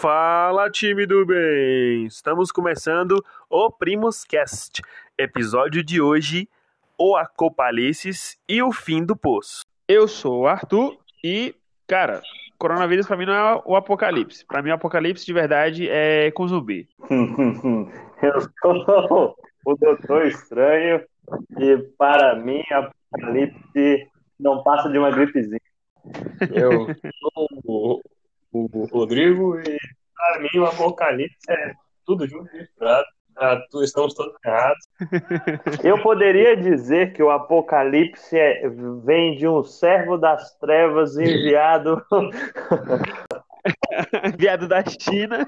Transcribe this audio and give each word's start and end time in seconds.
Fala, 0.00 0.70
time 0.70 1.04
do 1.04 1.26
bem! 1.26 2.06
Estamos 2.06 2.50
começando 2.50 3.22
o 3.50 3.70
Primos 3.70 4.24
Cast. 4.24 4.80
Episódio 5.18 5.84
de 5.84 6.00
hoje: 6.00 6.48
O 6.98 7.14
Acopalices 7.14 8.38
e 8.48 8.62
o 8.62 8.72
Fim 8.72 9.04
do 9.04 9.14
Poço. 9.14 9.62
Eu 9.86 10.08
sou 10.08 10.40
o 10.40 10.46
Arthur 10.46 10.96
e, 11.22 11.54
cara, 11.86 12.22
coronavírus 12.56 13.06
pra 13.06 13.14
mim 13.14 13.26
não 13.26 13.34
é 13.34 13.62
o 13.66 13.76
apocalipse. 13.76 14.42
Pra 14.46 14.62
mim, 14.62 14.70
o 14.70 14.74
apocalipse 14.74 15.26
de 15.26 15.34
verdade 15.34 15.86
é 15.86 16.30
com 16.30 16.48
zumbi. 16.48 16.88
Eu 18.22 18.40
sou 18.62 19.36
o 19.66 19.74
Doutor 19.76 20.24
Estranho 20.24 21.04
e, 21.58 21.76
para 21.98 22.36
mim, 22.36 22.62
apocalipse 22.72 24.08
não 24.38 24.62
passa 24.62 24.88
de 24.88 24.96
uma 24.96 25.10
gripezinha. 25.10 25.60
Eu 26.54 26.86
sou 27.66 28.00
o, 28.52 28.86
Rodrigo 28.86 29.58
e 29.60 29.78
para 30.14 30.40
mim 30.40 30.58
o 30.58 30.66
apocalipse 30.66 31.50
é 31.50 31.72
tudo 32.04 32.26
junto 32.26 32.52
misturado. 32.54 33.06
Ah, 33.36 33.58
estamos 33.82 34.12
todos 34.12 34.34
errados. 34.44 34.86
Eu 35.82 36.02
poderia 36.02 36.54
dizer 36.56 37.14
que 37.14 37.22
o 37.22 37.30
apocalipse 37.30 38.36
é- 38.36 38.68
vem 39.04 39.36
de 39.36 39.46
um 39.48 39.62
servo 39.62 40.18
das 40.18 40.54
trevas 40.58 41.16
enviado. 41.16 42.04
Viado 44.36 44.68
da 44.68 44.82
China. 44.84 45.46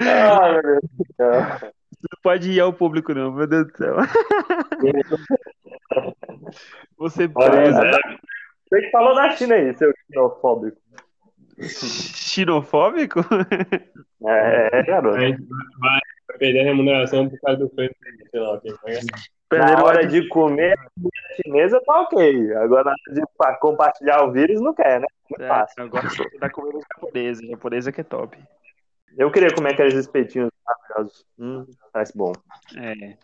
Ai, 0.00 0.52
meu 0.52 0.62
Deus 0.62 0.80
do 0.82 1.06
céu. 1.16 1.72
Não 2.02 2.18
pode 2.22 2.52
ir 2.52 2.60
ao 2.60 2.72
público, 2.72 3.12
não, 3.14 3.32
meu 3.32 3.46
Deus 3.46 3.66
do 3.68 3.76
céu. 3.78 3.96
Você 6.98 7.30
Olha, 7.34 7.72
pode. 7.72 8.18
Você 8.68 8.80
que 8.82 8.90
falou 8.90 9.14
da 9.14 9.30
China 9.36 9.54
aí, 9.54 9.74
seu 9.76 9.92
xenofóbico. 10.12 10.76
Xenofóbico? 11.60 13.20
É, 14.26 14.68
é, 14.72 14.82
garoto. 14.82 15.16
A 15.16 15.20
gente 15.20 15.42
vai, 15.44 16.00
vai 16.28 16.38
perder 16.38 16.60
a 16.60 16.64
remuneração 16.64 17.28
por 17.28 17.38
causa 17.40 17.58
do 17.60 17.68
preço, 17.68 17.94
sei 18.30 18.40
lá, 18.40 18.60
Perderam 19.48 19.84
hora 19.84 20.00
a- 20.00 20.06
de 20.06 20.26
comer 20.28 20.76
comida 20.76 21.10
chinesa 21.36 21.80
tá 21.84 22.00
ok. 22.00 22.52
Agora 22.56 22.84
na 22.84 22.90
hora 22.90 23.14
de 23.14 23.22
pa- 23.38 23.54
compartilhar 23.58 24.24
o 24.24 24.32
vírus 24.32 24.60
não 24.60 24.74
quer, 24.74 25.00
né? 25.00 25.06
Muito 25.30 25.42
É, 25.44 25.48
fácil. 25.48 25.82
eu 25.84 25.88
gosto 25.88 26.38
da 26.40 26.50
comida 26.50 26.78
japonesa. 26.94 27.46
Japonesa 27.46 27.92
que 27.92 28.00
é 28.00 28.04
top. 28.04 28.36
Eu 29.16 29.30
queria 29.30 29.54
comer 29.54 29.72
aqueles 29.74 29.94
espetinhos 29.94 30.50
maravilhosos. 30.66 31.24
Hum, 31.38 31.64
parece 31.92 32.16
bom. 32.18 32.32
É. 32.76 33.16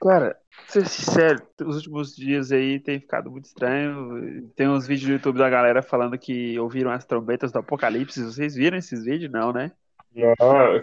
Cara, 0.00 0.36
ser 0.68 0.86
sincero, 0.86 1.42
os 1.64 1.76
últimos 1.76 2.14
dias 2.14 2.52
aí 2.52 2.78
tem 2.78 3.00
ficado 3.00 3.30
muito 3.30 3.46
estranho. 3.46 4.48
Tem 4.54 4.68
uns 4.68 4.86
vídeos 4.86 5.08
no 5.08 5.14
YouTube 5.16 5.38
da 5.38 5.50
galera 5.50 5.82
falando 5.82 6.16
que 6.18 6.58
ouviram 6.58 6.90
as 6.90 7.04
trombetas 7.04 7.50
do 7.50 7.58
apocalipse. 7.58 8.22
Vocês 8.22 8.54
viram 8.54 8.78
esses 8.78 9.04
vídeos? 9.04 9.30
Não, 9.32 9.52
né? 9.52 9.72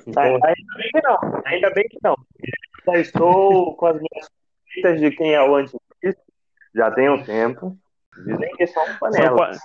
Não, 0.08 0.13
pô, 0.39 0.45
Ainda 0.45 0.75
bem 0.77 0.89
que 0.91 1.02
não. 1.02 1.41
Ainda 1.45 1.69
bem 1.71 1.83
que 1.89 1.97
não. 2.03 2.16
Já 2.86 2.99
estou 2.99 3.75
com 3.75 3.86
as 3.88 3.95
minhas 3.95 4.30
suspeitas 4.66 4.99
de 5.02 5.11
quem 5.11 5.33
é 5.33 5.41
o 5.41 5.55
anticristo. 5.55 6.21
Já 6.73 6.91
tem 6.91 7.09
um 7.09 7.23
tempo. 7.23 7.77
Dizem 8.25 8.49
que 8.55 8.67
são 8.67 8.86
São 8.86 8.97
panelas. 8.99 9.59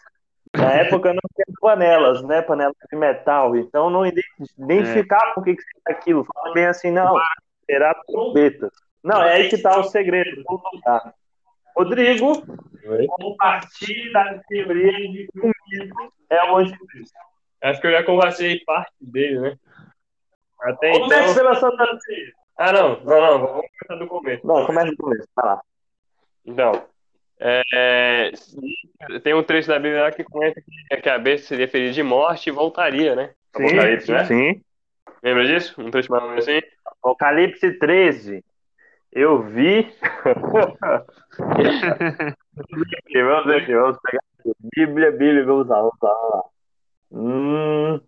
Na 0.56 0.72
época 0.72 1.12
não 1.12 1.20
tinha 1.34 1.56
panelas, 1.60 2.22
né? 2.22 2.42
Panelas 2.42 2.74
de 2.90 2.96
metal. 2.98 3.56
Então 3.56 3.90
não 3.90 4.06
ide- 4.06 4.22
identificava 4.58 5.34
o 5.36 5.42
que, 5.42 5.54
que 5.54 5.62
seria 5.62 5.98
aquilo. 5.98 6.24
Fala 6.34 6.54
bem 6.54 6.66
assim, 6.66 6.90
não. 6.90 7.16
Será 7.66 7.94
trombetas. 8.06 8.70
Não, 9.02 9.22
é 9.22 9.34
aí 9.34 9.48
que 9.48 9.54
está 9.56 9.78
o 9.78 9.84
segredo. 9.84 10.42
Rodrigo 11.76 12.42
Oi? 12.86 13.06
compartilha 13.06 14.12
da 14.12 14.38
teoria 14.48 14.92
de 14.92 15.28
que 15.32 15.40
o 15.40 15.46
mito 15.46 16.12
é 16.28 16.50
o 16.50 16.56
anticristo. 16.56 17.18
Acho 17.62 17.80
que 17.80 17.86
eu 17.86 17.92
já 17.92 18.02
conversei 18.02 18.60
parte 18.64 18.92
dele, 19.00 19.40
né? 19.40 19.56
Até 20.62 20.92
Como 20.92 21.04
é 21.12 21.16
que 21.16 21.22
então. 21.22 21.34
você 21.34 21.42
vai 21.42 21.54
soltar 21.56 21.88
isso? 21.88 22.32
Ah, 22.58 22.72
não, 22.72 23.00
não, 23.00 23.20
não, 23.20 23.38
vamos 23.46 23.66
começar 23.86 24.04
do 24.04 24.06
começo. 24.08 24.46
Não, 24.46 24.66
começa 24.66 24.90
do 24.90 24.96
começo. 24.96 25.28
Vai 25.34 25.46
lá. 25.46 25.60
Então, 26.44 26.84
é, 27.38 28.30
tem 29.22 29.32
um 29.34 29.42
trecho 29.42 29.68
da 29.68 29.78
Bíblia 29.78 30.02
lá 30.02 30.12
que 30.12 30.24
conta 30.24 30.60
que- 31.02 31.08
a 31.08 31.18
besta 31.18 31.46
seria 31.48 31.68
ferida 31.68 31.92
de 31.92 32.02
morte 32.02 32.48
e 32.48 32.52
voltaria, 32.52 33.14
né? 33.16 33.32
Apocalipse, 33.54 34.12
né? 34.12 34.24
Sim. 34.26 34.62
Lembra 35.22 35.46
disso? 35.46 35.80
Um 35.80 35.90
trecho 35.90 36.10
mais 36.10 36.22
ou 36.22 36.30
menos 36.30 36.46
assim? 36.48 36.60
Apocalipse 36.86 37.78
13. 37.78 38.44
Eu 39.12 39.42
vi. 39.42 39.92
vamos 43.12 43.46
ver 43.46 43.62
aqui, 43.62 43.74
vamos 43.74 43.98
pegar 44.02 44.20
aqui. 44.38 44.52
Bíblia, 44.76 45.10
Bíblia, 45.10 45.44
vamos 45.44 45.68
lá, 45.68 45.78
vamos 45.78 45.98
lá, 46.00 46.14
vamos 46.14 46.30
lá. 46.34 46.42
Hum, 47.12 48.00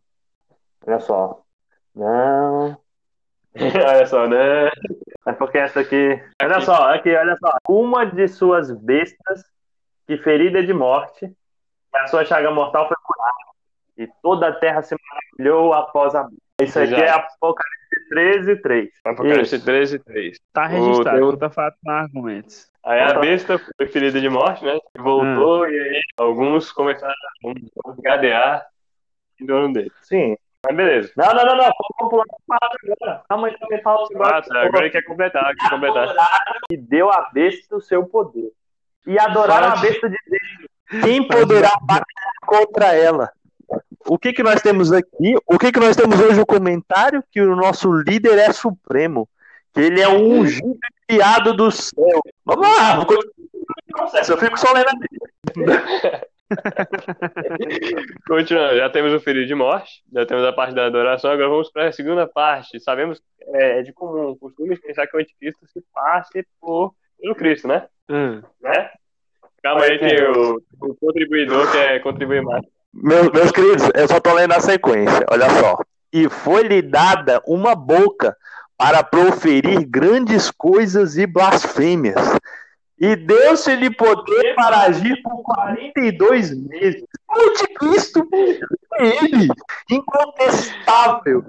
olha 0.86 1.00
só. 1.00 1.42
Não. 1.94 2.80
Olha 3.86 4.06
só, 4.06 4.26
né? 4.26 4.70
É 5.26 5.32
porque 5.32 5.58
essa 5.58 5.80
aqui. 5.80 6.18
Olha 6.42 6.60
só, 6.62 6.90
aqui, 6.94 7.14
olha 7.14 7.36
só. 7.36 7.50
Uma 7.68 8.06
de 8.06 8.26
suas 8.26 8.70
bestas 8.70 9.44
que 10.06 10.16
ferida 10.16 10.62
de 10.64 10.72
morte, 10.72 11.30
a 11.94 12.06
sua 12.06 12.24
chaga 12.24 12.50
mortal 12.50 12.88
foi 12.88 12.96
curada. 13.02 13.36
E 13.98 14.08
toda 14.22 14.48
a 14.48 14.52
terra 14.54 14.80
se 14.82 14.96
maravilhou 14.96 15.74
após 15.74 16.14
a. 16.14 16.26
Isso 16.64 16.78
aqui 16.78 16.94
Exato. 16.94 17.02
é 17.02 17.10
Apocalipse 17.10 18.08
13, 18.08 18.56
3. 18.56 18.90
Apocalipse 19.04 19.56
Isso. 19.56 19.64
13, 19.64 19.98
3. 20.00 20.36
Tá 20.52 20.66
registrado. 20.66 21.24
um- 21.26 21.30
Puta 21.30 21.50
fato 21.50 21.76
com 21.84 21.90
argumentos. 21.90 22.70
Aí 22.84 23.00
a 23.00 23.14
besta 23.14 23.58
foi 23.58 23.86
ferida 23.86 24.20
de 24.20 24.28
morte, 24.28 24.64
né? 24.64 24.76
Voltou 24.98 25.68
e 25.68 25.78
aí 25.80 26.00
alguns 26.18 26.72
começaram 26.72 27.12
a 27.12 27.92
engadear 27.98 28.66
em 29.40 29.46
torno 29.46 29.72
dele. 29.72 29.92
Sim. 30.02 30.36
Mas 30.66 30.76
beleza. 30.76 31.12
Não, 31.16 31.26
não, 31.34 31.44
não, 31.44 31.56
não. 31.56 31.70
Vamos 31.98 32.10
pular 32.10 32.24
pra 32.24 32.58
palavra 32.58 32.78
agora. 32.84 33.24
Calma 33.28 33.48
aí, 33.48 33.58
também 33.58 33.82
fala 33.82 34.02
o 34.02 34.22
Ah, 34.22 34.42
tá. 34.42 34.62
Agora 34.62 34.84
ele 34.84 34.90
quer 34.90 35.02
completar, 35.02 35.52
quer 35.56 35.70
completar. 35.70 36.14
E 36.70 36.76
deu 36.76 37.10
a 37.10 37.30
besta 37.32 37.76
o 37.76 37.80
seu 37.80 38.04
poder. 38.06 38.50
E 39.06 39.18
adoraram 39.18 39.72
a 39.72 39.76
besta 39.76 40.08
de 40.08 40.16
Deus. 40.28 41.02
Quem 41.04 41.26
poderá 41.26 41.70
batalhar 41.82 42.04
contra 42.46 42.94
ela? 42.94 43.32
O 44.06 44.18
que 44.18 44.32
que 44.32 44.42
nós 44.42 44.60
temos 44.60 44.92
aqui? 44.92 45.34
O 45.46 45.58
que 45.58 45.72
que 45.72 45.80
nós 45.80 45.96
temos 45.96 46.20
hoje? 46.20 46.40
O 46.40 46.46
comentário 46.46 47.22
que 47.30 47.40
o 47.40 47.56
nosso 47.56 47.92
líder 47.92 48.38
é 48.38 48.52
supremo. 48.52 49.28
Que 49.72 49.80
ele 49.80 50.00
é 50.00 50.08
um 50.08 50.40
ungido 50.40 50.76
enviado 51.08 51.54
do 51.54 51.70
céu. 51.70 52.20
Vamos 52.44 52.68
lá, 52.68 53.00
o 53.00 53.06
processo. 53.92 54.32
Eu 54.32 54.38
fico 54.38 54.58
só 54.58 54.72
lendo 54.72 54.88
a. 54.88 54.92
Continuando, 58.28 58.76
já 58.76 58.90
temos 58.90 59.14
o 59.14 59.20
ferido 59.20 59.46
de 59.46 59.54
morte, 59.54 60.02
já 60.12 60.26
temos 60.26 60.44
a 60.44 60.52
parte 60.52 60.74
da 60.74 60.86
adoração, 60.86 61.30
agora 61.30 61.48
vamos 61.48 61.70
para 61.70 61.88
a 61.88 61.92
segunda 61.92 62.26
parte. 62.26 62.78
Sabemos 62.80 63.20
que 63.20 63.24
é, 63.56 63.78
é 63.78 63.82
de 63.82 63.92
comum 63.92 64.36
costume 64.36 64.76
pensar 64.76 65.06
que 65.06 65.16
o 65.16 65.20
anticristo 65.20 65.66
se 65.66 65.82
passe 65.92 66.46
por, 66.60 66.94
pelo 67.18 67.34
Cristo, 67.34 67.68
né? 67.68 67.86
Hum. 68.10 68.42
né? 68.60 68.90
Calma 69.62 69.84
aí 69.84 69.98
que 69.98 70.22
o, 70.24 70.60
o 70.80 70.94
contribuidor 70.96 71.70
quer 71.70 72.00
contribuir 72.02 72.42
mais. 72.42 72.66
Meus, 72.92 73.30
meus 73.30 73.50
queridos, 73.50 73.88
eu 73.94 74.06
só 74.06 74.20
tô 74.20 74.34
lendo 74.34 74.52
a 74.52 74.60
sequência, 74.60 75.24
olha 75.30 75.48
só. 75.58 75.78
E 76.12 76.28
foi-lhe 76.28 76.82
dada 76.82 77.42
uma 77.46 77.74
boca 77.74 78.36
para 78.76 79.02
proferir 79.02 79.86
grandes 79.86 80.50
coisas 80.50 81.16
e 81.16 81.26
blasfêmias. 81.26 82.36
E 82.98 83.16
deu-se-lhe 83.16 83.90
poder 83.94 84.54
para 84.54 84.82
agir 84.82 85.20
por 85.22 85.42
42 85.42 86.54
meses. 86.68 87.02
O 87.28 87.50
anticristo 87.50 88.28
ele, 88.98 89.48
incontestável. 89.90 91.44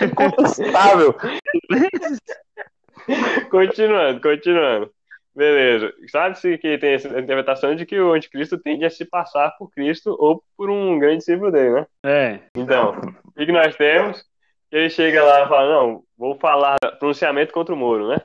Incontestável. 0.00 1.14
Continuando, 3.50 4.20
continuando. 4.20 4.90
Beleza. 5.38 5.94
Sabe-se 6.08 6.58
que 6.58 6.76
tem 6.78 6.94
essa 6.94 7.06
interpretação 7.06 7.72
de 7.76 7.86
que 7.86 7.96
o 8.00 8.12
anticristo 8.12 8.58
tende 8.58 8.84
a 8.84 8.90
se 8.90 9.04
passar 9.04 9.52
por 9.56 9.70
Cristo 9.70 10.16
ou 10.18 10.42
por 10.56 10.68
um 10.68 10.98
grande 10.98 11.18
discípulo 11.18 11.52
dele, 11.52 11.74
né? 11.74 11.86
É. 12.04 12.40
Então, 12.56 13.00
o 13.24 13.30
que 13.30 13.46
que 13.46 13.52
nós 13.52 13.76
temos? 13.76 14.24
Ele 14.72 14.90
chega 14.90 15.22
lá 15.22 15.44
e 15.44 15.48
fala, 15.48 15.72
não, 15.72 16.02
vou 16.18 16.36
falar 16.40 16.76
pronunciamento 16.98 17.52
contra 17.52 17.72
o 17.72 17.78
muro, 17.78 18.08
né? 18.08 18.16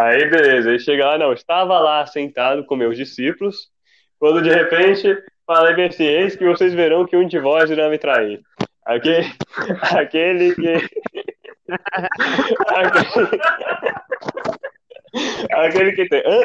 Aí, 0.00 0.24
beleza, 0.30 0.70
ele 0.70 0.78
chega 0.78 1.08
lá, 1.08 1.18
não, 1.18 1.34
estava 1.34 1.78
lá 1.78 2.06
sentado 2.06 2.64
com 2.64 2.74
meus 2.74 2.96
discípulos, 2.96 3.68
quando 4.18 4.40
de 4.40 4.48
repente 4.48 5.14
falei 5.46 5.74
bem 5.74 5.88
assim, 5.88 6.04
eis 6.04 6.34
que 6.34 6.46
vocês 6.46 6.72
verão 6.72 7.04
que 7.04 7.18
um 7.18 7.28
de 7.28 7.38
vós 7.38 7.70
irá 7.70 7.90
me 7.90 7.98
trair. 7.98 8.40
Aquele, 8.86 9.26
aquele 9.94 10.54
que... 10.54 10.72
aquele, 12.66 13.28
aquele 15.52 15.92
que 15.92 16.08
tem... 16.08 16.22
"Hã? 16.26 16.40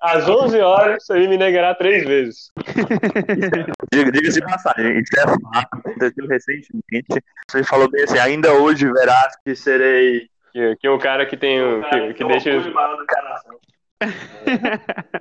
Às 0.00 0.28
11 0.28 0.60
horas 0.60 1.08
ele 1.10 1.28
me 1.28 1.36
negará 1.36 1.74
três 1.74 2.04
vezes. 2.04 2.50
Diga- 3.92 4.10
Diga-se 4.12 4.40
de 4.40 4.46
passagem, 4.46 4.98
isso 5.00 5.12
é 5.18 5.22
fato, 5.26 5.68
aconteceu 5.72 6.26
recentemente. 6.26 7.22
Você 7.50 7.64
falou 7.64 7.90
bem 7.90 8.04
assim, 8.04 8.18
ainda 8.18 8.52
hoje 8.52 8.90
verás 8.92 9.34
que 9.44 9.54
serei. 9.54 10.28
Que, 10.52 10.76
que 10.76 10.88
o 10.88 10.98
cara 10.98 11.26
que 11.26 11.36
tem... 11.36 11.60
o- 11.62 11.82
Que, 11.88 12.14
que 12.14 12.24
deixa... 12.24 12.50
E 12.50 12.56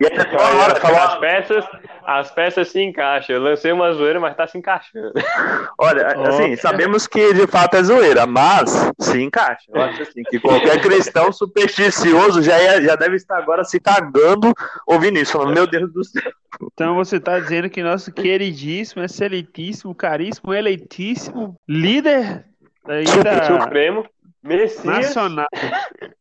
aí, 0.06 0.58
hora, 0.60 0.76
falou, 0.76 0.98
As 1.00 1.16
peças, 1.20 1.66
as 2.06 2.32
peças 2.32 2.68
se 2.70 2.82
encaixam. 2.82 3.36
Eu 3.36 3.42
lancei 3.42 3.72
uma 3.72 3.92
zoeira, 3.94 4.20
mas 4.20 4.36
tá 4.36 4.46
se 4.48 4.58
encaixando. 4.58 5.12
Olha, 5.78 6.08
assim, 6.08 6.44
Óbvio. 6.44 6.58
sabemos 6.62 7.08
que 7.08 7.34
de 7.34 7.48
fato 7.48 7.76
é 7.78 7.84
zoeira, 7.84 8.26
mas 8.26 8.70
se 9.00 9.22
encaixa. 9.22 9.66
Eu 9.74 9.82
acho 9.82 10.02
assim, 10.04 10.22
que 10.24 10.40
qualquer 10.40 10.80
cristão 10.82 11.32
supersticioso 11.32 12.42
já, 12.42 12.62
ia- 12.62 12.82
já 12.82 12.96
deve 12.96 13.16
estar 13.16 13.38
agora 13.38 13.64
se 13.64 13.80
cagando 13.80 14.54
ouvindo 14.88 15.18
isso, 15.18 15.34
falando, 15.34 15.54
meu 15.54 15.68
Deus 15.68 15.92
do 15.92 16.04
céu. 16.04 16.32
Então 16.74 16.96
você 16.96 17.20
tá 17.20 17.40
dizendo 17.40 17.70
que 17.70 17.84
nosso 17.84 18.12
queridíssimo, 18.14 19.04
excelentíssimo, 19.04 19.94
caríssimo, 19.94 20.54
eleitíssimo 20.54 21.56
líder 21.68 22.46
da 22.86 23.44
Supremo, 23.62 24.06
Messias. 24.44 24.86
nacional, 24.86 25.48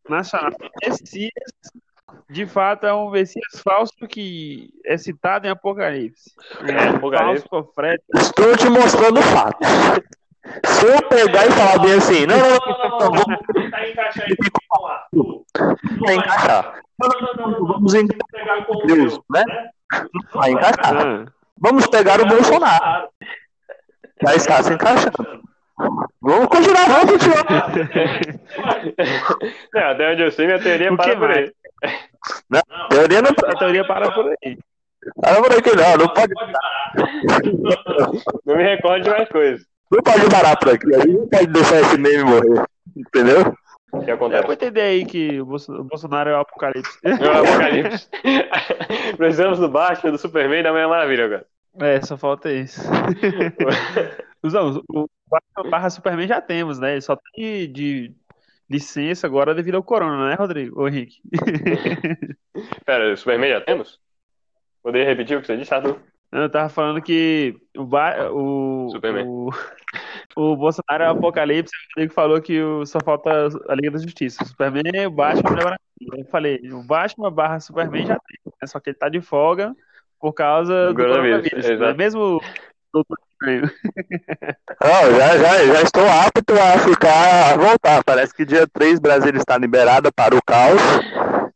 nacional, 0.09 0.51
Messias, 0.83 1.31
de 2.29 2.47
fato 2.47 2.87
é 2.87 2.95
um 2.95 3.11
Messias 3.11 3.61
falso 3.63 3.93
que 4.09 4.71
é 4.85 4.97
citado 4.97 5.47
em 5.47 5.51
Apocalipse. 5.51 6.33
É, 6.67 6.91
Um 6.91 6.97
Apocalipse. 6.97 7.49
falso 7.49 7.73
profeta. 7.73 8.05
Estou 8.17 8.57
te 8.57 8.69
mostrando 8.69 9.21
fatos. 9.23 9.69
Se 10.67 10.87
eu 10.87 11.09
pegar 11.09 11.47
e 11.47 11.51
falar 11.53 11.79
bem 11.79 11.95
assim, 11.95 12.27
não, 12.27 12.37
não, 12.39 12.49
não, 12.49 12.89
não, 12.91 12.99
vamos 12.99 13.39
encaixar 13.89 14.25
aí 14.27 14.37
com 14.69 14.87
Arthur. 14.87 15.43
vai 16.01 16.15
encaixar. 16.17 16.83
Não, 16.99 17.09
não, 17.09 17.35
não, 17.35 17.51
não, 17.59 17.67
vamos 17.67 17.95
encaixar 17.95 18.27
Pegar 18.31 18.65
com 18.67 18.87
Deus, 18.87 19.19
né? 19.31 19.45
Não 19.93 20.41
vai 20.41 20.51
encaixar. 20.51 20.97
Ah, 20.97 21.25
Vamos 21.59 21.87
pegar 21.87 22.21
o 22.21 22.27
Bolsonaro. 22.27 23.09
Já 24.23 24.35
está 24.35 24.63
se 24.63 24.73
encaixando. 24.75 25.43
Vamos 26.21 26.47
continuar, 26.49 26.87
vamos 26.89 27.11
continuar. 27.13 27.73
Não, 29.73 29.83
até 29.83 30.13
onde 30.13 30.23
eu 30.23 30.31
sei, 30.31 30.47
minha 30.47 30.59
teoria 30.59 30.93
O 30.93 30.97
para 30.97 31.17
por 31.17 31.31
mais? 31.85 32.63
aí. 32.71 32.89
Teoria 32.91 33.23
não 33.23 33.31
a 33.31 33.59
teoria 33.59 33.87
para 33.87 34.11
por 34.13 34.27
aí. 34.45 34.59
para 35.21 35.37
por 35.43 35.53
aqui, 35.53 35.71
não. 35.77 35.97
Não 35.99 36.09
pode, 36.15 36.33
Não 38.47 38.57
me 38.57 38.63
recordo 38.63 39.05
de 39.05 39.11
mais 39.11 39.29
coisas. 39.29 39.67
não 39.91 40.01
pode 40.03 40.29
parar 40.31 40.57
por 40.59 40.71
aqui. 40.75 40.95
A 40.95 40.99
gente 41.01 41.13
não 41.13 41.29
pode 41.29 41.47
deixar 41.49 41.81
esse 41.81 41.99
meme 41.99 42.25
morrer. 42.25 42.65
Entendeu? 42.97 43.55
O 43.93 44.01
que 44.01 44.07
Dá 44.07 44.15
acontece? 44.15 44.43
pra 44.45 44.53
entender 44.55 44.81
aí 44.81 45.05
que 45.07 45.41
o 45.41 45.47
Bolso- 45.47 45.73
o 45.73 45.85
Bolsonaro 45.85 46.31
é 46.31 46.37
o 46.37 46.41
apocalipse. 46.41 46.99
É 47.05 47.11
o 47.13 47.33
Apocalipse. 47.45 48.09
Precisamos 49.17 49.59
do 49.61 49.69
Batman, 49.69 50.11
do 50.13 50.19
Superman 50.19 50.61
e 50.61 50.63
da 50.65 50.73
Mulher 50.73 50.89
Maravilha 50.89 51.25
agora. 51.27 51.47
É, 51.81 52.01
só 52.03 52.17
falta 52.17 52.51
isso. 52.53 52.81
Não, 54.43 54.83
o 54.91 55.07
Batman 55.29 55.71
barra 55.71 55.91
Superman 55.91 56.27
já 56.29 56.41
temos, 56.41 56.79
né? 56.79 57.01
Só 57.01 57.17
tem 57.35 57.73
de 57.73 58.13
licença 58.69 59.27
agora 59.27 59.55
devido 59.55 59.77
ao 59.77 59.83
corona, 59.83 60.29
né, 60.29 60.35
Rodrigo? 60.35 60.81
Ô, 60.81 60.89
Henrique. 60.89 61.21
Pera, 62.85 63.13
o 63.13 63.17
Superman 63.17 63.51
já 63.51 63.61
temos? 63.61 64.01
Poderia 64.83 65.07
repetir 65.07 65.37
o 65.37 65.41
que 65.41 65.47
você 65.47 65.57
disse, 65.57 65.75
Arthur? 65.75 65.99
Eu 66.33 66.51
tava 66.51 66.69
falando 66.69 67.01
que 67.01 67.55
o, 67.77 67.85
ba... 67.85 68.31
o, 68.33 68.89
Superman. 68.91 69.25
o, 69.27 69.51
o 70.37 70.57
Bolsonaro 70.57 71.05
é 71.05 71.09
o 71.09 71.13
apocalipse, 71.13 71.73
o 71.75 71.91
Rodrigo 71.97 72.13
falou 72.15 72.41
que 72.43 72.61
o- 72.61 72.85
só 72.85 72.99
falta 73.05 73.31
a 73.69 73.75
Liga 73.75 73.93
da 73.93 73.99
Justiça. 73.99 74.43
O 74.43 74.47
Superman, 74.47 75.07
o 75.07 75.11
Batman, 75.11 75.49
a 75.49 75.51
Mulher 75.53 75.65
Maravilha. 75.65 76.21
Eu 76.25 76.25
falei, 76.31 76.61
o 76.73 76.83
Batman 76.83 77.31
barra 77.31 77.61
Superman 77.61 78.05
já 78.07 78.19
tem, 78.19 78.39
né? 78.47 78.67
Só 78.67 78.81
que 78.81 78.91
ele 78.91 78.97
tá 78.99 79.09
de 79.09 79.21
folga 79.21 79.75
por 80.21 80.33
causa 80.33 80.89
do 80.89 80.95
Coronavírus, 80.97 81.49
coronavírus. 81.49 81.81
né? 81.81 81.95
Mesmo 81.95 82.21
o 82.37 82.41
Doutor 82.93 83.17
Não, 83.45 85.19
já, 85.19 85.39
já, 85.39 85.67
já 85.67 85.83
estou 85.83 86.07
apto 86.09 86.55
a 86.55 86.79
ficar, 86.79 87.53
a 87.53 87.57
voltar. 87.57 88.05
Parece 88.05 88.35
que 88.35 88.45
dia 88.45 88.67
3 88.67 88.99
Brasília 88.99 89.39
está 89.39 89.57
liberada 89.59 90.11
para 90.13 90.35
o 90.35 90.43
caos. 90.45 90.81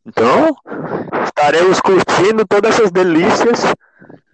Então, 0.05 0.55
estaremos 1.25 1.79
curtindo 1.79 2.45
todas 2.45 2.75
essas 2.75 2.91
delícias 2.91 3.61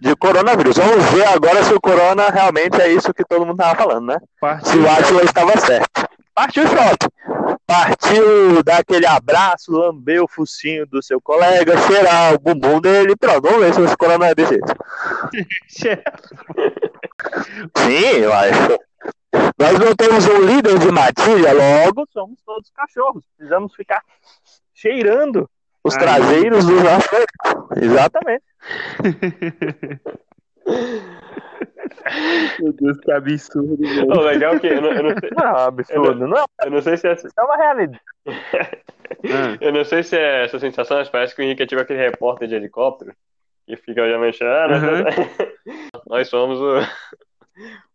de 0.00 0.14
coronavírus. 0.16 0.76
Vamos 0.76 1.04
ver 1.06 1.26
agora 1.26 1.62
se 1.64 1.74
o 1.74 1.80
corona 1.80 2.28
realmente 2.30 2.80
é 2.80 2.88
isso 2.88 3.12
que 3.12 3.24
todo 3.24 3.44
mundo 3.44 3.60
estava 3.60 3.76
falando, 3.76 4.06
né? 4.06 4.18
Se 4.18 4.40
Partiu. 4.40 4.82
o 4.82 4.90
Atila 4.90 5.22
estava 5.22 5.56
certo. 5.58 6.06
Partiu 6.34 6.64
o 6.64 6.68
shopping. 6.68 7.56
Partiu 7.66 8.62
dar 8.62 8.78
aquele 8.78 9.06
abraço, 9.06 9.72
lamber 9.72 10.22
o 10.22 10.28
focinho 10.28 10.86
do 10.86 11.02
seu 11.02 11.20
colega, 11.20 11.76
cheirar 11.78 12.34
o 12.34 12.38
bumbum 12.38 12.80
dele. 12.80 13.16
Pronto, 13.16 13.42
vamos 13.42 13.60
ver 13.60 13.74
se 13.74 13.80
esse 13.80 13.96
corona 13.96 14.28
é 14.28 14.34
desse 14.34 14.50
jeito. 14.50 14.74
Sim, 17.76 18.18
eu 18.22 18.32
acho. 18.32 18.78
Nós 19.58 19.78
não 19.78 19.94
temos 19.94 20.26
um 20.26 20.40
líder 20.40 20.78
de 20.78 20.90
matilha, 20.90 21.52
logo 21.52 22.06
somos 22.12 22.40
todos 22.44 22.70
cachorros. 22.70 23.24
Precisamos 23.36 23.74
ficar 23.74 24.02
cheirando 24.74 25.48
os 25.82 25.94
Aí. 25.94 26.00
traseiros 26.00 26.64
dos 26.64 26.82
nossos. 26.82 27.10
Exatamente. 27.80 28.44
Meu 32.60 32.72
Deus, 32.72 32.98
que 32.98 33.12
absurdo. 33.12 33.74
O 33.74 33.76
velho. 33.84 34.20
legal 34.22 34.54
é 34.54 34.58
que 34.58 34.66
eu 34.66 34.80
não, 34.80 34.92
eu 34.92 35.02
não 35.02 35.14
sei, 35.18 35.30
Não 35.36 35.44
é 35.46 35.52
um 35.52 35.56
absurdo, 35.56 36.26
não. 36.26 36.44
eu 36.64 36.70
não 36.70 36.82
sei 36.82 36.96
se 36.96 37.08
é, 37.08 37.12
É 37.12 37.42
uma 37.42 37.56
realidade. 37.56 38.00
Eu 39.60 39.72
não 39.72 39.84
sei 39.84 40.02
se 40.02 40.16
é 40.16 40.44
essa 40.44 40.58
sensação, 40.58 40.98
mas 40.98 41.08
parece 41.08 41.34
que 41.34 41.40
o 41.40 41.44
Henrique 41.44 41.62
é 41.62 41.66
tipo 41.66 41.80
aquele 41.80 41.98
repórter 42.00 42.46
de 42.48 42.54
helicóptero 42.54 43.12
que 43.66 43.76
fica 43.76 44.02
obviamente, 44.02 44.42
ah, 44.44 44.68
nós, 44.68 44.82
Uhum. 45.66 45.74
nós 46.08 46.28
somos 46.28 46.58
o- 46.60 46.86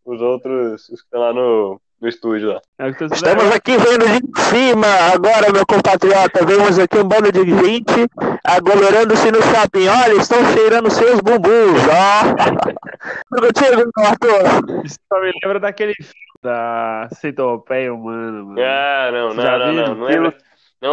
os 0.05 0.21
outros, 0.21 0.89
os 0.89 0.99
que 1.01 1.05
estão 1.05 1.21
lá 1.21 1.31
no, 1.33 1.79
no 2.01 2.07
estúdio 2.09 2.53
lá. 2.53 2.61
é. 2.79 2.89
Estamos 2.89 3.45
aqui 3.55 3.77
vendo 3.77 4.05
de 4.05 4.41
cima, 4.41 4.87
agora, 5.13 5.51
meu 5.53 5.65
compatriota. 5.65 6.45
Vemos 6.45 6.77
aqui 6.79 6.97
um 6.97 7.03
bando 7.07 7.31
de 7.31 7.43
gente 7.45 8.07
aglomerando-se 8.43 9.31
no 9.31 9.41
shopping. 9.41 9.87
Olha, 9.87 10.13
estão 10.19 10.43
cheirando 10.53 10.89
seus 10.91 11.21
bumbuns, 11.21 11.81
ó. 11.87 12.35
Tudo 13.29 13.47
contigo, 13.47 13.91
meu 13.95 14.05
Arthur. 14.05 14.83
Isso 14.85 14.97
só 15.07 15.21
me 15.21 15.31
lembra 15.43 15.59
daquele 15.59 15.93
filme 15.93 16.11
da 16.43 17.07
centopeia 17.13 17.93
humana, 17.93 18.43
mano. 18.43 18.59
Ah, 18.59 19.09
não, 19.11 19.33
não, 19.35 19.43
Já 19.43 19.57
não, 19.59 19.69
viram? 19.71 19.87
não, 19.89 19.95
não 19.95 20.05
lembro, 20.07 20.23
não 20.23 20.33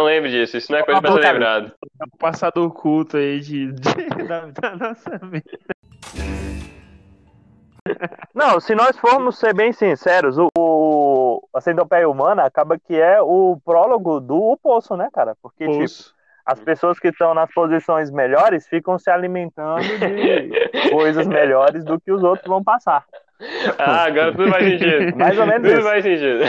lembro 0.05 0.29
disso, 0.29 0.55
isso 0.57 0.71
não 0.71 0.79
é 0.79 0.83
coisa 0.83 1.01
pra 1.01 1.11
ser 1.13 1.19
lembrado. 1.19 1.71
É 2.01 2.05
um 2.05 2.17
passador 2.19 2.71
culto 2.71 3.17
aí 3.17 3.39
de, 3.39 3.71
de- 3.71 3.81
da, 4.27 4.45
da 4.45 4.75
nossa 4.75 5.19
mente. 5.23 5.59
Não, 8.35 8.59
se 8.59 8.75
nós 8.75 8.97
formos 8.97 9.39
ser 9.39 9.53
bem 9.53 9.73
sinceros, 9.73 10.37
o, 10.37 10.47
o 10.57 11.41
a 11.53 11.59
centopeia 11.59 12.07
humana 12.07 12.43
acaba 12.43 12.77
que 12.77 12.95
é 12.95 13.19
o 13.21 13.59
prólogo 13.65 14.19
do 14.19 14.35
O 14.35 14.57
Poço, 14.57 14.95
né, 14.95 15.09
cara? 15.11 15.35
Porque, 15.41 15.65
tipo, 15.65 15.79
Poço. 15.79 16.13
As 16.51 16.59
pessoas 16.59 16.99
que 16.99 17.09
estão 17.09 17.33
nas 17.33 17.51
posições 17.53 18.09
melhores 18.11 18.67
ficam 18.67 18.97
se 18.97 19.09
alimentando 19.09 19.81
de 19.83 20.89
coisas 20.89 21.27
melhores 21.27 21.83
do 21.83 21.99
que 21.99 22.11
os 22.11 22.23
outros 22.23 22.47
vão 22.47 22.63
passar. 22.63 23.03
Ah, 23.77 24.03
agora 24.05 24.31
tudo 24.33 24.49
faz 24.49 24.65
sentido. 24.65 25.17
Mais 25.17 25.39
ou 25.39 25.45
menos 25.45 25.67
Tudo 25.69 25.79
isso. 25.79 25.87
faz 25.89 26.03
sentido. 26.03 26.43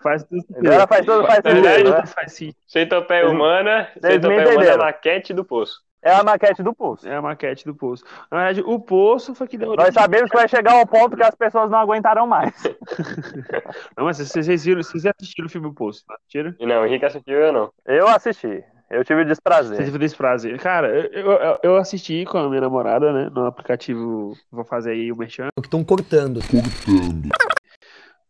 Faz 0.00 0.22
tudo 0.24 0.44
Agora 0.68 0.86
faz 0.86 1.06
todo 1.06 1.26
faz 1.26 1.40
verdade. 1.42 1.74
sentido, 1.78 1.90
né? 1.96 2.06
Faz. 2.06 2.32
Centopeia 2.66 3.22
Vocês- 3.22 3.32
humana, 3.34 3.88
centopeia 4.00 4.48
humana 4.50 4.64
é 4.64 4.72
a 4.72 4.76
maquete 4.78 5.34
do 5.34 5.44
poço. 5.44 5.80
É 6.00 6.12
a 6.14 6.22
maquete 6.22 6.62
do 6.62 6.72
Poço. 6.72 7.08
É 7.08 7.16
a 7.16 7.20
maquete 7.20 7.64
do 7.64 7.74
Poço. 7.74 8.04
Na 8.30 8.38
verdade, 8.38 8.62
o 8.64 8.78
Poço 8.78 9.34
foi 9.34 9.48
que 9.48 9.58
deu 9.58 9.74
Nós 9.74 9.92
sabemos 9.92 10.30
que 10.30 10.36
vai 10.36 10.46
chegar 10.48 10.76
um 10.76 10.86
ponto 10.86 11.16
que 11.16 11.24
as 11.24 11.34
pessoas 11.34 11.68
não 11.68 11.80
aguentarão 11.80 12.24
mais. 12.24 12.54
Não, 13.98 14.04
mas 14.04 14.18
vocês, 14.18 14.64
viram, 14.64 14.80
vocês 14.80 15.04
assistiram 15.04 15.46
o 15.46 15.50
filme 15.50 15.66
O 15.66 15.74
Poço, 15.74 16.04
não 16.08 16.14
assistiram? 16.14 16.54
E 16.60 16.66
não, 16.66 16.82
o 16.82 16.86
Henrique 16.86 17.04
assistiu, 17.04 17.36
eu 17.38 17.52
não. 17.52 17.72
Eu 17.84 18.06
assisti. 18.06 18.62
Eu 18.90 19.04
tive 19.04 19.22
o 19.22 19.24
desprazer. 19.24 19.84
tiveram 19.84 20.04
esse 20.04 20.16
prazer. 20.16 20.58
Cara, 20.58 20.88
eu, 20.88 21.32
eu, 21.32 21.58
eu 21.62 21.76
assisti 21.76 22.24
com 22.24 22.38
a 22.38 22.48
minha 22.48 22.62
namorada, 22.62 23.12
né? 23.12 23.30
No 23.34 23.44
aplicativo. 23.44 24.34
Vou 24.50 24.64
fazer 24.64 24.92
aí 24.92 25.12
o 25.12 25.16
merchan. 25.16 25.48
que 25.60 25.66
estão 25.66 25.84
cortando. 25.84 26.40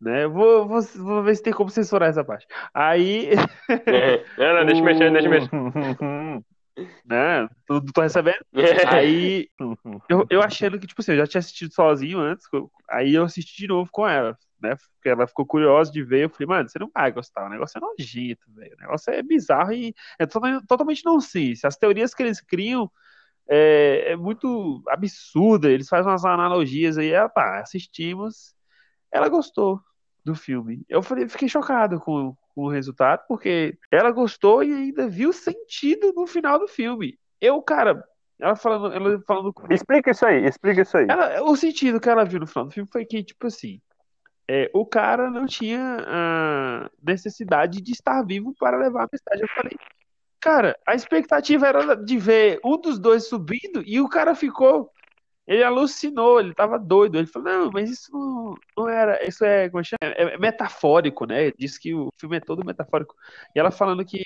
Né? 0.01 0.25
Eu 0.25 0.31
Vou, 0.31 0.67
vou, 0.67 0.81
vou 0.81 1.23
ver 1.23 1.35
se 1.35 1.43
tem 1.43 1.53
como 1.53 1.69
censurar 1.69 2.09
essa 2.09 2.23
parte. 2.23 2.45
Aí. 2.73 3.31
não, 4.37 4.53
não, 4.55 4.65
deixa 4.65 4.81
eu 4.81 4.85
mexer, 4.85 5.11
deixa 5.11 5.27
eu 5.27 5.31
mexer. 5.31 5.49
né? 7.05 7.47
Tô, 7.65 7.81
tô 7.81 8.01
recebendo. 8.01 8.39
Aí. 8.87 9.49
Eu, 10.09 10.25
eu 10.29 10.41
achando 10.41 10.79
que, 10.79 10.87
tipo 10.87 11.01
assim, 11.01 11.13
eu 11.13 11.17
já 11.19 11.27
tinha 11.27 11.39
assistido 11.39 11.73
sozinho 11.73 12.19
antes. 12.19 12.45
Aí 12.89 13.13
eu 13.13 13.23
assisti 13.23 13.57
de 13.57 13.67
novo 13.67 13.89
com 13.91 14.07
ela. 14.07 14.37
Né? 14.61 14.75
Ela 15.05 15.27
ficou 15.27 15.45
curiosa 15.45 15.91
de 15.91 16.03
ver. 16.03 16.25
Eu 16.25 16.29
falei, 16.29 16.47
mano, 16.47 16.69
você 16.69 16.79
não 16.79 16.89
vai 16.93 17.11
gostar. 17.11 17.45
O 17.45 17.49
negócio 17.49 17.77
é 17.77 17.81
nojento, 17.81 18.51
velho. 18.53 18.75
O 18.77 18.81
negócio 18.81 19.13
é 19.13 19.21
bizarro 19.23 19.71
e 19.73 19.93
é 20.17 20.25
totalmente, 20.25 20.67
totalmente 20.67 21.05
nonsense. 21.05 21.65
As 21.65 21.77
teorias 21.77 22.13
que 22.13 22.23
eles 22.23 22.41
criam 22.41 22.91
é, 23.47 24.11
é 24.11 24.15
muito 24.15 24.83
absurda. 24.87 25.69
Eles 25.69 25.87
fazem 25.87 26.11
umas 26.11 26.25
analogias 26.25 26.97
aí. 26.97 27.11
Ela, 27.11 27.29
tá, 27.29 27.59
assistimos. 27.59 28.53
Ela 29.11 29.29
gostou 29.29 29.81
do 30.23 30.35
filme. 30.35 30.83
Eu 30.87 31.01
falei, 31.01 31.27
fiquei 31.27 31.47
chocado 31.49 31.99
com, 31.99 32.35
com 32.53 32.63
o 32.63 32.69
resultado, 32.69 33.23
porque 33.27 33.77
ela 33.91 34.11
gostou 34.11 34.63
e 34.63 34.73
ainda 34.73 35.07
viu 35.07 35.33
sentido 35.33 36.13
no 36.13 36.27
final 36.27 36.59
do 36.59 36.67
filme. 36.67 37.17
Eu, 37.41 37.61
cara, 37.61 38.03
ela 38.39 38.55
falando, 38.55 38.93
ela 38.93 39.21
falando 39.25 39.53
comigo, 39.53 39.73
Explica 39.73 40.11
isso 40.11 40.25
aí, 40.25 40.45
explica 40.45 40.81
isso 40.81 40.97
aí. 40.97 41.07
ela, 41.09 41.41
o 41.43 41.55
sentido 41.55 41.99
que 41.99 42.09
ela 42.09 42.23
viu 42.23 42.39
no 42.39 42.47
final 42.47 42.65
do 42.65 42.71
filme 42.71 42.89
foi 42.91 43.05
que, 43.05 43.23
tipo 43.23 43.47
assim, 43.47 43.81
é, 44.49 44.71
o 44.73 44.83
cara 44.83 45.29
não 45.29 45.45
tinha 45.45 45.97
a 46.07 46.89
necessidade 47.03 47.81
de 47.81 47.91
estar 47.91 48.23
vivo 48.23 48.51
para 48.57 48.77
levar 48.77 49.03
a 49.03 49.09
mensagem. 49.11 49.43
Eu 49.43 49.55
falei, 49.55 49.77
Cara, 50.39 50.75
a 50.87 50.95
expectativa 50.95 51.67
era 51.67 51.95
de 51.95 52.17
ver 52.17 52.59
um 52.63 52.79
dos 52.79 52.97
dois 52.97 53.27
subindo 53.27 53.83
e 53.85 53.99
o 53.99 54.09
cara 54.09 54.33
ficou. 54.33 54.89
Ele 55.45 55.63
alucinou, 55.63 56.39
ele 56.39 56.53
tava 56.53 56.79
doido. 56.79 57.17
Ele 57.17 57.27
falou: 57.27 57.49
Não, 57.49 57.71
mas 57.71 57.89
isso 57.89 58.11
não, 58.11 58.55
não 58.77 58.89
era. 58.89 59.23
Isso 59.27 59.43
é, 59.43 59.69
como 59.69 59.83
chama? 59.83 59.99
É, 60.01 60.35
é 60.35 60.37
metafórico, 60.37 61.25
né? 61.25 61.51
Diz 61.51 61.77
que 61.77 61.93
o 61.93 62.09
filme 62.17 62.37
é 62.37 62.39
todo 62.39 62.65
metafórico. 62.65 63.15
E 63.55 63.59
ela 63.59 63.71
falando 63.71 64.05
que. 64.05 64.23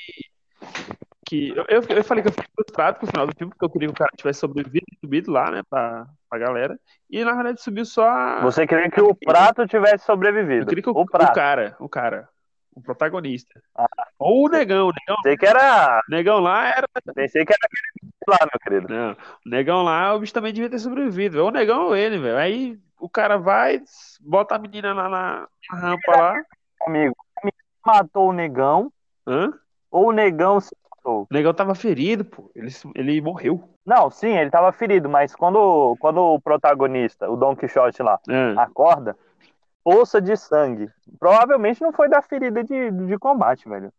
que 1.25 1.50
eu, 1.50 1.65
eu, 1.68 1.82
eu 1.98 2.03
falei 2.03 2.24
que 2.24 2.30
eu 2.30 2.34
fiquei 2.34 2.50
frustrado 2.56 3.00
com 3.00 3.06
o 3.06 3.10
final 3.10 3.25
do 3.27 3.36
filme, 3.36 3.51
porque 3.51 3.65
eu 3.65 3.70
queria 3.70 3.88
que 3.88 3.94
o 3.94 3.98
cara 3.98 4.12
tivesse 4.15 4.39
sobrevivido 4.39 4.86
e 4.92 4.98
subido 5.00 5.32
lá, 5.32 5.50
né? 5.51 5.63
Pra, 5.70 6.08
pra 6.33 6.39
galera. 6.39 6.79
E 7.09 7.23
na 7.23 7.33
verdade 7.33 7.61
subiu 7.61 7.85
só 7.85 8.07
a. 8.09 8.41
Você 8.41 8.65
queria 8.65 8.89
que 8.89 8.99
o 9.01 9.13
prato 9.13 9.67
tivesse 9.67 9.95
Eu 10.03 10.15
sobrevivido. 10.15 10.65
queria 10.65 10.83
que 10.83 10.89
o, 10.89 10.93
o 10.93 11.01
o 11.01 11.05
prato. 11.05 11.33
cara, 11.33 11.75
o 11.79 11.87
cara, 11.87 12.27
o 12.75 12.81
protagonista. 12.81 13.61
Ah. 13.75 13.85
Ou 14.17 14.45
o 14.47 14.49
negão, 14.49 14.87
o 14.87 14.91
negão, 14.93 15.15
Pensei 15.23 15.37
que 15.37 15.45
era. 15.45 16.01
o 16.07 16.11
negão 16.11 16.39
lá 16.39 16.67
era. 16.67 16.87
Pensei 17.13 17.45
que 17.45 17.53
era 17.53 17.59
aquele 17.63 18.11
lá, 18.27 18.37
meu 18.51 18.59
querido. 18.59 18.93
Não, 18.93 19.11
o 19.11 19.49
negão 19.49 19.83
lá, 19.83 20.15
o 20.15 20.19
bicho 20.19 20.33
também 20.33 20.51
devia 20.53 20.69
ter 20.69 20.79
sobrevivido. 20.79 21.39
Ou 21.41 21.49
o 21.49 21.51
negão 21.51 21.85
ou 21.87 21.95
ele, 21.95 22.17
velho. 22.17 22.37
Aí 22.37 22.79
o 22.99 23.07
cara 23.09 23.37
vai, 23.37 23.81
bota 24.21 24.55
a 24.55 24.59
menina 24.59 24.93
lá 24.93 25.07
na, 25.09 25.47
na 25.71 25.77
rampa 25.79 26.11
lá. 26.17 26.41
Amigo, 26.87 27.13
o 27.43 27.49
matou 27.85 28.29
o 28.29 28.33
negão 28.33 28.91
Hã? 29.27 29.53
ou 29.91 30.07
o 30.07 30.11
negão 30.11 30.59
se? 30.59 30.75
O 31.05 31.27
negão 31.29 31.53
tava 31.53 31.75
ferido, 31.75 32.24
pô. 32.24 32.50
Ele, 32.55 32.69
ele 32.95 33.22
morreu. 33.22 33.69
Não, 33.86 34.10
sim, 34.10 34.38
ele 34.38 34.50
tava 34.50 34.72
ferido, 34.72 35.10
mas 35.10 35.36
quando, 35.36 35.98
quando 36.00 36.19
o 36.19 36.41
protagonista, 36.41 37.29
o 37.29 37.36
Don 37.36 37.55
Quixote 37.55 38.01
lá, 38.01 38.19
Hã? 38.29 38.55
acorda, 38.57 39.15
poça 39.83 40.22
de 40.22 40.36
sangue. 40.38 40.89
Provavelmente 41.19 41.81
não 41.81 41.91
foi 41.91 42.07
da 42.07 42.22
ferida 42.22 42.63
de, 42.63 42.91
de 42.91 43.17
combate, 43.17 43.67
velho. 43.67 43.91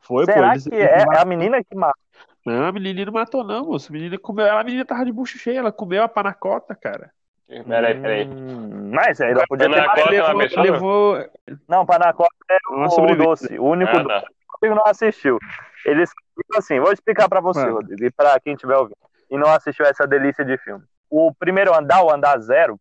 Foi, 0.00 0.24
Será 0.24 0.48
pô. 0.48 0.52
Eles, 0.52 0.64
que 0.64 0.74
é, 0.76 1.00
é 1.00 1.18
a 1.18 1.24
menina 1.24 1.62
que 1.62 1.74
matou? 1.74 2.00
Não, 2.46 2.66
a 2.66 2.72
menina 2.72 3.06
não 3.06 3.12
matou, 3.12 3.42
não, 3.42 3.64
moço. 3.64 3.90
A 3.90 3.92
menina 3.92 4.18
comeu. 4.18 4.56
A 4.56 4.62
menina 4.62 4.84
tava 4.84 5.04
de 5.04 5.12
bucho 5.12 5.38
cheio, 5.38 5.58
ela 5.58 5.72
comeu 5.72 6.02
a 6.02 6.08
panacota, 6.08 6.74
cara. 6.74 7.10
Peraí, 7.46 8.00
peraí. 8.00 8.26
Hum, 8.26 8.90
mas 8.92 9.20
aí 9.20 9.32
ela 9.32 9.44
podia 9.48 9.68
ter. 9.68 9.74
Panacota 9.76 10.32
matado. 10.32 10.42
é 10.42 10.62
levou, 10.62 11.12
levou 11.12 11.30
Não, 11.68 11.86
Panacota 11.86 12.34
é 12.50 12.58
o 12.70 12.88
sobrevivência. 12.90 13.48
doce, 13.48 13.58
o 13.58 13.64
único 13.64 13.96
Ah, 13.96 14.02
doce. 14.02 14.26
Que 14.58 14.68
não 14.68 14.86
assistiu. 14.86 15.38
Eles, 15.84 16.10
tipo 16.10 16.58
assim, 16.58 16.80
vou 16.80 16.92
explicar 16.92 17.28
pra 17.28 17.40
você, 17.40 17.60
Ah. 17.60 17.70
Rodrigo, 17.70 18.04
e 18.04 18.10
pra 18.10 18.38
quem 18.40 18.54
estiver 18.54 18.76
ouvindo, 18.76 18.96
e 19.30 19.36
não 19.36 19.50
assistiu 19.50 19.84
essa 19.86 20.06
delícia 20.06 20.44
de 20.44 20.56
filme. 20.58 20.84
O 21.10 21.32
primeiro 21.34 21.74
andar, 21.74 22.02
o 22.02 22.10
andar 22.10 22.38
zero, 22.40 22.78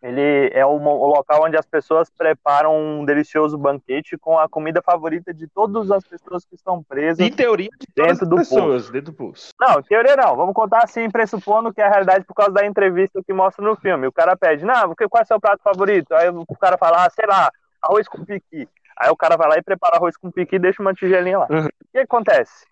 ele 0.00 0.50
é 0.52 0.64
o, 0.64 0.76
local 0.76 1.44
onde 1.44 1.56
as 1.56 1.66
pessoas 1.66 2.08
preparam 2.08 3.00
um 3.00 3.04
delicioso 3.04 3.58
banquete 3.58 4.16
com 4.16 4.38
a 4.38 4.48
comida 4.48 4.80
favorita 4.80 5.34
de 5.34 5.48
todas 5.48 5.90
as 5.90 6.04
pessoas 6.04 6.44
que 6.44 6.54
estão 6.54 6.82
presas. 6.84 7.18
Em 7.18 7.32
teoria, 7.32 7.68
de 7.80 7.86
Dentro 7.96 8.24
do 8.24 8.36
pessoas, 8.36 8.88
dentro 8.90 9.10
do 9.10 9.16
pulso. 9.16 9.52
Não, 9.58 9.82
teoria 9.82 10.14
não. 10.14 10.36
Vamos 10.36 10.54
contar 10.54 10.84
assim, 10.84 11.10
pressupondo 11.10 11.72
que 11.72 11.80
é 11.80 11.84
a 11.84 11.90
realidade 11.90 12.24
por 12.24 12.34
causa 12.34 12.52
da 12.52 12.64
entrevista 12.64 13.20
que 13.26 13.32
mostra 13.32 13.64
no 13.64 13.74
filme. 13.74 14.06
O 14.06 14.12
cara 14.12 14.36
pede, 14.36 14.64
não, 14.64 14.94
qual 14.94 15.20
é 15.20 15.22
o 15.22 15.26
seu 15.26 15.40
prato 15.40 15.62
favorito? 15.64 16.14
Aí 16.14 16.28
o 16.28 16.56
cara 16.60 16.78
fala, 16.78 17.04
ah, 17.04 17.10
sei 17.10 17.26
lá, 17.26 17.50
arroz 17.82 18.06
com 18.06 18.24
piqui. 18.24 18.68
Aí 18.98 19.10
o 19.10 19.16
cara 19.16 19.36
vai 19.36 19.48
lá 19.48 19.56
e 19.56 19.62
prepara 19.62 19.96
arroz 19.96 20.16
com 20.16 20.30
piqui 20.30 20.56
e 20.56 20.58
deixa 20.58 20.82
uma 20.82 20.92
tigelinha 20.92 21.38
lá. 21.38 21.46
Uhum. 21.48 21.66
O 21.66 21.92
que 21.92 21.98
acontece? 21.98 22.66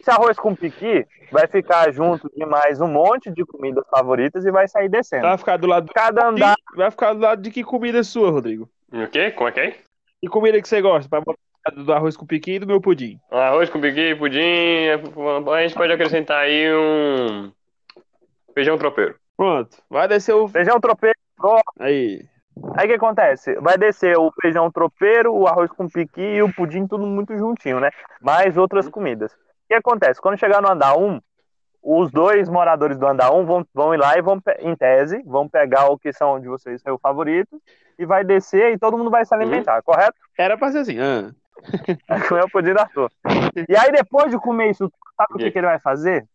Esse 0.00 0.10
arroz 0.10 0.36
com 0.36 0.54
piqui 0.54 1.06
vai 1.30 1.46
ficar 1.46 1.92
junto 1.92 2.28
de 2.34 2.44
mais 2.44 2.80
um 2.80 2.88
monte 2.88 3.30
de 3.30 3.44
comidas 3.44 3.84
favoritas 3.88 4.44
e 4.44 4.50
vai 4.50 4.66
sair 4.66 4.88
descendo. 4.88 5.22
Vai 5.22 5.38
ficar 5.38 5.56
do 5.56 5.66
lado 5.66 5.86
do... 5.86 5.92
Cada 5.92 6.26
andar, 6.26 6.56
Vai 6.74 6.90
ficar 6.90 7.12
do 7.12 7.20
lado 7.20 7.40
de 7.40 7.50
que 7.50 7.62
comida 7.62 7.98
é 7.98 8.02
sua, 8.02 8.30
Rodrigo? 8.30 8.68
O 8.92 9.06
quê? 9.06 9.30
Como 9.30 9.48
é 9.48 9.52
que 9.52 9.60
é? 9.60 9.76
Que 10.20 10.28
comida 10.28 10.60
que 10.60 10.68
você 10.68 10.80
gosta? 10.80 11.08
Pra 11.08 11.20
botar 11.20 11.38
do 11.76 11.92
arroz 11.92 12.16
com 12.16 12.26
piqui 12.26 12.54
e 12.54 12.58
do 12.58 12.66
meu 12.66 12.80
pudim. 12.80 13.18
Arroz 13.30 13.70
com 13.70 13.80
piqui, 13.80 14.14
pudim. 14.16 14.88
A 15.54 15.62
gente 15.62 15.74
pode 15.74 15.92
acrescentar 15.92 16.38
aí 16.44 16.72
um. 16.74 17.52
Feijão 18.54 18.76
tropeiro. 18.76 19.14
Pronto. 19.36 19.76
Vai 19.88 20.08
descer 20.08 20.34
o. 20.34 20.48
feijão 20.48 20.80
tropeiro. 20.80 21.16
Aí. 21.78 22.24
Aí 22.76 22.86
o 22.86 22.88
que 22.88 22.94
acontece? 22.94 23.54
Vai 23.56 23.76
descer 23.76 24.16
o 24.16 24.32
feijão 24.40 24.70
tropeiro, 24.70 25.34
o 25.34 25.46
arroz 25.46 25.70
com 25.70 25.88
piqui 25.88 26.20
e 26.20 26.42
o 26.42 26.52
pudim, 26.52 26.86
tudo 26.86 27.06
muito 27.06 27.36
juntinho, 27.36 27.80
né? 27.80 27.90
Mais 28.20 28.56
outras 28.56 28.88
comidas. 28.88 29.32
O 29.32 29.36
que 29.68 29.74
acontece? 29.74 30.20
Quando 30.20 30.38
chegar 30.38 30.60
no 30.60 30.70
andar 30.70 30.96
1, 30.96 31.20
os 31.82 32.12
dois 32.12 32.48
moradores 32.48 32.98
do 32.98 33.06
andar 33.06 33.32
1 33.32 33.44
vão, 33.44 33.66
vão 33.74 33.94
ir 33.94 33.98
lá 33.98 34.16
e 34.16 34.22
vão, 34.22 34.40
em 34.60 34.76
tese, 34.76 35.22
vão 35.26 35.48
pegar 35.48 35.90
o 35.90 35.98
que 35.98 36.12
são 36.12 36.38
de 36.38 36.48
vocês, 36.48 36.80
seu 36.80 36.98
favorito, 36.98 37.60
e 37.98 38.06
vai 38.06 38.24
descer 38.24 38.72
e 38.72 38.78
todo 38.78 38.96
mundo 38.96 39.10
vai 39.10 39.24
se 39.24 39.34
alimentar, 39.34 39.82
correto? 39.82 40.14
Era 40.38 40.56
pra 40.56 40.70
ser 40.70 40.78
assim. 40.78 40.98
Ah. 40.98 41.30
Comer 42.28 42.44
o 42.44 42.50
pudim 42.50 42.72
da 42.72 42.82
Arthur. 42.82 43.10
E 43.68 43.76
aí 43.76 43.90
depois 43.92 44.30
de 44.30 44.38
comer 44.38 44.70
isso, 44.70 44.90
sabe 45.16 45.34
o 45.34 45.38
que, 45.38 45.50
que 45.50 45.58
ele 45.58 45.66
vai 45.66 45.78
fazer? 45.78 46.26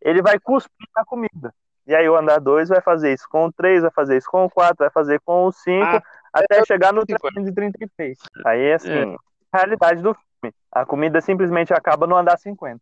Ele 0.00 0.22
vai 0.22 0.38
cuspir 0.38 0.88
na 0.94 1.04
comida. 1.04 1.54
E 1.90 1.94
aí 1.96 2.08
o 2.08 2.14
andar 2.16 2.38
2 2.38 2.68
vai 2.68 2.80
fazer 2.80 3.12
isso 3.12 3.26
com 3.28 3.46
o 3.46 3.52
3, 3.52 3.82
vai 3.82 3.90
fazer 3.90 4.16
isso 4.16 4.30
com 4.30 4.44
o 4.44 4.48
4, 4.48 4.76
vai 4.78 4.90
fazer 4.90 5.18
com 5.24 5.46
o 5.46 5.50
5, 5.50 5.84
Ah, 5.84 6.00
até 6.32 6.64
chegar 6.64 6.92
no 6.92 7.00
50. 7.00 7.18
333. 7.34 8.16
Aí, 8.46 8.72
assim, 8.72 9.12
É. 9.12 9.16
realidade 9.52 10.00
do 10.00 10.14
filme. 10.14 10.54
A 10.70 10.86
comida 10.86 11.20
simplesmente 11.20 11.74
acaba 11.74 12.06
no 12.06 12.14
andar 12.14 12.38
50. 12.38 12.80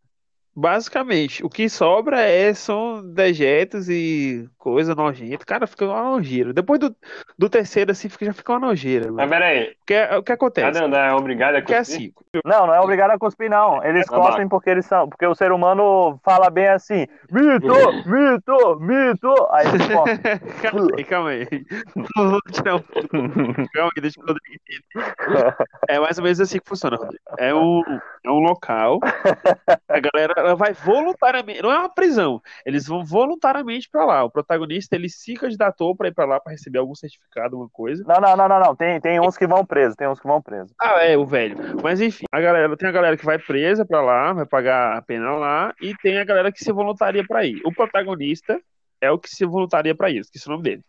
Basicamente, 0.60 1.44
o 1.46 1.48
que 1.48 1.68
sobra 1.68 2.20
é, 2.20 2.52
são 2.52 3.00
dejetos 3.14 3.88
e 3.88 4.48
coisa 4.58 4.92
nojenta. 4.92 5.44
Cara, 5.46 5.68
fica 5.68 5.86
uma 5.86 6.02
nojeira. 6.02 6.52
Depois 6.52 6.80
do, 6.80 6.94
do 7.38 7.48
terceiro, 7.48 7.92
assim, 7.92 8.08
fica, 8.08 8.24
já 8.26 8.32
fica 8.32 8.52
uma 8.52 8.58
nojeira. 8.66 9.12
Mas 9.12 9.30
peraí, 9.30 9.70
O 9.70 9.86
que, 9.86 9.94
é- 9.94 10.16
o 10.16 10.22
que 10.22 10.32
acontece? 10.32 10.72
cada 10.72 10.84
andar 10.84 11.10
é 11.10 11.14
obrigado 11.14 11.54
a 11.54 11.58
é 11.58 11.60
cuspir? 11.60 11.76
assim. 11.78 12.12
Não, 12.44 12.66
não 12.66 12.74
é 12.74 12.80
obrigado 12.80 13.12
a 13.12 13.18
cuspir, 13.18 13.48
não. 13.48 13.84
Eles 13.84 14.04
bom. 14.08 14.20
cospem 14.20 14.48
porque 14.48 14.68
eles 14.68 14.84
são. 14.84 15.08
Porque 15.08 15.24
o 15.26 15.34
ser 15.34 15.52
humano 15.52 16.18
fala 16.24 16.50
bem 16.50 16.66
assim: 16.66 17.06
mito, 17.30 17.72
mito, 18.04 18.80
mito. 18.80 19.48
Aí 19.52 19.66
eles 19.68 19.86
cospem. 19.94 20.18
calma 20.60 20.88
aí, 20.96 21.04
calma 21.04 21.28
aí. 21.30 21.46
Não 22.16 22.74
um... 22.74 23.68
Calma 23.72 23.90
aí, 23.96 24.02
deixa 24.02 24.20
eu 24.20 24.26
Rodrigo. 24.26 25.54
É 25.88 26.00
mais 26.00 26.18
ou 26.18 26.24
menos 26.24 26.40
assim 26.40 26.58
que 26.58 26.68
funciona, 26.68 26.96
Rodrigo. 26.96 27.22
É 27.38 27.54
um, 27.54 27.82
é 28.24 28.30
um 28.30 28.40
local. 28.40 28.98
A 29.88 30.00
galera 30.00 30.47
ela 30.48 30.56
vai 30.56 30.72
voluntariamente. 30.72 31.62
Não 31.62 31.70
é 31.70 31.78
uma 31.78 31.88
prisão. 31.88 32.40
Eles 32.64 32.86
vão 32.86 33.04
voluntariamente 33.04 33.88
pra 33.90 34.04
lá. 34.04 34.24
O 34.24 34.30
protagonista 34.30 34.96
ele 34.96 35.08
se 35.08 35.34
candidatou 35.34 35.94
pra 35.94 36.08
ir 36.08 36.14
pra 36.14 36.24
lá 36.24 36.40
pra 36.40 36.52
receber 36.52 36.78
algum 36.78 36.94
certificado, 36.94 37.54
alguma 37.54 37.70
coisa. 37.70 38.04
Não, 38.06 38.20
não, 38.20 38.36
não, 38.36 38.48
não, 38.48 38.60
não. 38.60 38.76
Tem, 38.76 39.00
tem 39.00 39.20
uns 39.20 39.36
que 39.36 39.46
vão 39.46 39.64
presos, 39.64 39.96
tem 39.96 40.08
uns 40.08 40.20
que 40.20 40.26
vão 40.26 40.42
presos. 40.42 40.72
Ah, 40.80 41.04
é, 41.04 41.16
o 41.16 41.24
velho. 41.24 41.56
Mas 41.82 42.00
enfim, 42.00 42.24
a 42.32 42.40
galera, 42.40 42.76
tem 42.76 42.88
a 42.88 42.92
galera 42.92 43.16
que 43.16 43.24
vai 43.24 43.38
presa 43.38 43.84
pra 43.84 44.00
lá, 44.00 44.32
vai 44.32 44.46
pagar 44.46 44.96
a 44.96 45.02
pena 45.02 45.32
lá, 45.32 45.74
e 45.80 45.94
tem 45.96 46.18
a 46.18 46.24
galera 46.24 46.52
que 46.52 46.62
se 46.62 46.72
voluntaria 46.72 47.24
pra 47.26 47.44
ir. 47.44 47.60
O 47.64 47.72
protagonista 47.72 48.60
é 49.00 49.10
o 49.10 49.18
que 49.18 49.28
se 49.28 49.44
voluntaria 49.44 49.94
pra 49.94 50.10
ir, 50.10 50.18
esqueci 50.18 50.46
o 50.48 50.50
nome 50.50 50.62
dele. 50.62 50.84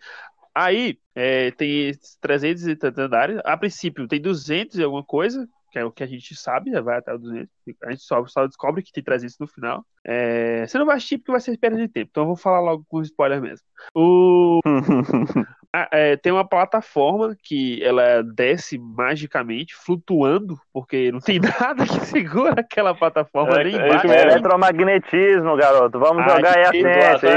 Aí, 0.54 0.98
é, 1.16 1.51
tem 1.51 1.89
esses 1.89 2.18
300 2.20 2.68
e 2.68 2.75
tantos 2.75 3.00
andares. 3.00 3.39
A 3.46 3.56
princípio, 3.56 4.08
tem 4.08 4.20
200 4.20 4.78
e 4.78 4.84
alguma 4.84 5.04
coisa, 5.04 5.48
que 5.69 5.79
é 5.79 5.85
o 5.85 5.91
que 5.91 6.03
a 6.03 6.07
gente 6.07 6.35
sabe, 6.35 6.71
já 6.71 6.81
vai 6.81 6.97
até 6.97 7.13
o 7.13 7.17
200. 7.17 7.49
A 7.83 7.91
gente 7.91 8.03
só, 8.03 8.25
só 8.27 8.47
descobre 8.47 8.81
que 8.83 8.91
tem 8.91 9.03
300 9.03 9.38
no 9.39 9.47
final. 9.47 9.85
É, 10.03 10.65
você 10.65 10.77
não 10.77 10.85
vai 10.85 10.97
assistir 10.97 11.17
porque 11.17 11.31
vai 11.31 11.41
ser 11.41 11.57
perda 11.57 11.77
de 11.77 11.88
tempo, 11.88 12.09
então 12.09 12.23
eu 12.23 12.27
vou 12.27 12.35
falar 12.35 12.59
logo 12.59 12.85
com 12.88 13.01
spoiler 13.01 13.41
mesmo. 13.41 13.65
O, 13.93 14.59
é, 15.91 16.17
tem 16.17 16.31
uma 16.31 16.47
plataforma 16.47 17.35
que 17.43 17.83
ela 17.83 18.23
desce 18.23 18.77
magicamente, 18.79 19.75
flutuando, 19.75 20.59
porque 20.73 21.11
não 21.11 21.19
tem 21.19 21.39
nada 21.61 21.85
que 21.85 21.99
segura 22.05 22.55
aquela 22.59 22.95
plataforma 22.95 23.59
É, 23.59 23.63
nem 23.63 23.75
é 23.75 23.85
embaixo. 23.85 24.07
É 24.07 24.21
eletromagnetismo, 24.23 25.55
garoto. 25.55 25.99
Vamos 25.99 26.23
Aí, 26.23 26.29
jogar 26.29 26.57
aí 26.57 26.63
a 26.63 26.71
ciência. 26.71 27.29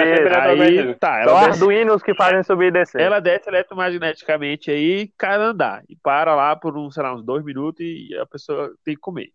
Aí 0.43 0.95
tá, 0.95 1.25
São 1.25 1.35
desce, 1.35 1.51
arduinos 1.51 2.03
que 2.03 2.15
fazem 2.15 2.43
subir 2.43 2.67
e 2.67 2.71
descer. 2.71 3.01
ela 3.03 3.21
desce 3.21 3.49
eletromagneticamente 3.51 4.71
aí, 4.71 5.11
cada 5.19 5.45
andar, 5.45 5.83
e 5.89 5.97
para 5.97 6.35
lá 6.35 6.57
por 6.57 6.77
uns, 6.77 6.95
sei 6.95 7.03
lá, 7.03 7.15
uns 7.15 7.23
dois 7.25 7.45
minutos 7.45 7.81
e 7.81 8.17
a 8.19 8.27
pessoa 8.27 8.73
tem 8.85 8.95
que 8.95 9.01
comer. 9.01 9.29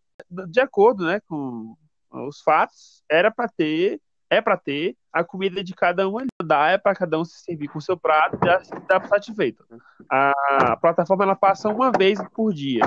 De 0.49 0.59
acordo, 0.59 1.05
né, 1.05 1.19
com 1.27 1.75
os 2.11 2.41
fatos, 2.41 3.03
era 3.09 3.29
para 3.29 3.47
ter, 3.47 3.99
é 4.29 4.41
para 4.41 4.57
ter 4.57 4.95
a 5.11 5.23
comida 5.23 5.63
de 5.63 5.73
cada 5.73 6.07
um 6.07 6.17
ali. 6.17 6.27
Dá 6.43 6.69
é 6.69 6.77
para 6.77 6.95
cada 6.95 7.19
um 7.19 7.25
se 7.25 7.39
servir 7.41 7.67
com 7.67 7.79
o 7.79 7.81
seu 7.81 7.97
prato, 7.97 8.37
já 8.43 8.63
se 8.63 8.71
dá 8.87 9.01
satisfeito. 9.03 9.65
A 10.09 10.77
plataforma 10.81 11.23
ela 11.23 11.35
passa 11.35 11.69
uma 11.69 11.91
vez 11.91 12.19
por 12.33 12.53
dia. 12.53 12.83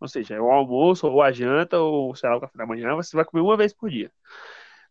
Ou 0.00 0.08
seja, 0.08 0.34
é 0.34 0.40
o 0.40 0.50
almoço, 0.50 1.06
ou 1.06 1.22
a 1.22 1.30
janta, 1.30 1.78
ou 1.78 2.14
sei 2.16 2.28
lá, 2.28 2.36
o 2.36 2.40
café 2.40 2.58
da 2.58 2.66
manhã, 2.66 2.94
você 2.96 3.14
vai 3.16 3.24
comer 3.24 3.42
uma 3.42 3.56
vez 3.56 3.72
por 3.72 3.88
dia. 3.88 4.10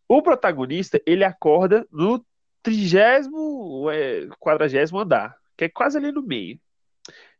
O 0.07 0.21
protagonista, 0.21 1.01
ele 1.05 1.23
acorda 1.23 1.85
no 1.91 2.23
trigésimo, 2.63 3.89
é, 3.91 4.27
quadragésimo 4.39 4.99
andar, 4.99 5.35
que 5.57 5.65
é 5.65 5.69
quase 5.69 5.97
ali 5.97 6.11
no 6.11 6.21
meio. 6.21 6.59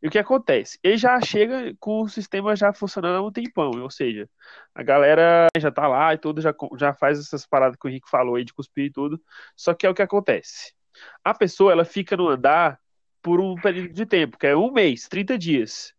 E 0.01 0.07
o 0.07 0.11
que 0.11 0.17
acontece? 0.17 0.79
Ele 0.83 0.97
já 0.97 1.21
chega 1.21 1.75
com 1.79 2.01
o 2.01 2.09
sistema 2.09 2.55
já 2.55 2.73
funcionando 2.73 3.17
há 3.17 3.21
um 3.21 3.31
tempão, 3.31 3.69
ou 3.81 3.89
seja, 3.89 4.27
a 4.73 4.81
galera 4.81 5.47
já 5.57 5.69
tá 5.71 5.87
lá 5.87 6.13
e 6.13 6.17
tudo, 6.17 6.41
já, 6.41 6.53
já 6.77 6.91
faz 6.93 7.19
essas 7.19 7.45
paradas 7.45 7.77
que 7.79 7.85
o 7.85 7.89
Henrique 7.89 8.09
falou 8.09 8.35
aí 8.35 8.43
de 8.43 8.53
cuspir 8.53 8.85
e 8.85 8.91
tudo. 8.91 9.21
Só 9.55 9.73
que 9.73 9.85
é 9.85 9.89
o 9.89 9.93
que 9.93 10.01
acontece. 10.01 10.73
A 11.23 11.33
pessoa, 11.33 11.71
ela 11.71 11.85
fica 11.85 12.17
no 12.17 12.27
andar 12.29 12.79
por 13.21 13.39
um 13.39 13.55
período 13.55 13.93
de 13.93 14.05
tempo, 14.05 14.37
que 14.39 14.47
é 14.47 14.55
um 14.55 14.71
mês, 14.71 15.07
30 15.07 15.37
dias. 15.37 15.93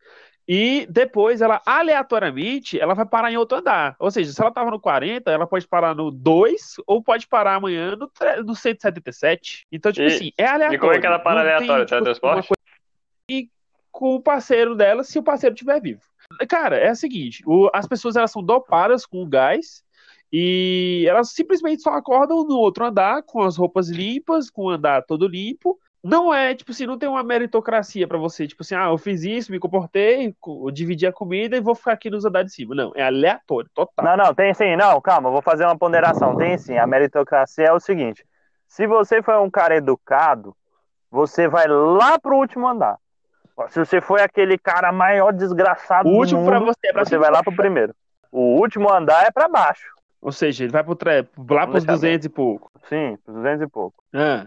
E 0.48 0.84
depois 0.90 1.40
ela, 1.40 1.62
aleatoriamente, 1.64 2.78
ela 2.78 2.94
vai 2.94 3.06
parar 3.06 3.30
em 3.30 3.36
outro 3.36 3.58
andar. 3.58 3.94
Ou 4.00 4.10
seja, 4.10 4.32
se 4.32 4.40
ela 4.40 4.50
tava 4.50 4.72
no 4.72 4.80
40, 4.80 5.30
ela 5.30 5.46
pode 5.46 5.68
parar 5.68 5.94
no 5.94 6.10
2 6.10 6.74
ou 6.84 7.00
pode 7.00 7.28
parar 7.28 7.54
amanhã 7.54 7.94
no, 7.94 8.08
tre- 8.08 8.42
no 8.42 8.54
177. 8.56 9.66
Então, 9.70 9.92
tipo 9.92 10.08
E- 10.08 10.12
assim, 10.12 10.32
é 10.36 10.44
aleatório. 10.46 10.76
E 10.76 10.80
como 10.80 10.92
é 10.92 10.98
que 10.98 11.06
ela 11.06 11.20
para 11.20 11.40
tem, 11.42 11.52
aleatório? 11.52 11.84
tipo, 11.86 11.90
Teletransporte? 12.02 12.48
Com 13.92 14.14
o 14.16 14.20
parceiro 14.20 14.74
dela, 14.74 15.04
se 15.04 15.18
o 15.18 15.22
parceiro 15.22 15.54
estiver 15.54 15.80
vivo. 15.80 16.00
Cara, 16.48 16.76
é 16.76 16.90
o 16.90 16.96
seguinte, 16.96 17.42
o- 17.46 17.70
as 17.74 17.86
pessoas 17.86 18.16
elas 18.16 18.30
são 18.32 18.42
dopadas 18.42 19.04
com 19.06 19.22
o 19.22 19.28
gás 19.28 19.84
e 20.32 21.04
elas 21.06 21.30
simplesmente 21.30 21.82
só 21.82 21.90
acordam 21.90 22.44
no 22.44 22.56
outro 22.56 22.86
andar 22.86 23.22
com 23.22 23.42
as 23.42 23.56
roupas 23.56 23.88
limpas, 23.90 24.48
com 24.50 24.64
o 24.64 24.70
andar 24.70 25.02
todo 25.02 25.28
limpo. 25.28 25.78
Não 26.02 26.34
é, 26.34 26.52
tipo 26.52 26.72
assim, 26.72 26.84
não 26.84 26.98
tem 26.98 27.08
uma 27.08 27.22
meritocracia 27.22 28.08
pra 28.08 28.18
você, 28.18 28.44
tipo 28.48 28.62
assim, 28.62 28.74
ah, 28.74 28.86
eu 28.86 28.98
fiz 28.98 29.22
isso, 29.22 29.52
me 29.52 29.60
comportei, 29.60 30.34
dividi 30.72 31.06
a 31.06 31.12
comida 31.12 31.56
e 31.56 31.60
vou 31.60 31.76
ficar 31.76 31.92
aqui 31.92 32.10
nos 32.10 32.24
andares 32.24 32.50
de 32.50 32.56
cima. 32.56 32.74
Não, 32.74 32.90
é 32.96 33.04
aleatório, 33.04 33.70
total. 33.72 34.04
Não, 34.04 34.16
não, 34.16 34.34
tem 34.34 34.52
sim. 34.52 34.74
Não, 34.74 35.00
calma, 35.00 35.30
vou 35.30 35.42
fazer 35.42 35.64
uma 35.64 35.78
ponderação. 35.78 36.36
Tem 36.36 36.58
sim. 36.58 36.76
A 36.76 36.88
meritocracia 36.88 37.66
é 37.66 37.72
o 37.72 37.78
seguinte: 37.78 38.26
se 38.66 38.84
você 38.84 39.22
foi 39.22 39.38
um 39.38 39.48
cara 39.50 39.76
educado, 39.76 40.56
você 41.08 41.46
vai 41.46 41.68
lá 41.68 42.18
pro 42.18 42.36
último 42.36 42.66
andar. 42.66 42.98
Se 43.68 43.78
você 43.78 44.00
foi 44.00 44.22
aquele 44.22 44.58
cara 44.58 44.90
maior 44.92 45.32
desgraçado 45.32 46.08
O 46.08 46.12
do 46.12 46.18
último 46.18 46.40
mundo, 46.40 46.50
pra 46.50 46.60
você 46.60 46.86
é 46.88 46.92
pra 46.92 47.04
você 47.04 47.18
vai 47.18 47.30
lá 47.30 47.42
pro 47.42 47.54
primeiro. 47.54 47.94
O 48.30 48.58
último 48.60 48.90
andar 48.92 49.26
é 49.26 49.30
pra 49.30 49.48
baixo. 49.48 49.92
Ou 50.20 50.32
seja, 50.32 50.64
ele 50.64 50.72
vai 50.72 50.82
pro 50.82 50.94
tre... 50.94 51.26
lá 51.50 51.66
pros 51.66 51.84
deixar 51.84 51.92
200 51.92 52.26
e 52.26 52.28
pouco. 52.28 52.70
Sim, 52.88 53.18
200 53.26 53.62
e 53.62 53.66
pouco. 53.66 54.02
Ah. 54.14 54.46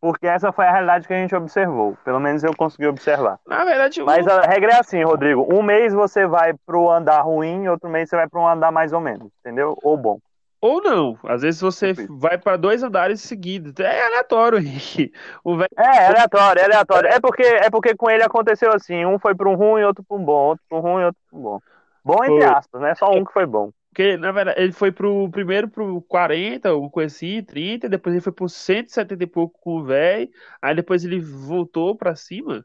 Porque 0.00 0.26
essa 0.26 0.50
foi 0.50 0.64
a 0.64 0.72
realidade 0.72 1.06
que 1.06 1.12
a 1.12 1.18
gente 1.18 1.34
observou. 1.34 1.96
Pelo 2.04 2.18
menos 2.18 2.42
eu 2.42 2.56
consegui 2.56 2.86
observar. 2.86 3.38
Na 3.46 3.64
verdade, 3.64 4.02
Mas 4.02 4.26
a 4.26 4.40
regra 4.42 4.72
é 4.72 4.80
assim, 4.80 5.02
Rodrigo. 5.02 5.46
Um 5.52 5.62
mês 5.62 5.92
você 5.92 6.26
vai 6.26 6.54
pro 6.64 6.90
andar 6.90 7.20
ruim, 7.20 7.68
outro 7.68 7.90
mês 7.90 8.08
você 8.08 8.16
vai 8.16 8.26
pro 8.26 8.46
andar 8.46 8.70
mais 8.70 8.92
ou 8.94 9.00
menos, 9.00 9.30
entendeu? 9.40 9.76
Ou 9.82 9.96
bom. 9.98 10.18
Ou 10.60 10.82
não. 10.82 11.18
Às 11.24 11.42
vezes 11.42 11.60
você 11.60 11.92
vai 12.08 12.36
pra 12.36 12.56
dois 12.56 12.82
andares 12.82 13.20
seguidos. 13.22 13.72
É 13.78 14.06
aleatório, 14.06 14.58
Henrique. 14.60 15.12
O 15.42 15.56
velho. 15.56 15.70
É, 15.76 15.82
é 15.82 16.06
aleatório, 16.08 16.60
é 16.60 16.64
aleatório. 16.64 17.08
É 17.08 17.20
porque, 17.20 17.42
é 17.42 17.70
porque 17.70 17.94
com 17.94 18.10
ele 18.10 18.22
aconteceu 18.22 18.72
assim, 18.72 19.04
um 19.06 19.18
foi 19.18 19.34
para 19.34 19.48
um 19.48 19.54
ruim, 19.54 19.82
outro 19.82 20.04
para 20.04 20.16
um 20.16 20.24
bom, 20.24 20.48
outro 20.48 20.64
para 20.68 20.78
um 20.78 20.80
ruim, 20.80 21.04
outro 21.04 21.20
para 21.30 21.38
um 21.38 21.42
bom. 21.42 21.60
Bom 22.04 22.24
entre 22.24 22.44
aspas, 22.44 22.80
né? 22.80 22.94
Só 22.94 23.10
um 23.10 23.24
que 23.24 23.32
foi 23.32 23.46
bom. 23.46 23.70
Porque, 23.90 24.16
na 24.16 24.30
verdade, 24.30 24.60
ele 24.60 24.72
foi 24.72 24.92
pro 24.92 25.28
primeiro 25.30 25.68
pro 25.68 26.00
40, 26.02 26.68
alguma 26.68 26.90
coisa 26.90 27.14
assim, 27.14 27.42
30, 27.42 27.88
depois 27.88 28.14
ele 28.14 28.22
foi 28.22 28.32
pro 28.32 28.48
170 28.48 29.24
e 29.24 29.26
pouco 29.26 29.58
com 29.60 29.78
o 29.78 29.84
velho. 29.84 30.28
Aí 30.62 30.74
depois 30.76 31.04
ele 31.04 31.20
voltou 31.20 31.96
pra 31.96 32.14
cima. 32.14 32.64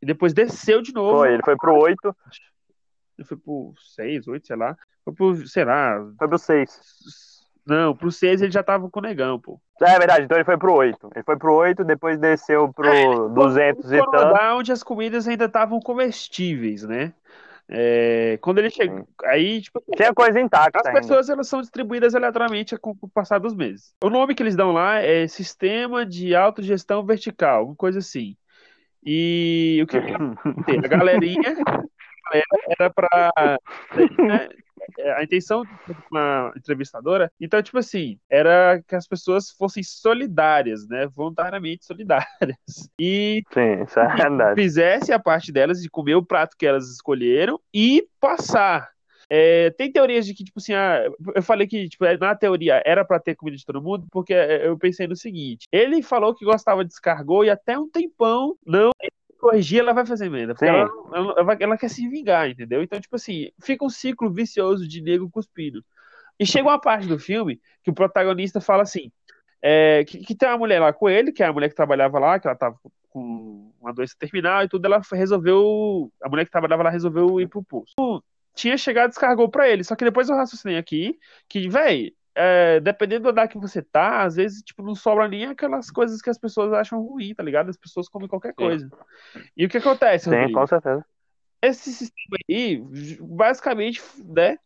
E 0.00 0.06
depois 0.06 0.32
desceu 0.32 0.80
de 0.80 0.92
novo. 0.92 1.18
Foi, 1.18 1.32
ele 1.32 1.42
foi 1.44 1.56
pro 1.56 1.74
8, 1.74 1.98
Ele 2.04 2.14
foi 3.24 3.36
pro 3.36 3.72
6, 3.94 4.28
8, 4.28 4.46
sei 4.46 4.56
lá. 4.56 4.76
Foi 5.04 5.14
pro, 5.14 5.46
sei 5.48 5.64
lá. 5.64 6.04
foi 6.18 6.28
pro 6.28 6.38
6. 6.38 7.36
Não, 7.66 7.96
pro 7.96 8.12
6 8.12 8.42
ele 8.42 8.52
já 8.52 8.62
tava 8.62 8.88
com 8.88 9.00
o 9.00 9.02
negão, 9.02 9.40
pô. 9.40 9.60
É 9.82 9.98
verdade, 9.98 10.24
então 10.24 10.36
ele 10.36 10.44
foi 10.44 10.56
pro 10.56 10.72
8. 10.72 11.10
Ele 11.14 11.24
foi 11.24 11.36
pro 11.36 11.52
8, 11.54 11.84
depois 11.84 12.18
desceu 12.18 12.72
pro 12.72 13.28
200 13.30 13.84
e 13.92 13.98
Foi 13.98 14.10
tanto. 14.10 14.16
andar 14.16 14.56
onde 14.56 14.70
as 14.70 14.82
comidas 14.82 15.26
ainda 15.26 15.46
estavam 15.46 15.80
comestíveis, 15.80 16.84
né? 16.84 17.12
É, 17.68 18.38
quando 18.40 18.58
ele 18.58 18.70
chegou. 18.70 19.08
Aí, 19.24 19.60
tipo, 19.60 19.82
Tinha 19.96 20.14
coisa 20.14 20.38
intacta 20.40 20.78
As 20.78 20.86
ainda. 20.86 21.00
pessoas 21.00 21.28
elas 21.28 21.48
são 21.48 21.60
distribuídas 21.60 22.14
aleatoriamente 22.14 22.76
com 22.78 22.96
o 23.00 23.08
passar 23.08 23.38
dos 23.40 23.54
meses. 23.54 23.92
O 24.02 24.08
nome 24.08 24.36
que 24.36 24.42
eles 24.42 24.54
dão 24.54 24.70
lá 24.70 25.00
é 25.00 25.26
Sistema 25.26 26.06
de 26.06 26.34
Autogestão 26.36 27.04
Vertical, 27.04 27.66
uma 27.66 27.74
coisa 27.74 27.98
assim. 27.98 28.36
E 29.04 29.80
o 29.82 29.86
que? 29.86 29.96
A 30.84 30.88
galerinha 30.88 31.56
era 32.78 32.90
pra. 32.90 33.32
né, 34.18 34.48
a 35.16 35.22
intenção 35.22 35.64
de 35.64 35.96
uma 36.10 36.52
entrevistadora, 36.56 37.30
então, 37.40 37.62
tipo 37.62 37.78
assim, 37.78 38.18
era 38.30 38.82
que 38.86 38.94
as 38.94 39.06
pessoas 39.06 39.50
fossem 39.50 39.82
solidárias, 39.82 40.86
né? 40.88 41.06
Voluntariamente 41.06 41.84
solidárias. 41.84 42.26
E 42.98 43.42
Sim, 43.52 43.82
isso 43.82 43.98
é 43.98 44.16
verdade. 44.16 44.60
fizesse 44.60 45.12
a 45.12 45.18
parte 45.18 45.52
delas 45.52 45.80
de 45.80 45.88
comer 45.88 46.14
o 46.14 46.24
prato 46.24 46.56
que 46.56 46.66
elas 46.66 46.90
escolheram 46.90 47.60
e 47.72 48.06
passar. 48.20 48.90
É, 49.28 49.70
tem 49.70 49.90
teorias 49.90 50.24
de 50.24 50.34
que, 50.34 50.44
tipo 50.44 50.58
assim, 50.58 50.72
ah, 50.72 51.04
eu 51.34 51.42
falei 51.42 51.66
que 51.66 51.88
tipo, 51.88 52.04
na 52.18 52.34
teoria 52.34 52.82
era 52.86 53.04
pra 53.04 53.18
ter 53.18 53.34
comida 53.34 53.56
de 53.56 53.64
todo 53.64 53.82
mundo, 53.82 54.06
porque 54.10 54.32
é, 54.32 54.66
eu 54.66 54.78
pensei 54.78 55.06
no 55.06 55.16
seguinte: 55.16 55.66
ele 55.72 56.02
falou 56.02 56.34
que 56.34 56.44
gostava 56.44 56.84
de 56.84 56.90
descargou 56.90 57.44
e 57.44 57.50
até 57.50 57.78
um 57.78 57.88
tempão 57.88 58.56
não 58.64 58.90
corrigir, 59.46 59.80
ela 59.80 59.92
vai 59.92 60.04
fazer 60.04 60.28
merda. 60.28 60.54
Porque 60.54 60.66
ela, 60.66 60.90
ela, 61.14 61.56
ela 61.60 61.78
quer 61.78 61.88
se 61.88 62.08
vingar, 62.08 62.48
entendeu? 62.48 62.82
Então, 62.82 63.00
tipo 63.00 63.14
assim, 63.16 63.50
fica 63.62 63.84
um 63.84 63.88
ciclo 63.88 64.30
vicioso 64.30 64.86
de 64.86 65.00
nego 65.00 65.30
cuspindo. 65.30 65.84
E 66.38 66.44
chega 66.44 66.68
uma 66.68 66.80
parte 66.80 67.06
do 67.06 67.18
filme 67.18 67.60
que 67.82 67.90
o 67.90 67.94
protagonista 67.94 68.60
fala 68.60 68.82
assim: 68.82 69.10
é, 69.62 70.04
que, 70.04 70.18
que 70.18 70.34
tem 70.34 70.48
uma 70.48 70.58
mulher 70.58 70.80
lá 70.80 70.92
com 70.92 71.08
ele, 71.08 71.32
que 71.32 71.42
é 71.42 71.46
a 71.46 71.52
mulher 71.52 71.68
que 71.68 71.74
trabalhava 71.74 72.18
lá, 72.18 72.38
que 72.38 72.46
ela 72.46 72.56
tava 72.56 72.76
com 73.08 73.72
uma 73.80 73.92
doença 73.92 74.14
terminal 74.18 74.64
e 74.64 74.68
tudo, 74.68 74.84
ela 74.84 75.00
resolveu. 75.12 76.10
A 76.22 76.28
mulher 76.28 76.44
que 76.44 76.50
trabalhava 76.50 76.82
lá 76.82 76.90
resolveu 76.90 77.40
ir 77.40 77.48
pro 77.48 77.64
pulso. 77.64 77.94
Tinha 78.54 78.76
chegado 78.76 79.06
e 79.06 79.10
descargou 79.10 79.48
pra 79.48 79.68
ele. 79.68 79.84
Só 79.84 79.94
que 79.94 80.04
depois 80.04 80.28
eu 80.28 80.36
raciocinei 80.36 80.78
aqui 80.78 81.18
que, 81.48 81.68
véi, 81.68 82.12
é, 82.36 82.78
dependendo 82.80 83.22
do 83.22 83.30
andar 83.30 83.48
que 83.48 83.58
você 83.58 83.80
tá, 83.80 84.22
às 84.22 84.36
vezes, 84.36 84.62
tipo, 84.62 84.82
não 84.82 84.94
sobra 84.94 85.26
nem 85.26 85.46
aquelas 85.46 85.90
coisas 85.90 86.20
que 86.20 86.28
as 86.28 86.38
pessoas 86.38 86.70
acham 86.74 87.00
ruim, 87.00 87.34
tá 87.34 87.42
ligado? 87.42 87.70
As 87.70 87.78
pessoas 87.78 88.10
comem 88.10 88.28
qualquer 88.28 88.52
coisa. 88.52 88.90
E 89.56 89.64
o 89.64 89.68
que 89.70 89.78
acontece, 89.78 90.26
Sim, 90.26 90.36
Rodrigo? 90.36 90.60
com 90.60 90.66
certeza. 90.66 91.04
esse 91.62 91.90
sistema 91.92 92.36
aí, 92.48 92.82
basicamente, 93.20 94.02
né, 94.22 94.58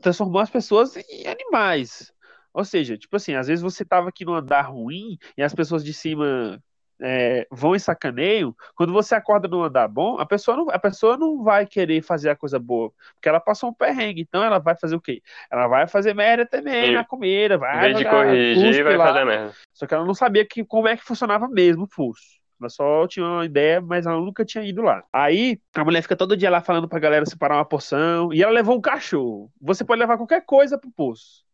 transformou 0.00 0.40
as 0.40 0.48
pessoas 0.48 0.96
em 0.96 1.26
animais. 1.26 2.12
Ou 2.54 2.64
seja, 2.64 2.96
tipo 2.96 3.16
assim, 3.16 3.34
às 3.34 3.48
vezes 3.48 3.62
você 3.62 3.84
tava 3.84 4.08
aqui 4.08 4.24
no 4.24 4.34
andar 4.34 4.62
ruim 4.62 5.18
e 5.36 5.42
as 5.42 5.54
pessoas 5.54 5.84
de 5.84 5.92
cima 5.92 6.62
é, 7.00 7.46
vão 7.50 7.74
e 7.74 7.80
sacaneiam. 7.80 8.54
Quando 8.74 8.92
você 8.92 9.14
acorda 9.14 9.48
no 9.48 9.62
andar 9.62 9.88
bom, 9.88 10.18
a 10.18 10.26
pessoa, 10.26 10.56
não, 10.56 10.70
a 10.70 10.78
pessoa 10.78 11.16
não 11.16 11.42
vai 11.42 11.66
querer 11.66 12.02
fazer 12.02 12.30
a 12.30 12.36
coisa 12.36 12.58
boa, 12.58 12.92
porque 13.14 13.28
ela 13.28 13.40
passou 13.40 13.70
um 13.70 13.74
perrengue. 13.74 14.22
Então 14.22 14.42
ela 14.42 14.58
vai 14.58 14.76
fazer 14.76 14.96
o 14.96 15.00
quê? 15.00 15.22
Ela 15.50 15.66
vai 15.66 15.86
fazer 15.86 16.14
merda 16.14 16.46
também 16.46 16.86
Sim. 16.86 16.92
na 16.94 17.04
comida, 17.04 17.54
Em 17.54 17.58
vai 17.58 17.94
de 17.94 18.04
corrigir, 18.04 18.84
vai 18.84 18.96
lá. 18.96 19.06
fazer 19.08 19.24
merda. 19.24 19.52
Só 19.72 19.86
que 19.86 19.94
ela 19.94 20.04
não 20.04 20.14
sabia 20.14 20.44
que, 20.44 20.64
como 20.64 20.88
é 20.88 20.96
que 20.96 21.04
funcionava 21.04 21.48
mesmo 21.48 21.84
o 21.84 21.88
pulso. 21.88 22.36
Ela 22.58 22.70
só 22.70 23.06
tinha 23.06 23.26
uma 23.26 23.44
ideia, 23.44 23.82
mas 23.82 24.06
ela 24.06 24.18
nunca 24.18 24.42
tinha 24.42 24.64
ido 24.64 24.80
lá. 24.80 25.04
Aí, 25.12 25.60
a 25.74 25.84
mulher 25.84 26.00
fica 26.00 26.16
todo 26.16 26.36
dia 26.36 26.48
lá 26.48 26.62
falando 26.62 26.88
pra 26.88 26.98
galera 26.98 27.26
separar 27.26 27.56
uma 27.56 27.64
porção. 27.66 28.32
E 28.32 28.42
ela 28.42 28.50
levou 28.52 28.76
um 28.76 28.80
cachorro. 28.80 29.50
Você 29.60 29.84
pode 29.84 30.00
levar 30.00 30.16
qualquer 30.16 30.42
coisa 30.44 30.78
pro 30.78 30.90
pulso. 30.90 31.44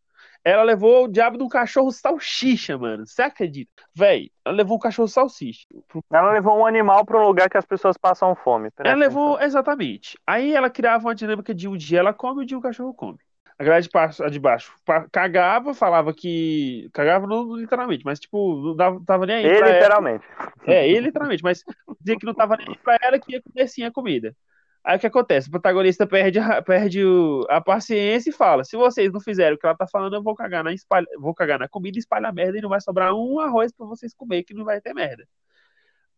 Ela 0.45 0.63
levou 0.63 1.05
o 1.05 1.07
diabo 1.07 1.37
de 1.37 1.43
um 1.43 1.47
cachorro 1.47 1.91
salsicha, 1.91 2.77
mano. 2.77 3.07
Você 3.07 3.21
acredita? 3.21 3.71
Véi, 3.95 4.29
ela 4.45 4.57
levou 4.57 4.75
um 4.75 4.79
cachorro 4.79 5.07
salsicha. 5.07 5.65
Ela 6.11 6.33
levou 6.33 6.59
um 6.59 6.65
animal 6.65 7.05
para 7.05 7.17
um 7.19 7.25
lugar 7.27 7.49
que 7.49 7.57
as 7.57 7.65
pessoas 7.65 7.97
passam 7.97 8.35
fome. 8.35 8.69
Presta 8.71 8.89
Ela 8.91 8.99
levou, 8.99 9.39
exatamente. 9.39 10.17
Aí 10.27 10.53
ela 10.53 10.69
criava 10.69 11.07
uma 11.07 11.15
dinâmica 11.15 11.53
de 11.53 11.67
um 11.67 11.77
dia 11.77 11.99
ela 11.99 12.13
come, 12.13 12.43
um 12.43 12.45
dia 12.45 12.57
o 12.57 12.61
cachorro 12.61 12.93
come. 12.93 13.17
A 13.57 13.63
galera 13.63 13.81
de 13.81 14.31
de 14.31 14.39
baixo 14.39 14.73
cagava, 15.11 15.73
falava 15.73 16.13
que. 16.13 16.89
Cagava 16.91 17.27
não 17.27 17.55
literalmente, 17.55 18.03
mas 18.03 18.19
tipo, 18.19 18.55
não 18.61 18.75
dava, 18.75 19.01
tava 19.05 19.25
nem 19.25 19.35
aí 19.37 19.45
E 19.45 19.57
pra 19.57 19.69
ela. 19.69 19.73
literalmente. 19.73 20.25
É, 20.65 20.87
ele 20.89 21.01
literalmente, 21.01 21.43
mas 21.43 21.63
dizia 21.99 22.17
que 22.17 22.25
não 22.25 22.33
tava 22.33 22.57
nem 22.57 22.67
aí 22.67 22.77
pra 22.83 22.97
ela 23.01 23.19
que 23.19 23.31
ia 23.31 23.41
comer 23.41 23.67
sim 23.67 23.83
a 23.83 23.91
comida. 23.91 24.35
Aí 24.83 24.97
o 24.97 24.99
que 24.99 25.07
acontece? 25.07 25.47
O 25.47 25.51
protagonista 25.51 26.05
perde, 26.05 26.39
a- 26.39 26.61
perde 26.61 27.03
o- 27.05 27.45
a 27.49 27.61
paciência 27.61 28.29
e 28.29 28.33
fala: 28.33 28.63
se 28.63 28.75
vocês 28.75 29.11
não 29.11 29.19
fizerem 29.21 29.53
o 29.55 29.57
que 29.57 29.65
ela 29.65 29.77
tá 29.77 29.87
falando, 29.87 30.15
eu 30.15 30.23
vou 30.23 30.35
cagar 30.35 30.63
na, 30.63 30.73
espalha, 30.73 31.07
vou 31.19 31.33
cagar 31.33 31.59
na 31.59 31.69
comida, 31.69 31.97
espalhar 31.97 32.33
merda 32.33 32.57
e 32.57 32.61
não 32.61 32.69
vai 32.69 32.81
sobrar 32.81 33.13
um 33.13 33.39
arroz 33.39 33.71
pra 33.71 33.85
vocês 33.87 34.13
comer, 34.13 34.43
que 34.43 34.53
não 34.53 34.65
vai 34.65 34.81
ter 34.81 34.93
merda. 34.93 35.25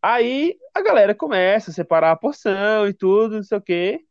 Aí 0.01 0.56
a 0.73 0.82
galera 0.82 1.15
começa 1.15 1.71
a 1.71 1.73
separar 1.73 2.12
a 2.12 2.15
porção 2.15 2.88
e 2.88 2.93
tudo, 2.93 3.38
não 3.38 3.43
sei 3.43 3.58
o 3.58 3.62
quê. 3.62 4.01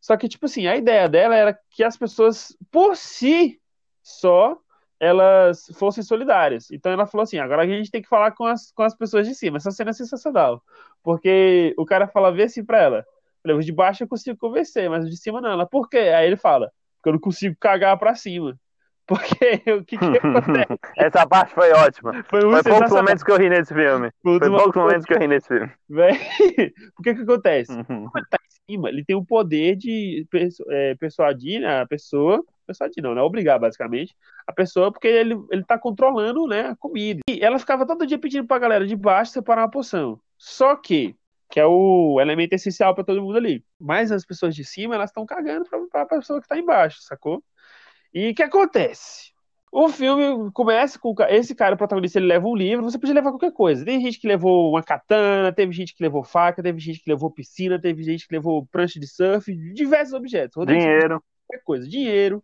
Só 0.00 0.16
que, 0.16 0.28
tipo 0.28 0.46
assim, 0.46 0.66
a 0.66 0.76
ideia 0.76 1.08
dela 1.08 1.36
era 1.36 1.58
que 1.70 1.84
as 1.84 1.96
pessoas, 1.96 2.56
por 2.70 2.96
si 2.96 3.60
só, 4.02 4.58
elas 4.98 5.66
fossem 5.74 6.02
solidárias. 6.02 6.70
Então 6.70 6.92
ela 6.92 7.06
falou 7.06 7.22
assim: 7.24 7.38
agora 7.38 7.62
a 7.62 7.66
gente 7.66 7.90
tem 7.90 8.02
que 8.02 8.08
falar 8.08 8.32
com 8.32 8.44
as, 8.44 8.72
com 8.72 8.82
as 8.82 8.94
pessoas 8.96 9.26
de 9.26 9.34
cima. 9.34 9.58
Essa 9.58 9.70
cena 9.70 9.90
é 9.90 9.92
sensacional. 9.94 10.62
Porque 11.02 11.74
o 11.78 11.84
cara 11.84 12.06
fala, 12.08 12.32
vê 12.32 12.44
assim 12.44 12.64
pra 12.64 12.78
ela. 12.80 13.06
Falei, 13.42 13.58
os 13.58 13.66
de 13.66 13.72
baixo 13.72 14.04
eu 14.04 14.08
consigo 14.08 14.38
convencer, 14.38 14.88
mas 14.88 15.04
os 15.04 15.10
de 15.10 15.16
cima 15.16 15.40
não. 15.40 15.50
Ela, 15.50 15.66
por 15.66 15.88
quê? 15.88 15.98
Aí 15.98 16.26
ele 16.26 16.36
fala, 16.36 16.70
porque 16.96 17.08
eu 17.08 17.12
não 17.12 17.20
consigo 17.20 17.56
cagar 17.58 17.98
pra 17.98 18.14
cima. 18.14 18.56
Porque 19.04 19.62
o 19.72 19.84
que, 19.84 19.98
que 19.98 20.18
acontece? 20.18 20.78
Essa 20.96 21.26
parte 21.26 21.52
foi 21.52 21.72
ótima. 21.72 22.12
Foi 22.30 22.40
Foi 22.40 22.62
poucos 22.62 22.92
momentos 22.92 23.24
que 23.24 23.32
eu 23.32 23.36
ri 23.36 23.50
nesse 23.50 23.74
filme. 23.74 24.10
Foi 24.22 24.38
Foi 24.38 24.48
poucos 24.48 24.76
momentos 24.76 25.04
que 25.04 25.12
eu 25.12 25.18
ri 25.18 25.26
nesse 25.26 25.48
filme. 25.48 25.70
Véi, 25.88 26.14
o 26.98 27.02
que 27.02 27.14
que 27.14 27.22
acontece? 27.22 27.72
Uhum. 27.72 27.84
Como 27.84 28.12
ele 28.14 28.26
tá 28.30 28.38
em 28.40 28.72
cima, 28.72 28.88
ele 28.88 29.04
tem 29.04 29.16
o 29.16 29.24
poder 29.24 29.74
de 29.76 30.24
é, 30.70 30.94
persuadir 30.94 31.60
né, 31.60 31.80
a 31.80 31.86
pessoa, 31.86 32.44
persuadir 32.64 33.02
não, 33.02 33.12
né? 33.14 33.20
Obrigar, 33.20 33.58
basicamente, 33.58 34.14
a 34.46 34.52
pessoa, 34.52 34.92
porque 34.92 35.08
ele, 35.08 35.36
ele 35.50 35.64
tá 35.64 35.76
controlando, 35.76 36.46
né, 36.46 36.68
a 36.68 36.76
comida. 36.76 37.20
E 37.28 37.40
ela 37.44 37.58
ficava 37.58 37.84
todo 37.84 38.06
dia 38.06 38.18
pedindo 38.18 38.46
pra 38.46 38.60
galera 38.60 38.86
de 38.86 38.96
baixo 38.96 39.32
separar 39.32 39.62
uma 39.62 39.70
porção. 39.70 40.18
Só 40.38 40.76
que 40.76 41.16
que 41.52 41.60
é 41.60 41.66
o 41.66 42.18
elemento 42.18 42.54
essencial 42.54 42.94
para 42.94 43.04
todo 43.04 43.20
mundo 43.20 43.36
ali. 43.36 43.62
Mas 43.78 44.10
as 44.10 44.24
pessoas 44.24 44.54
de 44.56 44.64
cima, 44.64 44.94
elas 44.94 45.10
estão 45.10 45.26
cagando 45.26 45.66
para 45.90 46.00
a 46.00 46.06
pessoa 46.06 46.40
que 46.40 46.46
está 46.46 46.56
embaixo, 46.56 47.02
sacou? 47.02 47.44
E 48.14 48.30
o 48.30 48.34
que 48.34 48.42
acontece? 48.42 49.32
O 49.70 49.90
filme 49.90 50.50
começa 50.52 50.98
com 50.98 51.14
esse 51.28 51.54
cara, 51.54 51.74
o 51.74 51.76
protagonista, 51.76 52.18
ele 52.18 52.26
leva 52.26 52.46
um 52.46 52.56
livro, 52.56 52.82
você 52.82 52.98
podia 52.98 53.14
levar 53.14 53.32
qualquer 53.32 53.52
coisa. 53.52 53.84
Tem 53.84 54.00
gente 54.00 54.18
que 54.18 54.26
levou 54.26 54.70
uma 54.70 54.82
katana, 54.82 55.52
teve 55.52 55.72
gente 55.72 55.94
que 55.94 56.02
levou 56.02 56.24
faca, 56.24 56.62
teve 56.62 56.78
gente 56.78 57.02
que 57.04 57.10
levou 57.10 57.30
piscina, 57.30 57.78
teve 57.78 58.02
gente 58.02 58.26
que 58.26 58.34
levou 58.34 58.66
prancha 58.72 58.98
de 58.98 59.06
surf, 59.06 59.54
diversos 59.74 60.14
objetos. 60.14 60.66
Dinheiro. 60.66 61.22
Qualquer 61.46 61.64
coisa, 61.64 61.86
dinheiro. 61.86 62.42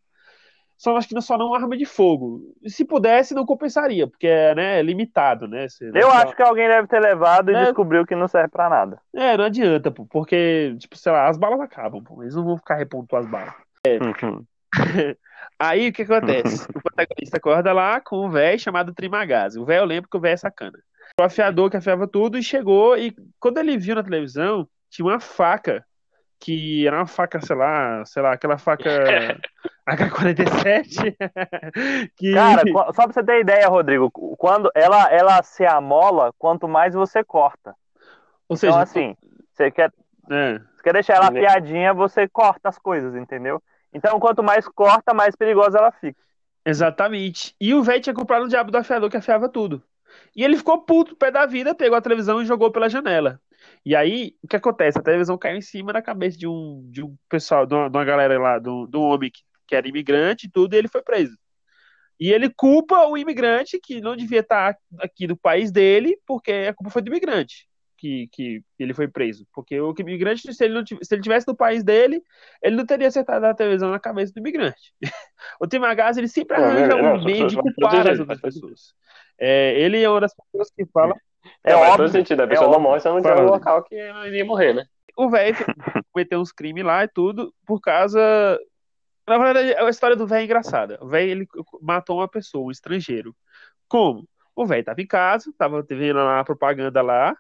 Só 0.79 0.97
acho 0.97 1.09
que 1.09 1.15
não 1.15 1.21
só 1.21 1.37
não 1.37 1.53
arma 1.53 1.77
de 1.77 1.85
fogo. 1.85 2.41
Se 2.65 2.85
pudesse, 2.85 3.35
não 3.35 3.45
compensaria, 3.45 4.07
porque 4.07 4.29
é, 4.29 4.55
né, 4.55 4.79
é 4.79 4.83
limitado, 4.83 5.49
né? 5.49 5.69
Você, 5.69 5.91
Eu 5.93 6.03
só... 6.03 6.13
acho 6.13 6.37
que 6.37 6.43
alguém 6.43 6.69
deve 6.69 6.87
ter 6.87 7.01
levado 7.01 7.51
e 7.51 7.55
É. 7.55 7.65
descobriu 7.65 8.07
que 8.07 8.15
não 8.15 8.29
serve 8.29 8.49
pra 8.49 8.69
nada. 8.69 9.01
É, 9.13 9.37
não 9.37 9.45
adianta, 9.45 9.91
pô, 9.91 10.07
porque, 10.07 10.77
tipo, 10.79 10.97
sei 10.97 11.11
lá, 11.11 11.27
as 11.29 11.37
balas 11.37 11.61
acabam, 11.61 12.01
pô, 12.03 12.23
eles 12.23 12.37
não 12.37 12.45
vão 12.45 12.57
ficar 12.57 12.77
repondo 12.77 13.09
as 13.17 13.27
balas. 13.27 13.55
Uhum. 13.87 14.45
Aí 15.59 15.89
o 15.89 15.93
que 15.93 16.03
acontece? 16.03 16.65
O 16.73 16.81
protagonista 16.81 17.37
acorda 17.37 17.73
lá 17.73 18.01
com 18.01 18.25
um 18.25 18.31
velho 18.31 18.61
chamado 18.61 18.95
Trimagazi. 18.95 19.59
O 19.59 19.65
velho 19.65 19.81
eu 19.81 19.87
lembro 19.87 20.09
que 20.09 20.17
o 20.17 20.21
velho 20.21 20.35
é 20.35 20.37
sacana. 20.37 20.79
O 21.21 21.25
afiador 21.25 21.69
que 21.69 21.77
afiava 21.77 22.07
tudo 22.07 22.39
e 22.39 22.43
chegou, 22.43 22.97
e 22.97 23.13
quando 23.41 23.59
ele 23.59 23.77
viu 23.77 23.97
na 23.97 24.05
televisão, 24.05 24.69
tinha 24.89 25.05
uma 25.05 25.19
faca, 25.19 25.85
que 26.39 26.87
era 26.87 26.97
uma 26.97 27.07
faca, 27.07 27.41
sei 27.41 27.57
lá, 27.57 28.05
sei 28.05 28.23
lá, 28.23 28.33
aquela 28.33 28.59
faca 28.59 28.89
AK-47, 29.89 31.17
que... 32.17 32.33
Cara, 32.33 32.63
só 32.95 33.05
pra 33.05 33.13
você 33.13 33.25
ter 33.25 33.41
ideia, 33.41 33.69
Rodrigo, 33.69 34.11
quando 34.37 34.71
ela, 34.75 35.11
ela 35.11 35.43
se 35.43 35.65
amola, 35.65 36.33
quanto 36.39 36.69
mais 36.69 36.95
você 36.95 37.25
corta. 37.25 37.75
ou 38.49 38.57
seja, 38.57 38.73
Então, 38.73 38.83
assim, 38.83 39.17
você 39.53 39.71
quer, 39.71 39.93
é, 40.31 40.59
você 40.59 40.83
quer 40.83 40.93
deixar 40.93 41.15
ela 41.15 41.29
afiadinha, 41.29 41.95
você 41.95 42.29
corta 42.29 42.69
as 42.69 42.79
coisas, 42.79 43.15
entendeu? 43.15 43.63
Então, 43.93 44.21
quanto 44.21 44.43
mais 44.43 44.69
corta, 44.69 45.15
mais 45.15 45.35
perigosa 45.35 45.79
ela 45.79 45.91
fica. 45.93 46.21
Exatamente. 46.65 47.55
E 47.61 47.75
o 47.75 47.83
velho 47.83 48.03
tinha 48.03 48.15
comprado 48.15 48.45
o 48.45 48.49
diabo 48.49 48.71
do 48.71 48.79
afiador 48.79 49.09
que 49.11 49.17
afiava 49.17 49.49
tudo. 49.49 49.83
E 50.37 50.45
ele 50.45 50.57
ficou 50.57 50.83
puto, 50.83 51.17
pé 51.17 51.31
da 51.31 51.47
vida, 51.47 51.75
pegou 51.75 51.97
a 51.97 52.01
televisão 52.01 52.41
e 52.43 52.47
jogou 52.47 52.71
pela 52.71 52.89
janela. 52.89 53.41
E 53.85 53.95
aí, 53.97 54.37
o 54.43 54.49
que 54.49 54.57
acontece? 54.57 54.99
A 54.99 55.03
televisão 55.03 55.39
caiu 55.39 55.57
em 55.57 55.63
cima 55.63 55.93
da 55.93 56.03
cabeça 56.03 56.39
de 56.39 56.47
um, 56.47 56.87
de 56.91 57.03
um 57.03 57.17
pessoal, 57.29 57.67
de 57.67 57.75
uma, 57.75 57.89
de 57.91 57.97
uma 57.97 58.05
galera 58.05 58.39
lá, 58.39 58.59
de 58.59 58.69
um, 58.69 58.87
de 58.87 58.97
um 58.97 59.03
homem 59.03 59.31
que, 59.31 59.41
que 59.69 59.77
era 59.77 59.87
imigrante 59.87 60.47
e 60.47 60.51
tudo, 60.51 60.75
e 60.75 60.79
ele 60.79 60.89
foi 60.89 61.03
preso. 61.03 61.37
E 62.19 62.33
ele 62.33 62.51
culpa 62.51 63.07
o 63.07 63.17
imigrante 63.17 63.79
que 63.79 64.01
não 64.01 64.17
devia 64.17 64.41
estar 64.41 64.77
aqui 64.99 65.29
no 65.29 65.37
país 65.37 65.71
dele, 65.71 66.19
porque 66.27 66.51
a 66.69 66.75
culpa 66.75 66.91
foi 66.91 67.03
do 67.03 67.09
imigrante 67.09 67.69
que, 67.99 68.29
que 68.33 68.63
ele 68.79 68.95
foi 68.95 69.09
preso. 69.09 69.47
Porque 69.53 69.79
o 69.79 69.93
imigrante, 69.99 70.55
se 70.55 70.65
ele, 70.65 70.75
não, 70.75 70.87
se 70.87 71.15
ele 71.15 71.23
tivesse 71.23 71.47
no 71.47 71.57
país 71.57 71.83
dele, 71.83 72.23
ele 72.63 72.77
não 72.77 72.87
teria 72.87 73.09
acertado 73.09 73.45
a 73.45 73.55
televisão 73.55 73.91
na 73.91 73.99
cabeça 73.99 74.33
do 74.33 74.39
imigrante. 74.39 74.95
o 75.61 75.67
Tim 75.67 75.81
Magazzi, 75.81 76.21
ele 76.21 76.29
sempre 76.29 76.57
Não, 76.57 76.65
arranja 76.65 76.89
não, 76.89 76.99
um 76.99 77.17
não, 77.19 77.25
meio 77.25 77.47
de 77.49 77.57
culpar 77.57 78.09
as 78.09 78.19
outras 78.21 78.41
pessoas. 78.41 78.95
É, 79.39 79.79
ele 79.79 80.01
é 80.01 80.09
uma 80.09 80.21
das 80.21 80.35
pessoas 80.35 80.71
que 80.71 80.87
fala. 80.87 81.15
É 81.65 81.73
É, 81.73 81.75
faz 81.75 81.97
todo 81.97 82.07
óbvio. 82.07 82.09
sentido. 82.09 82.41
A 82.41 82.45
é 82.45 82.47
pessoa 82.47 82.69
não 82.69 82.77
óbvio. 82.77 82.91
morre 82.91 83.03
ela 83.05 83.15
não 83.15 83.21
no 83.21 83.29
Rodrigo. 83.29 83.51
local 83.51 83.83
que 83.85 83.95
ela 83.97 84.27
iria 84.27 84.45
morrer, 84.45 84.73
né? 84.73 84.85
O 85.17 85.29
velho 85.29 85.57
cometeu 86.13 86.41
uns 86.41 86.53
crimes 86.53 86.85
lá 86.85 87.05
e 87.05 87.09
tudo 87.09 87.53
por 87.67 87.81
causa. 87.81 88.59
Na 89.29 89.39
verdade, 89.39 89.75
a 89.75 89.89
história 89.89 90.17
do 90.17 90.27
velho 90.27 90.43
é 90.43 90.45
engraçada. 90.45 90.99
O 91.03 91.09
velho 91.09 91.31
ele 91.31 91.49
matou 91.81 92.19
uma 92.19 92.29
pessoa, 92.29 92.67
um 92.69 92.71
estrangeiro. 92.71 93.37
Como? 93.89 94.29
O 94.55 94.67
velho 94.67 94.85
tava 94.85 95.01
em 95.01 95.07
casa, 95.07 95.53
tava 95.57 95.83
vendo 95.83 96.17
lá 96.17 96.41
a 96.41 96.45
propaganda 96.45 97.03
lá 97.03 97.37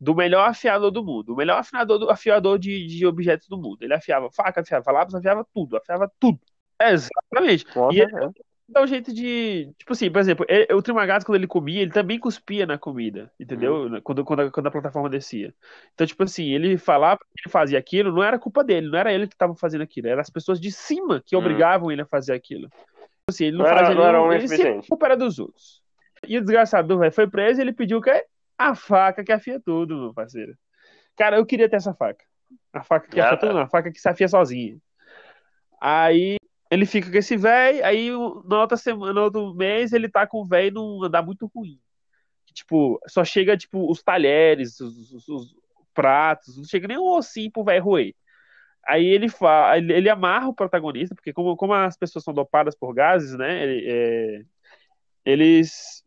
do 0.00 0.14
melhor 0.14 0.48
afiador 0.48 0.90
do 0.90 1.04
mundo, 1.04 1.32
o 1.32 1.36
melhor 1.36 1.58
afiador, 1.58 1.98
do, 1.98 2.10
afiador 2.10 2.58
de, 2.58 2.86
de 2.86 3.06
objetos 3.06 3.48
do 3.48 3.56
mundo. 3.56 3.78
Ele 3.82 3.94
afiava 3.94 4.30
faca, 4.30 4.60
afiava 4.60 4.92
lápis, 4.92 5.14
afiava 5.14 5.46
tudo, 5.54 5.76
afiava 5.76 6.10
tudo. 6.18 6.38
É, 6.78 6.92
exatamente. 6.92 7.64
Com 7.66 7.92
E 7.92 8.00
ele 8.00 8.10
certeza. 8.10 8.34
Dá 8.68 8.82
um 8.82 8.86
jeito 8.86 9.12
de. 9.12 9.72
Tipo 9.78 9.92
assim, 9.92 10.10
por 10.10 10.18
exemplo, 10.18 10.46
ele- 10.48 10.72
o 10.72 10.82
Trimagazzi, 10.82 11.24
quando 11.26 11.36
ele 11.36 11.46
comia, 11.46 11.82
ele 11.82 11.90
também 11.92 12.18
cuspia 12.18 12.66
na 12.66 12.78
comida, 12.78 13.30
entendeu? 13.38 14.00
Quando, 14.02 14.24
quando, 14.24 14.40
a, 14.40 14.50
quando 14.50 14.66
a 14.66 14.70
plataforma 14.70 15.08
descia. 15.08 15.54
Então, 15.94 16.06
tipo 16.06 16.22
assim, 16.22 16.50
ele 16.52 16.76
falava 16.78 17.18
que 17.18 17.42
ele 17.46 17.52
fazia 17.52 17.78
aquilo, 17.78 18.12
não 18.12 18.22
era 18.22 18.38
culpa 18.38 18.64
dele, 18.64 18.88
não 18.88 18.98
era 18.98 19.12
ele 19.12 19.26
que 19.26 19.34
estava 19.34 19.54
fazendo 19.54 19.82
aquilo, 19.82 20.08
eram 20.08 20.20
as 20.20 20.30
pessoas 20.30 20.60
de 20.60 20.72
cima 20.72 21.22
que 21.24 21.36
Hum. 21.36 21.40
obrigavam 21.40 21.90
ele 21.92 22.02
a 22.02 22.06
fazer 22.06 22.32
aquilo. 22.32 22.68
Tipo 22.68 23.30
Assim, 23.30 23.44
ele 23.46 23.56
não, 23.56 23.64
Não 23.64 23.70
era- 23.70 23.78
fazia 23.80 23.94
não 23.94 24.04
era 24.04 24.20
homem 24.20 24.38
ele 24.38 24.48
sempre 24.48 24.86
culpa 24.88 25.06
era 25.06 25.16
dos 25.16 25.38
outros. 25.38 25.82
E 26.26 26.36
o 26.38 26.40
desgraçado 26.40 26.88
do 26.88 26.98
velho 26.98 27.12
foi 27.12 27.26
preso 27.26 27.60
e 27.60 27.62
ele 27.62 27.72
pediu 27.72 27.98
o 27.98 28.02
quê? 28.02 28.24
A 28.56 28.74
faca 28.74 29.22
que 29.24 29.32
afia 29.32 29.60
tudo, 29.60 29.96
meu 29.96 30.14
parceiro. 30.14 30.54
Cara, 31.16 31.36
eu 31.36 31.46
queria 31.46 31.68
ter 31.68 31.76
essa 31.76 31.94
faca. 31.94 32.24
A 32.72 32.82
faca 32.82 33.08
que 33.08 33.20
Ah, 33.20 33.24
afia 33.24 33.36
tá. 33.36 33.46
tudo, 33.46 33.54
não, 33.54 33.62
a 33.62 33.68
faca 33.68 33.90
que 33.92 33.98
se 34.00 34.08
afia 34.08 34.26
sozinha. 34.28 34.78
Aí 35.80 36.36
ele 36.70 36.86
fica 36.86 37.10
com 37.10 37.16
esse 37.16 37.36
velho, 37.36 37.84
aí 37.84 38.10
na 38.46 38.60
outra 38.60 38.76
semana, 38.76 39.12
no 39.12 39.22
outro 39.22 39.54
mês, 39.54 39.92
ele 39.92 40.08
tá 40.08 40.26
com 40.26 40.40
o 40.42 40.46
velho 40.46 40.74
num 40.74 41.04
andar 41.04 41.22
muito 41.22 41.50
ruim. 41.54 41.78
Tipo, 42.52 43.00
só 43.08 43.24
chega, 43.24 43.56
tipo, 43.56 43.90
os 43.90 44.02
talheres, 44.02 44.78
os, 44.80 45.12
os- 45.12 45.28
os 45.28 45.54
pratos, 45.92 46.56
não 46.56 46.64
chega 46.64 46.88
nem 46.88 46.98
um 46.98 47.08
ossinho 47.10 47.50
pro 47.50 47.64
velho 47.64 47.84
roer. 47.84 48.14
Aí 48.86 49.04
ele, 49.06 49.28
fa... 49.28 49.76
ele 49.78 50.08
amarra 50.08 50.48
o 50.48 50.54
protagonista, 50.54 51.14
porque 51.14 51.32
como, 51.32 51.56
como 51.56 51.72
as 51.74 51.96
pessoas 51.96 52.24
são 52.24 52.34
dopadas 52.34 52.74
por 52.76 52.92
gases, 52.94 53.36
né, 53.36 53.62
ele- 53.62 53.90
é, 53.90 54.42
eles 55.24 56.04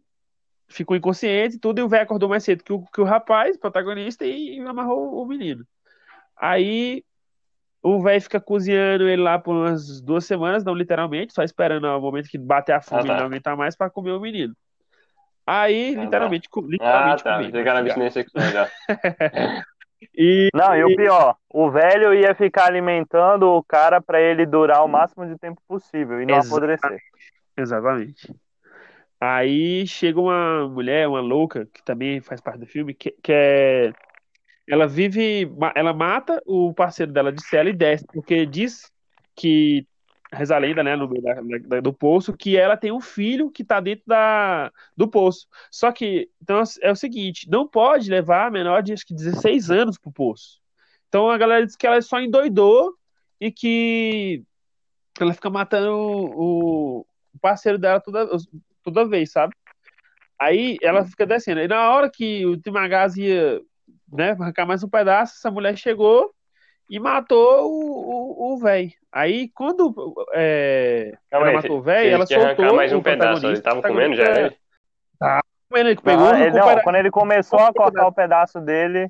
ficam 0.70 0.96
inconscientes 0.96 1.58
e 1.58 1.60
tudo, 1.60 1.80
e 1.80 1.84
o 1.84 1.90
velho 1.90 2.04
acordou 2.04 2.30
mais 2.30 2.44
cedo 2.44 2.64
que 2.64 2.74
o, 2.74 2.82
que 2.86 3.02
o 3.02 3.06
rapaz, 3.06 3.58
protagonista, 3.58 4.26
e 4.26 4.60
amarrou 4.60 5.22
o 5.22 5.26
menino. 5.26 5.66
Aí 6.36 7.04
o 7.96 8.02
velho 8.02 8.22
fica 8.22 8.40
cozinhando 8.40 9.08
ele 9.08 9.22
lá 9.22 9.38
por 9.40 9.56
umas 9.56 10.02
duas 10.02 10.26
semanas, 10.26 10.64
não 10.64 10.74
literalmente, 10.74 11.34
só 11.34 11.44
esperando 11.44 11.86
o 11.86 12.02
momento 12.02 12.30
que 12.30 12.38
bater 12.38 12.74
a 12.74 12.82
fome 12.82 13.02
Ah, 13.02 13.04
e 13.04 13.08
tá. 13.08 13.14
ele 13.14 13.20
não 13.22 13.28
aguentar 13.28 13.58
mais 13.58 13.76
pra 13.76 13.90
comer 13.90 14.12
o 14.12 14.20
menino. 14.20 14.56
Aí, 15.46 15.96
tá. 15.96 16.02
literalmente, 16.02 16.50
Ah, 16.54 16.62
literalmente 16.62 17.24
tá. 17.24 17.30
era 17.32 17.42
mastigar. 17.44 17.78
abstinência 17.78 18.24
sexual 18.24 18.52
já. 18.52 18.70
E, 20.16 20.50
Não, 20.54 20.76
e 20.76 20.84
o 20.84 20.96
pior, 20.96 21.36
o 21.52 21.72
velho 21.72 22.14
ia 22.14 22.36
ficar 22.36 22.66
alimentando 22.68 23.48
o 23.50 23.64
cara 23.64 24.00
pra 24.02 24.22
ele 24.22 24.46
durar 24.46 24.84
o 24.84 24.88
máximo 24.88 25.26
de 25.26 25.38
tempo 25.38 25.62
possível 25.68 26.22
e 26.22 26.26
não 26.26 26.38
Exato. 26.38 26.56
apodrecer. 26.56 27.00
Exatamente. 27.58 28.36
Aí 29.20 29.88
chega 29.88 30.20
uma 30.20 30.68
mulher, 30.68 31.08
uma 31.08 31.20
louca, 31.20 31.66
que 31.66 31.84
também 31.84 32.22
faz 32.22 32.40
parte 32.40 32.60
do 32.60 32.68
filme, 32.68 32.94
que, 32.94 33.12
que 33.24 33.32
é. 33.34 33.92
Ela 34.68 34.88
vive. 34.88 35.50
Ela 35.76 35.94
mata 35.94 36.42
o 36.46 36.74
parceiro 36.74 37.12
dela 37.12 37.32
de 37.32 37.44
cela 37.44 37.70
e 37.70 37.74
desce, 37.74 38.06
porque 38.14 38.46
diz 38.46 38.92
que. 39.36 39.86
Reza 40.30 40.58
a 40.58 40.60
lenda, 40.60 40.84
né, 40.84 40.94
no 40.94 41.08
meio 41.08 41.24
da- 41.24 41.42
da- 41.76 41.80
do 41.80 41.94
poço, 41.94 42.36
que 42.36 42.58
ela 42.58 42.76
tem 42.76 42.92
um 42.92 43.00
filho 43.00 43.50
que 43.50 43.64
tá 43.64 43.80
dentro 43.80 44.04
da, 44.06 44.70
do 44.96 45.08
poço. 45.08 45.48
Só 45.72 45.90
que, 45.90 46.30
então 46.42 46.62
é 46.82 46.92
o 46.92 46.96
seguinte: 46.98 47.50
não 47.50 47.66
pode 47.66 48.10
levar 48.10 48.52
menor 48.52 48.84
de 48.84 48.92
acho 48.92 49.06
que 49.06 49.14
16 49.14 49.72
anos 49.72 49.98
pro 49.98 50.12
poço. 50.12 50.60
Então 51.08 51.30
a 51.30 51.38
galera 51.38 51.66
diz 51.66 51.78
que 51.78 51.88
ela 51.88 52.02
só 52.02 52.20
endoidou 52.20 52.94
e 53.40 53.50
que 53.50 54.44
ela 55.18 55.34
fica 55.34 55.50
matando 55.50 55.94
o, 55.96 57.00
o 57.34 57.40
parceiro 57.40 57.78
dela 57.78 58.02
toda, 58.02 58.28
toda 58.84 59.08
vez, 59.08 59.32
sabe? 59.32 59.56
Aí 60.38 60.78
ela 60.82 61.06
fica 61.06 61.26
descendo. 61.26 61.62
E 61.62 61.70
na 61.70 61.90
hora 61.90 62.12
que 62.12 62.46
o 62.46 62.58
Timagaz 62.58 63.16
ia 63.16 63.62
né, 64.12 64.32
arrancar 64.32 64.66
mais 64.66 64.84
um 64.84 64.90
pedaço, 64.90 65.36
essa 65.38 65.52
mulher 65.52 65.76
chegou 65.78 66.32
e 66.90 67.00
matou 67.00 67.66
o, 67.70 68.54
velho. 68.60 68.92
Aí 69.12 69.50
quando 69.50 69.94
é, 70.34 71.18
Calma 71.30 71.48
ela 71.48 71.58
aí, 71.60 71.64
matou 71.64 71.78
o 71.80 71.82
velho, 71.82 72.14
ela 72.14 72.26
soltou 72.26 72.76
mais 72.76 72.94
um 72.94 72.98
o 72.98 73.04
pedaço. 73.04 73.46
Ele 73.46 73.62
tava 73.62 73.80
o 73.80 73.82
comendo 73.84 74.16
já 74.16 74.24
protagonista- 74.24 74.58
ele? 75.22 75.42
Comendo, 75.70 75.90
ele 75.90 76.02
pegou, 76.02 76.18
Não, 76.20 76.28
arrancou 76.30 76.48
ele- 76.48 76.58
não, 76.60 76.68
peda- 76.68 76.84
quando 76.84 76.96
ele 76.96 77.12
começou 77.12 77.60
a 77.60 77.74
cortar 77.74 78.08
o 78.08 78.14
pedaço 78.14 78.62
dele, 78.62 79.10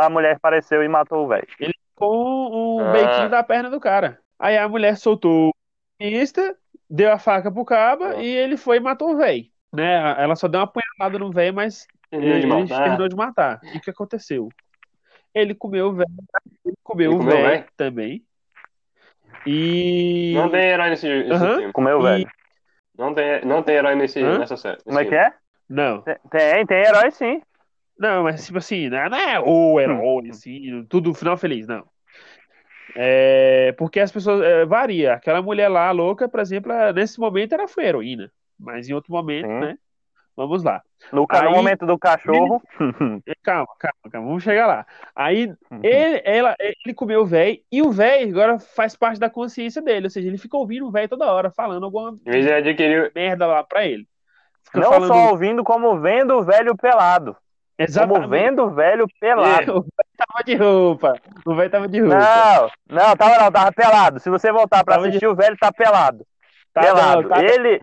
a 0.00 0.08
mulher 0.10 0.36
apareceu 0.36 0.82
e 0.82 0.88
matou 0.88 1.24
o 1.24 1.28
velho. 1.28 1.46
com 1.94 2.06
o 2.06 2.80
Ah. 2.80 2.90
beitinho 2.92 3.30
da 3.30 3.44
perna 3.44 3.70
do 3.70 3.78
cara. 3.78 4.18
Aí 4.36 4.58
a 4.58 4.68
mulher 4.68 4.96
soltou 4.96 5.50
o 5.50 5.52
protagonista, 5.96 6.56
deu 6.90 7.12
a 7.12 7.18
faca 7.18 7.52
pro 7.52 7.64
caba 7.64 8.14
Ah. 8.16 8.22
e 8.22 8.26
ele 8.26 8.56
foi 8.56 8.78
e 8.78 8.80
matou 8.80 9.12
o 9.12 9.16
velho. 9.16 9.44
Né? 9.72 9.94
Ela 10.18 10.34
só 10.34 10.48
deu 10.48 10.58
uma 10.60 10.64
apunhalada 10.64 11.18
no 11.20 11.30
velho, 11.30 11.54
mas 11.54 11.86
Terminou 12.12 12.38
de 12.38 12.46
ele 12.46 12.54
matar. 12.54 12.82
terminou 12.84 13.08
de 13.08 13.16
matar. 13.16 13.60
E 13.74 13.78
o 13.78 13.80
que 13.80 13.90
aconteceu? 13.90 14.48
Ele 15.34 15.54
comeu 15.54 15.88
o 15.88 15.94
velho, 15.94 16.10
ele 16.62 16.76
comeu 16.84 17.12
o 17.12 17.18
velho 17.24 17.64
também. 17.74 18.22
E 19.46 20.32
Não 20.34 20.50
tem 20.50 20.60
herói 20.68 20.90
nesse, 20.90 21.08
nesse 21.08 21.34
Aham. 21.34 21.56
filme. 21.56 21.72
Comeu 21.72 21.98
o 21.98 22.00
E- 22.02 22.10
velho. 22.10 22.30
Não 22.98 23.14
tem, 23.14 23.44
não 23.46 23.62
tem 23.62 23.76
herói 23.76 23.94
nesse, 23.94 24.22
Hã? 24.22 24.38
nessa 24.38 24.56
série. 24.58 24.82
Como 24.84 24.98
é 24.98 25.04
que 25.06 25.14
é? 25.14 25.32
não, 25.66 26.02
Tem, 26.30 26.66
tem 26.66 26.84
herói 26.84 27.10
sim. 27.10 27.40
não, 27.98 28.24
mas 28.24 28.44
tipo 28.44 28.58
assim, 28.58 28.90
não 28.90 28.98
é- 28.98 29.08
não 29.08 29.18
é 29.18 29.40
o 29.40 29.80
herói, 29.80 30.28
assim, 30.28 30.84
tudo 30.90 31.14
final 31.14 31.38
feliz, 31.38 31.66
não. 31.66 31.88
É, 32.94 33.72
porque 33.78 33.98
as 34.00 34.12
pessoas 34.12 34.42
é, 34.42 34.66
varia. 34.66 35.14
Aquela 35.14 35.40
mulher 35.40 35.68
lá, 35.68 35.90
louca, 35.90 36.28
por 36.28 36.40
exemplo, 36.40 36.70
nesse 36.92 37.18
momento 37.18 37.54
ela 37.54 37.66
foi 37.66 37.86
heroína, 37.86 38.30
mas 38.58 38.88
em 38.90 38.92
outro 38.92 39.10
momento, 39.10 39.46
Sim. 39.46 39.60
né? 39.60 39.78
Vamos 40.36 40.62
lá. 40.64 40.80
No, 41.12 41.26
Aí- 41.30 41.48
momento 41.50 41.84
do 41.84 41.98
cachorro. 41.98 42.62
Calma, 43.42 43.66
calma, 43.78 44.10
calma. 44.10 44.26
Vamos 44.28 44.42
chegar 44.42 44.66
lá. 44.66 44.86
Aí 45.14 45.52
ele, 45.82 46.22
ela, 46.24 46.56
ele 46.58 46.94
comeu 46.94 47.20
o 47.22 47.26
velho 47.26 47.58
e 47.70 47.82
o 47.82 47.90
velho 47.90 48.30
agora 48.30 48.58
faz 48.58 48.96
parte 48.96 49.18
da 49.20 49.28
consciência 49.28 49.82
dele. 49.82 50.06
Ou 50.06 50.10
seja, 50.10 50.28
ele 50.28 50.38
fica 50.38 50.56
ouvindo 50.56 50.86
o 50.86 50.90
velho 50.90 51.08
toda 51.08 51.30
hora, 51.30 51.50
falando 51.50 51.84
alguma 51.84 52.16
Em 52.26 52.30
vez 52.30 52.44
de 52.46 52.52
adquirir. 52.52 53.12
merda 53.14 53.46
lá 53.46 53.62
pra 53.62 53.84
ele. 53.84 54.06
Fica 54.64 54.80
Não 54.80 54.88
falando 54.90 55.08
só 55.08 55.30
ouvindo, 55.30 55.62
como 55.64 55.98
vendo 56.00 56.34
o 56.38 56.42
velho 56.42 56.74
pelado. 56.76 57.32
Como 57.34 57.88
exatamente. 57.88 58.28
vendo 58.30 58.62
o 58.64 58.70
velho 58.70 59.06
pelado. 59.20 59.72
O 59.78 59.80
velho 59.82 60.16
tava 60.16 60.44
de 60.44 60.54
roupa. 60.54 61.14
O 61.44 61.54
velho 61.54 61.70
tava 61.70 61.88
de 61.88 62.00
roupa. 62.00 62.16
Não, 62.16 62.96
não, 62.96 63.16
tava 63.16 63.38
não, 63.42 63.52
tava 63.52 63.72
pelado. 63.72 64.20
Se 64.20 64.30
você 64.30 64.50
voltar 64.52 64.84
pra 64.84 64.94
Tava 64.94 65.02
de- 65.04 65.08
assistir, 65.10 65.26
o 65.26 65.34
velho 65.34 65.56
tá 65.58 65.70
pelado. 65.72 66.24
Tá, 66.72 66.80
pelado. 66.80 67.22
não, 67.22 67.28
tá- 67.28 67.44
Ele 67.44 67.80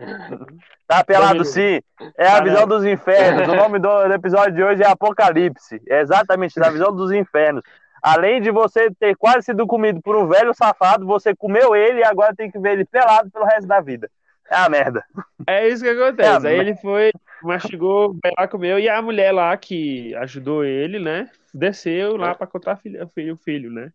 tá 0.86 1.04
pelado 1.04 1.44
sim. 1.44 1.80
É 2.18 2.26
a 2.26 2.38
Tá 2.38 2.40
visão 2.42 2.66
dos 2.66 2.84
infernos. 2.84 3.48
O 3.48 3.54
nome 3.54 3.78
do, 3.78 4.12
episódio 4.12 4.54
de 4.54 4.62
hoje 4.62 4.82
é 4.82 4.86
Apocalipse. 4.88 5.80
É 5.88 6.00
exatamente 6.00 6.58
da 6.58 6.70
visão 6.70 6.94
dos 6.94 7.12
infernos. 7.12 7.62
Além 8.02 8.40
de 8.40 8.50
você 8.50 8.90
ter 8.98 9.14
quase 9.16 9.42
sido 9.42 9.66
comido 9.66 10.00
por 10.02 10.16
um 10.16 10.26
velho 10.26 10.52
safado, 10.54 11.06
você 11.06 11.34
comeu 11.36 11.76
ele 11.76 12.00
e 12.00 12.04
agora 12.04 12.34
tem 12.34 12.50
que 12.50 12.58
ver 12.58 12.72
ele 12.72 12.84
pelado 12.84 13.30
pelo 13.30 13.44
resto 13.44 13.66
da 13.66 13.80
vida. 13.80 14.10
É 14.50 14.56
a 14.56 14.68
merda. 14.68 15.04
É 15.46 15.68
isso 15.68 15.84
que 15.84 15.90
acontece. 15.90 16.46
É, 16.46 16.50
Aí 16.50 16.58
ele 16.58 16.74
foi, 16.76 17.12
mastigou, 17.42 18.16
vai 18.20 18.32
lá, 18.36 18.48
comeu, 18.48 18.78
e 18.80 18.88
a 18.88 19.00
mulher 19.00 19.30
lá 19.32 19.56
que 19.56 20.12
ajudou 20.16 20.64
ele, 20.64 20.98
né? 20.98 21.30
Desceu 21.54 22.16
lá 22.16 22.34
pra 22.34 22.46
contar 22.48 22.74
o 22.74 22.76
filho, 22.78 23.34
o 23.34 23.36
filho, 23.36 23.70
né? 23.70 23.92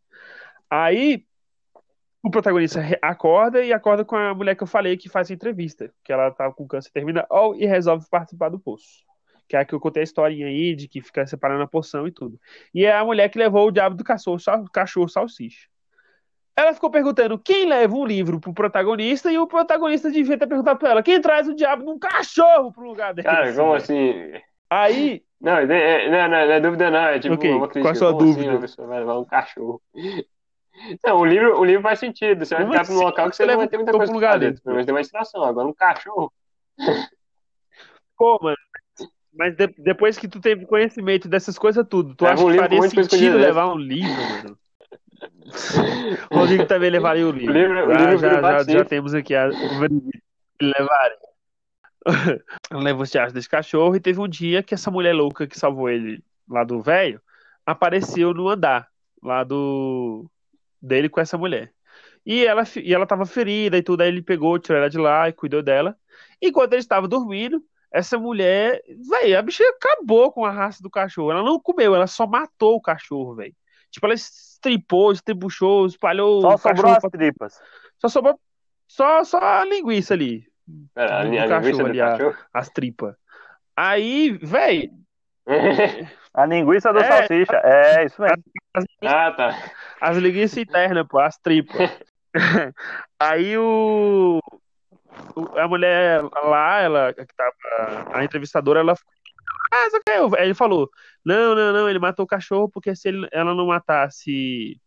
Aí 0.70 1.26
o 2.26 2.32
protagonista 2.32 2.82
acorda 3.02 3.64
e 3.64 3.72
acorda 3.72 4.04
com 4.04 4.16
a 4.16 4.34
mulher 4.34 4.56
que 4.56 4.64
eu 4.64 4.68
falei 4.68 4.98
que 4.98 5.08
faz 5.08 5.30
a 5.30 5.34
entrevista, 5.34 5.92
que 6.04 6.12
ela 6.12 6.32
tava 6.32 6.54
com 6.54 6.68
câncer 6.68 6.92
terminal 6.92 7.54
e 7.56 7.66
resolve 7.66 8.06
participar 8.10 8.50
do 8.50 8.60
poço. 8.60 9.06
Que 9.48 9.56
é 9.56 9.60
a 9.60 9.66
que 9.66 9.74
eu 9.76 9.80
contei 9.80 10.02
a 10.02 10.04
historinha 10.04 10.48
aí, 10.48 10.76
de 10.76 10.88
que 10.88 11.02
fica 11.02 11.26
separando 11.28 11.62
a 11.62 11.68
porção 11.68 12.08
e 12.08 12.12
tudo. 12.12 12.40
E 12.74 12.84
é 12.84 12.92
a 12.96 13.06
mulher 13.06 13.30
que 13.30 13.38
levou 13.38 13.68
o 13.68 13.72
diabo 13.72 13.96
do 13.96 14.04
cachorro, 14.04 14.40
sal- 14.40 14.66
cachorro 14.74 15.08
salsicha. 15.08 15.68
Ela 16.58 16.74
ficou 16.74 16.90
perguntando 16.90 17.38
quem 17.38 17.68
leva 17.68 17.94
um 17.96 18.06
livro 18.06 18.40
pro 18.40 18.54
protagonista 18.54 19.32
e 19.32 19.38
o 19.38 19.46
protagonista 19.46 20.10
devia 20.10 20.38
ter 20.38 20.48
perguntado 20.48 20.80
pra 20.80 20.90
ela 20.92 21.04
quem 21.04 21.22
traz 21.22 21.48
o 21.48 21.54
diabo 21.54 21.84
num 21.84 22.00
cachorro 22.00 22.72
pro 22.72 22.88
lugar 22.88 23.14
dele. 23.14 23.28
Cara, 23.28 23.54
como 23.54 23.74
assim? 23.74 24.14
Aí, 24.70 25.22
Não, 25.40 25.58
é- 25.58 25.66
é- 25.66 26.10
não, 26.10 26.22
não, 26.30 26.48
não 26.48 26.54
é 26.54 26.60
dúvida, 26.60 26.90
não. 26.90 27.00
É 27.00 27.20
tipo 27.20 27.36
Ok, 27.36 27.52
uma 27.52 27.60
qual 27.60 27.70
crítica. 27.70 27.92
a 27.92 27.96
sua 27.96 28.12
Como 28.14 28.24
assim 28.24 28.34
dúvida? 28.34 28.52
uma 28.54 28.62
pessoa 28.62 28.88
vai 28.88 29.00
levar 29.00 29.20
um 29.20 29.26
cachorro? 29.26 29.82
Não, 31.06 31.18
o 31.20 31.26
livro, 31.26 31.60
o 31.60 31.64
livro 31.66 31.82
faz 31.82 32.00
sentido. 32.00 32.46
Você 32.46 32.56
vai 32.56 32.66
ficar 32.66 32.94
um 32.94 32.98
local 32.98 33.30
que 33.30 33.36
você 33.36 33.44
não 33.44 33.48
vai 33.48 33.58
leva 33.58 33.70
ter 33.70 33.78
muita 33.78 33.92
coisa 33.94 34.12
lugar 34.12 34.40
pra? 34.40 34.40
Pelo 34.40 34.76
menos 34.76 34.86
tem 34.86 34.94
uma 34.96 35.02
distração. 35.02 35.44
Agora 35.44 35.68
um 35.68 35.74
cachorro. 35.74 36.32
pô, 38.18 38.40
mano. 38.42 38.58
Mas 39.38 39.56
de- 39.56 39.74
depois 39.78 40.18
que 40.18 40.28
tu 40.30 40.40
teve 40.40 40.66
conhecimento 40.66 41.28
dessas 41.28 41.58
coisas 41.58 41.86
tudo, 41.90 42.16
tu 42.16 42.24
Leva 42.24 42.36
acha 42.36 42.46
um 42.46 42.52
que 42.52 42.58
faria 42.58 42.82
sentido 42.84 43.02
escondida 43.02 43.36
levar 43.38 43.68
um 43.74 43.78
livro, 43.78 44.22
mano? 44.44 44.58
O 46.32 46.40
Rodrigo 46.40 46.66
também 46.66 46.90
levaria 46.90 47.28
o 47.28 47.32
livro. 47.32 47.52
O 47.54 47.58
livro- 47.58 47.86
o 47.88 47.94
Já- 47.94 48.00
livro 48.00 48.18
já, 48.18 48.42
já, 48.42 48.64
já 48.64 48.86
temos 48.86 49.14
aqui 49.14 49.36
a, 49.36 49.48
o 49.48 49.80
levaria. 50.62 51.18
Levou 52.72 53.04
os 53.04 53.12
teatro 53.12 53.34
desse 53.34 53.50
cachorro 53.50 53.96
e 53.96 54.00
teve 54.00 54.20
um 54.22 54.28
dia 54.28 54.62
que 54.64 54.74
essa 54.74 54.92
mulher 54.92 55.14
louca 55.14 55.48
que 55.48 55.58
salvou 55.60 55.90
ele 55.90 56.24
lá 56.48 56.64
do 56.64 56.80
velho 56.82 57.20
apareceu 57.66 58.34
no 58.34 58.48
andar 58.48 58.88
lá 59.24 59.44
do 59.44 60.30
dele 60.86 61.10
com 61.10 61.20
essa 61.20 61.38
mulher. 61.38 61.72
E 62.26 62.46
ela, 62.46 62.64
e 62.84 62.94
ela 62.94 63.06
tava 63.06 63.26
ferida 63.26 63.78
e 63.78 63.84
tudo, 63.84 64.02
aí 64.02 64.08
ele 64.08 64.22
pegou, 64.22 64.58
tirou 64.60 64.80
ela 64.80 64.90
de 64.90 64.98
lá 64.98 65.30
e 65.30 65.34
cuidou 65.34 65.62
dela. 65.62 65.96
Enquanto 66.42 66.74
ele 66.74 66.82
estava 66.82 67.08
dormindo, 67.08 67.62
essa 67.92 68.18
mulher, 68.18 68.82
velho, 69.10 69.38
a 69.40 69.42
bicha 69.42 69.64
acabou 69.70 70.32
com 70.32 70.44
a 70.44 70.52
raça 70.52 70.82
do 70.82 70.90
cachorro. 70.90 71.32
Ela 71.32 71.44
não 71.44 71.60
comeu, 71.60 71.96
ela 71.96 72.08
só 72.08 72.26
matou 72.28 72.76
o 72.76 72.82
cachorro, 72.82 73.36
velho. 73.36 73.54
Tipo, 73.92 74.08
ela 74.08 74.16
estripou, 74.16 75.12
estribuchou, 75.12 75.86
espalhou 75.86 76.42
Só 76.42 76.56
o 76.56 76.58
sobrou 76.58 76.92
as 76.92 77.00
pra- 77.00 77.10
tripas. 77.10 77.60
Só 78.00 78.10
sobrou 78.10 78.40
só, 78.88 79.24
só 79.24 79.38
a 79.38 79.66
linguiça 79.66 80.14
ali, 80.14 80.46
Pera, 80.94 81.20
a, 81.20 81.24
Do 81.26 81.38
a 81.38 81.48
cachorro 81.48 81.60
linguiça 81.62 81.84
do 81.84 81.90
ali, 81.90 82.02
a- 82.02 82.12
cachorro. 82.18 82.36
as 82.54 82.70
tripas. 82.70 83.16
Aí, 83.78 84.32
velho, 84.42 84.92
A 86.36 86.46
linguiça 86.46 86.92
do 86.92 87.00
É. 87.00 87.04
salsicha. 87.08 87.56
É, 87.64 88.06
isso 88.06 88.22
mesmo. 88.22 88.44
ah, 89.06 89.32
tá. 89.32 89.72
as 90.02 90.18
linguiças 90.18 90.58
internas, 90.58 91.06
pô, 91.08 91.20
as 91.20 91.38
tripas. 91.38 91.78
Aí 93.20 93.58
o, 93.58 94.40
o- 95.36 95.58
a 95.58 95.68
mulher 95.68 96.22
lá, 96.44 96.82
ela 96.82 97.14
que 97.14 97.26
tava, 97.36 98.18
a 98.18 98.24
entrevistadora, 98.24 98.82
ela 98.82 98.96
ficou, 98.96 99.14
ah, 99.74 99.86
aqui 99.98 100.12
é 100.12 100.22
o-" 100.22 100.36
Aí 100.36 100.44
ele 100.44 100.54
falou, 100.54 100.90
não, 101.24 101.56
não, 101.56 101.72
não, 101.72 101.90
ele 101.90 102.00
matou 102.00 102.26
o 102.26 102.28
cachorro 102.28 102.70
porque 102.70 102.94
se 102.96 103.08
ele- 103.08 103.28
ela 103.32 103.56
não 103.56 103.68
matasse 103.68 104.80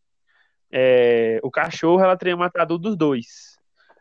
é, 0.70 1.40
o 1.42 1.50
cachorro, 1.50 2.02
ela 2.02 2.16
teria 2.16 2.36
matado 2.36 2.74
um 2.74 2.78
dos 2.78 2.94
dois. 2.96 3.56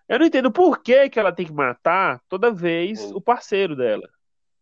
Eu 0.10 0.20
não 0.20 0.26
entendo 0.26 0.52
por 0.52 0.82
que 0.82 1.10
que 1.10 1.18
ela 1.20 1.32
tem 1.32 1.46
que 1.46 1.54
matar 1.54 2.20
toda 2.28 2.52
vez 2.52 3.10
o 3.14 3.22
parceiro 3.22 3.74
dela. 3.76 4.08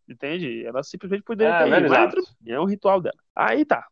Entende? 0.07 0.65
Ela 0.65 0.83
simplesmente 0.83 1.23
poderia 1.23 1.55
Ah, 1.55 1.63
ter 1.63 1.67
ido, 1.83 2.23
é 2.47 2.59
um 2.59 2.65
ritual 2.65 3.01
dela. 3.01 3.17
Aí 3.35 3.65
tá. 3.65 3.85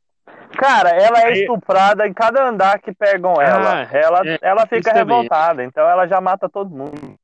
Cara, 0.57 0.89
ela 0.89 1.19
é 1.19 1.25
Aí- 1.25 1.41
estuprada 1.41 2.07
em 2.07 2.13
cada 2.13 2.47
andar 2.47 2.79
que 2.79 2.93
pegam 2.93 3.33
ela. 3.41 3.81
Ah, 3.81 3.87
ela, 3.91 4.21
é, 4.25 4.39
ela 4.41 4.67
fica 4.67 4.93
também. 4.93 5.15
revoltada, 5.17 5.63
então 5.63 5.87
ela 5.89 6.07
já 6.07 6.21
mata 6.21 6.47
todo 6.47 6.69
mundo. 6.69 7.15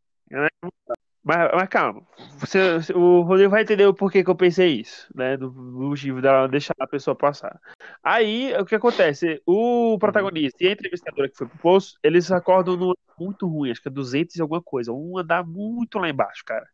Mas, 1.30 1.52
mas 1.54 1.70
calma, 1.70 2.02
você, 2.40 2.80
o 2.96 3.22
Rodrigo 3.22 3.52
vai 3.52 3.62
entender 3.62 3.86
o 3.86 3.94
porquê 3.94 4.24
que 4.24 4.30
eu 4.32 4.36
pensei 4.36 4.80
isso, 4.82 5.08
né? 5.14 5.38
Do, 5.38 5.54
motivo 5.54 6.20
dela 6.24 6.48
deixar 6.48 6.74
a 6.80 6.88
pessoa 6.88 7.16
passar. 7.16 7.60
Aí, 8.04 8.52
o 8.60 8.66
que 8.66 8.74
acontece? 8.74 9.40
O 9.46 9.96
protagonista 10.00 10.58
e 10.64 10.68
a 10.68 10.72
entrevistadora 10.72 11.30
que 11.30 11.38
foi 11.38 11.46
pro 11.46 11.60
poço, 11.60 12.00
eles 12.02 12.32
acordam 12.32 12.76
num 12.76 12.94
muito 13.20 13.48
ruim, 13.48 13.70
acho 13.70 13.80
que 13.80 13.90
é 13.90 13.92
200 13.92 14.38
e 14.38 14.42
alguma 14.42 14.60
coisa, 14.60 14.92
um 14.92 15.20
andar 15.20 15.46
muito 15.46 16.00
lá 16.00 16.10
embaixo, 16.10 16.44
cara. 16.44 16.66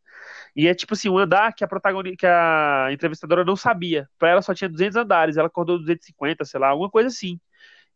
E 0.55 0.69
é 0.69 0.73
tipo 0.73 0.93
assim, 0.93 1.09
um 1.09 1.17
andar 1.17 1.53
que 1.53 1.65
a 1.65 1.67
protagonista, 1.67 2.15
que 2.17 2.25
a 2.25 2.87
entrevistadora 2.93 3.43
não 3.43 3.57
sabia. 3.57 4.07
Pra 4.17 4.29
ela 4.29 4.41
só 4.41 4.53
tinha 4.53 4.69
200 4.69 4.95
andares, 4.95 5.35
ela 5.35 5.47
acordou 5.47 5.77
250, 5.79 6.45
sei 6.45 6.61
lá, 6.61 6.69
alguma 6.69 6.89
coisa 6.89 7.09
assim. 7.09 7.41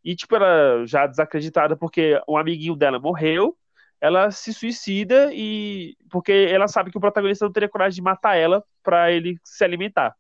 E 0.04 0.14
tipo, 0.14 0.36
ela 0.36 0.86
já 0.86 1.08
desacreditada 1.08 1.78
porque 1.78 2.22
um 2.28 2.36
amiguinho 2.36 2.76
dela 2.76 3.00
morreu, 3.00 3.56
ela 4.02 4.32
se 4.32 4.54
suicida 4.54 5.30
e 5.34 5.96
porque 6.10 6.32
ela 6.32 6.68
sabe 6.68 6.92
que 6.92 6.98
o 6.98 7.02
protagonista 7.02 7.46
não 7.46 7.52
teria 7.52 7.70
coragem 7.70 7.96
de 7.96 8.02
matar 8.02 8.36
ela 8.36 8.64
pra 8.84 9.12
ele 9.12 9.38
se 9.44 9.64
alimentar. 9.64 10.16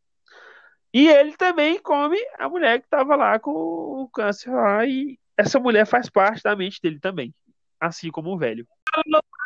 E 0.93 1.07
ele 1.07 1.37
também 1.37 1.79
come 1.79 2.17
a 2.37 2.49
mulher 2.49 2.81
que 2.81 2.89
tava 2.89 3.15
lá 3.15 3.39
com 3.39 3.51
o 3.51 4.09
câncer 4.09 4.51
lá 4.51 4.85
e 4.85 5.17
essa 5.37 5.59
mulher 5.59 5.85
faz 5.85 6.09
parte 6.09 6.43
da 6.43 6.55
mente 6.55 6.81
dele 6.81 6.99
também, 6.99 7.33
assim 7.79 8.11
como 8.11 8.31
o 8.31 8.37
velho. 8.37 8.67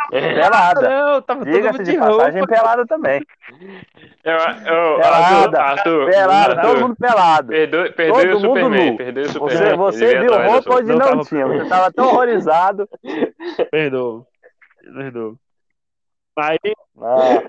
Pelada. 0.10 0.90
Não, 0.90 1.22
tava 1.22 1.40
todo 1.46 1.52
Diga-se 1.52 1.78
mundo 1.78 1.84
de 1.86 1.92
de 1.92 1.98
passagem, 1.98 2.40
roupa. 2.40 2.54
pelada 2.56 2.86
também. 2.86 3.22
Eu, 4.24 4.34
eu, 4.34 4.98
Pelada, 5.00 5.62
Arthur, 5.62 6.06
Pelada, 6.10 6.54
Arthur, 6.56 6.62
todo 6.62 6.82
mundo 6.82 6.96
pelado. 6.96 7.48
Perdoe, 7.48 7.92
perdoe 7.92 8.22
Todo 8.22 8.38
o 8.38 8.40
mundo 8.42 8.60
Superman, 8.60 8.98
perdoe 8.98 9.24
o 9.24 9.28
Você, 9.28 9.34
Superman. 9.34 9.78
você 9.78 10.06
veio 10.06 10.22
viu 10.22 10.52
roupa 10.52 10.76
onde 10.76 10.88
Não 10.90 10.98
não 10.98 11.08
tava- 11.10 11.24
tinha. 11.26 11.48
Você 11.48 11.70
tava 11.70 11.92
tão 11.92 12.06
horrorizado. 12.08 12.90
Perdoa. 13.72 14.26
Perdoa. 14.96 15.36
Aí, 16.40 16.58
Não, 16.96 17.44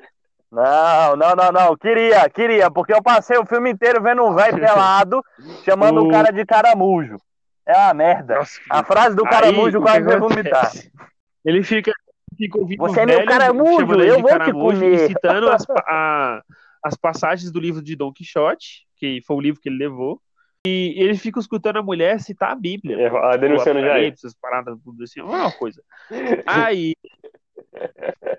não, 0.52 1.16
não, 1.16 1.35
não, 1.35 1.52
não. 1.52 1.76
Queria, 1.76 2.28
queria, 2.30 2.70
porque 2.70 2.92
eu 2.94 3.02
passei 3.02 3.37
o 3.38 3.46
filme 3.46 3.70
inteiro 3.72 4.02
vendo 4.02 4.22
um 4.24 4.35
velho 4.35 4.59
pelado 4.59 5.22
chamando 5.64 6.02
o 6.04 6.09
cara 6.09 6.33
de 6.33 6.44
caramujo. 6.46 7.16
É 7.66 7.76
uma 7.76 7.94
merda. 7.94 8.37
nossa, 8.37 8.61
A 8.70 8.85
frase 8.85 9.16
do 9.16 9.24
caramujo 9.24 9.80
quase 9.80 10.02
vai 10.02 10.18
vomitar. 10.18 10.70
Ele 11.44 11.62
fica, 11.62 11.92
fica 12.37 12.59
ouvindo 12.59 12.78
Você 12.78 13.00
o 13.00 13.02
é 13.02 13.07
meu 13.07 13.20
chamando 13.76 14.00
ele 14.02 14.11
eu 14.11 14.20
vou 14.20 14.38
te 14.38 14.52
comer. 14.52 15.07
Citando 15.09 15.50
as, 15.50 15.64
a- 15.70 16.42
as 16.83 16.96
passagens 16.96 17.50
do 17.52 17.61
livro 17.61 17.83
de 17.83 17.94
Dom 17.96 18.12
Quixote, 18.12 18.87
que 18.96 19.20
foi 19.26 19.37
o 19.37 19.40
livro 19.40 19.61
que 19.61 19.68
ele 19.68 19.78
levou. 19.78 20.20
E 20.66 20.94
ele 20.96 21.14
fica 21.16 21.38
escutando 21.38 21.76
a 21.78 21.83
mulher 21.83 22.18
citar 22.20 22.52
a 22.52 22.54
Bíblia. 22.54 22.98
É, 22.98 23.09
a 23.09 23.37
denunciando 23.37 23.80
já 23.83 24.00
essas 24.00 24.35
paradas, 24.35 24.78
tudo 24.83 25.04
assim, 25.04 25.20
é 25.20 25.24
uma 25.24 25.52
coisa. 25.52 25.83
Aí. 26.46 26.94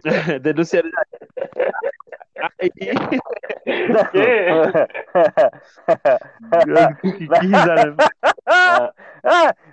denunciando 0.41 0.89
já. 0.89 1.05
Aí. 2.61 2.71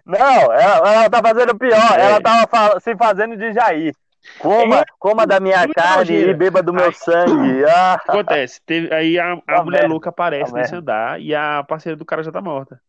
não, 0.06 0.52
ela, 0.52 0.94
ela 0.94 1.10
tá 1.10 1.20
fazendo 1.20 1.58
pior. 1.58 1.98
Ela 1.98 2.20
tava 2.20 2.80
se 2.80 2.96
fazendo 2.96 3.36
de 3.36 3.52
Jair. 3.52 3.94
Coma, 4.38 4.84
coma 4.98 5.26
da 5.26 5.40
minha 5.40 5.66
carne 5.68 6.14
e 6.14 6.34
beba 6.34 6.62
do 6.62 6.72
meu 6.72 6.86
Ai. 6.86 6.92
sangue. 6.92 7.64
Ah, 7.66 7.96
O 8.00 8.04
que 8.04 8.10
acontece? 8.10 8.60
Teve, 8.64 8.94
aí 8.94 9.18
a, 9.18 9.32
a 9.32 9.64
mulher 9.64 9.80
merda, 9.80 9.88
louca 9.88 10.10
aparece 10.10 10.52
tá 10.52 10.58
nesse 10.58 10.74
andar 10.74 11.20
e 11.20 11.34
a 11.34 11.64
parceira 11.64 11.96
do 11.96 12.04
cara 12.04 12.22
já 12.22 12.30
tá 12.30 12.40
morta. 12.40 12.80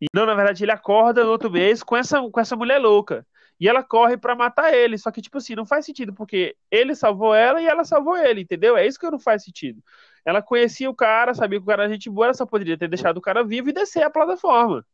E 0.00 0.06
não, 0.14 0.26
na 0.26 0.34
verdade, 0.34 0.64
ele 0.64 0.72
acorda 0.72 1.24
no 1.24 1.30
outro 1.30 1.50
mês 1.50 1.82
com 1.82 1.96
essa, 1.96 2.20
com 2.20 2.40
essa 2.40 2.56
mulher 2.56 2.78
louca. 2.78 3.26
E 3.62 3.68
ela 3.68 3.80
corre 3.80 4.16
pra 4.16 4.34
matar 4.34 4.74
ele. 4.74 4.98
Só 4.98 5.08
que, 5.12 5.22
tipo 5.22 5.38
assim, 5.38 5.54
não 5.54 5.64
faz 5.64 5.84
sentido, 5.86 6.12
porque 6.12 6.56
ele 6.68 6.96
salvou 6.96 7.32
ela 7.32 7.62
e 7.62 7.66
ela 7.68 7.84
salvou 7.84 8.16
ele, 8.16 8.40
entendeu? 8.40 8.76
É 8.76 8.84
isso 8.84 8.98
que 8.98 9.08
não 9.08 9.20
faz 9.20 9.44
sentido. 9.44 9.80
Ela 10.24 10.42
conhecia 10.42 10.90
o 10.90 10.94
cara, 10.94 11.32
sabia 11.32 11.60
que 11.60 11.62
o 11.62 11.68
cara 11.68 11.84
era 11.84 11.92
gente 11.92 12.10
boa, 12.10 12.26
ela 12.26 12.34
só 12.34 12.44
poderia 12.44 12.76
ter 12.76 12.88
deixado 12.88 13.18
o 13.18 13.20
cara 13.20 13.44
vivo 13.44 13.68
e 13.68 13.72
descer 13.72 14.02
a 14.02 14.10
plataforma. 14.10 14.84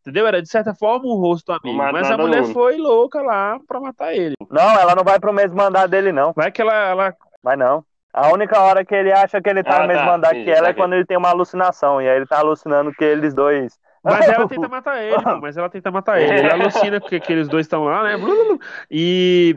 Entendeu? 0.00 0.26
Era 0.26 0.40
de 0.40 0.48
certa 0.48 0.74
forma 0.74 1.04
um 1.06 1.16
rosto 1.18 1.52
amigo. 1.52 1.76
matar 1.76 1.92
Mas 1.92 2.10
a 2.10 2.16
mulher 2.16 2.42
mundo. 2.44 2.54
foi 2.54 2.78
louca 2.78 3.20
lá 3.20 3.60
pra 3.68 3.78
matar 3.78 4.14
ele. 4.14 4.34
Não, 4.50 4.70
ela 4.80 4.94
não 4.94 5.04
vai 5.04 5.20
pro 5.20 5.30
mesmo 5.32 5.60
andar 5.60 5.86
dele, 5.86 6.10
não. 6.10 6.32
Vai 6.32 6.50
que 6.50 6.62
ela. 6.62 6.72
ela... 6.88 7.14
Vai 7.42 7.56
não. 7.56 7.84
A 8.10 8.32
única 8.32 8.58
hora 8.58 8.82
que 8.86 8.94
ele 8.94 9.12
acha 9.12 9.38
que 9.42 9.50
ele 9.50 9.62
tá 9.62 9.76
Ah, 9.76 9.80
no 9.82 9.88
mesmo 9.88 10.06
tá. 10.06 10.14
andar 10.14 10.30
que 10.30 10.36
Entendi, 10.36 10.50
ela 10.50 10.68
é 10.68 10.70
saquei. 10.70 10.82
quando 10.82 10.94
ele 10.94 11.04
tem 11.04 11.18
uma 11.18 11.28
alucinação. 11.28 12.00
E 12.00 12.08
aí 12.08 12.16
ele 12.16 12.26
tá 12.26 12.38
alucinando 12.38 12.90
que 12.94 13.04
eles 13.04 13.34
dois. 13.34 13.78
Mas 14.02 14.28
ela 14.28 14.46
tenta 14.48 14.68
matar 14.68 15.02
ele, 15.02 15.22
pô, 15.22 15.36
mas 15.42 15.56
ela 15.56 15.68
tenta 15.68 15.90
matar 15.90 16.20
ele. 16.20 16.32
Ele 16.38 16.50
alucina 16.50 17.00
porque 17.00 17.16
aqueles 17.16 17.48
dois 17.48 17.66
estão 17.66 17.84
lá, 17.84 18.02
né? 18.04 18.14
E. 18.90 19.56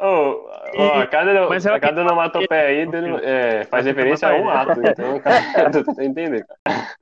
Ô, 0.00 0.48
ó, 0.76 1.06
cada, 1.06 1.48
Mas 1.48 1.64
ela 1.66 1.80
cada 1.80 1.94
tem- 1.96 2.04
onomatopeia 2.04 2.68
aí 2.68 2.86
dele, 2.86 3.18
é, 3.22 3.64
faz 3.64 3.86
referência 3.86 4.28
a 4.28 4.32
um 4.34 4.40
ele. 4.40 4.48
ato. 4.50 4.80
Então, 4.80 5.18
cara, 5.20 5.70
tu 5.70 5.94
tá 5.94 6.04
entendendo. 6.04 6.44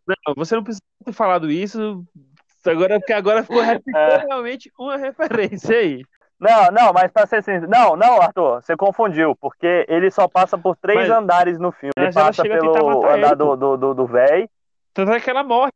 Não, 0.06 0.34
você 0.36 0.54
não 0.56 0.62
precisa 0.64 0.82
ter 1.04 1.12
falado 1.12 1.50
isso. 1.50 2.04
Agora, 2.66 2.98
porque 2.98 3.12
agora 3.12 3.42
ficou 3.42 3.62
É. 3.62 3.78
realmente 4.28 4.70
uma 4.78 4.96
referência 4.96 5.76
aí. 5.76 6.02
Não, 6.38 6.70
não, 6.70 6.92
mas 6.92 7.10
pra 7.12 7.26
ser 7.26 7.42
sincero. 7.42 7.68
Não, 7.70 7.96
não, 7.96 8.20
Arthur, 8.20 8.60
você 8.60 8.76
confundiu. 8.76 9.34
Porque 9.40 9.86
ele 9.88 10.10
só 10.10 10.26
passa 10.28 10.58
por 10.58 10.76
três 10.76 11.08
Mas- 11.08 11.10
andares 11.10 11.58
no 11.58 11.70
filme. 11.72 11.92
Ele 11.96 12.12
passa 12.12 12.42
a 12.42 12.44
pelo 12.44 13.04
andar 13.06 13.18
ele, 13.28 13.34
do, 13.36 13.46
pô. 13.46 13.56
do, 13.56 13.76
do, 13.76 13.94
do 13.94 14.06
véi. 14.06 14.48
Tanto 14.92 15.12
é 15.12 15.20
que 15.20 15.30
ela 15.30 15.42
morre. 15.44 15.70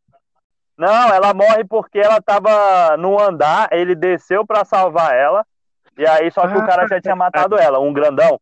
Não, 0.80 1.12
ela 1.14 1.34
morre 1.34 1.62
porque 1.68 1.98
ela 1.98 2.20
tava 2.22 2.96
no 2.96 3.20
andar, 3.20 3.68
ele 3.70 3.94
desceu 3.94 4.46
pra 4.46 4.64
salvar 4.64 5.14
ela. 5.14 5.44
E 5.98 6.06
aí, 6.06 6.30
só 6.30 6.48
que 6.48 6.56
o 6.56 6.62
Ah, 6.62 6.66
cara 6.66 6.88
já 6.88 6.98
tinha 7.00 7.14
matado 7.14 7.56
ela, 7.58 7.78
um 7.78 7.92
grandão. 7.92 8.40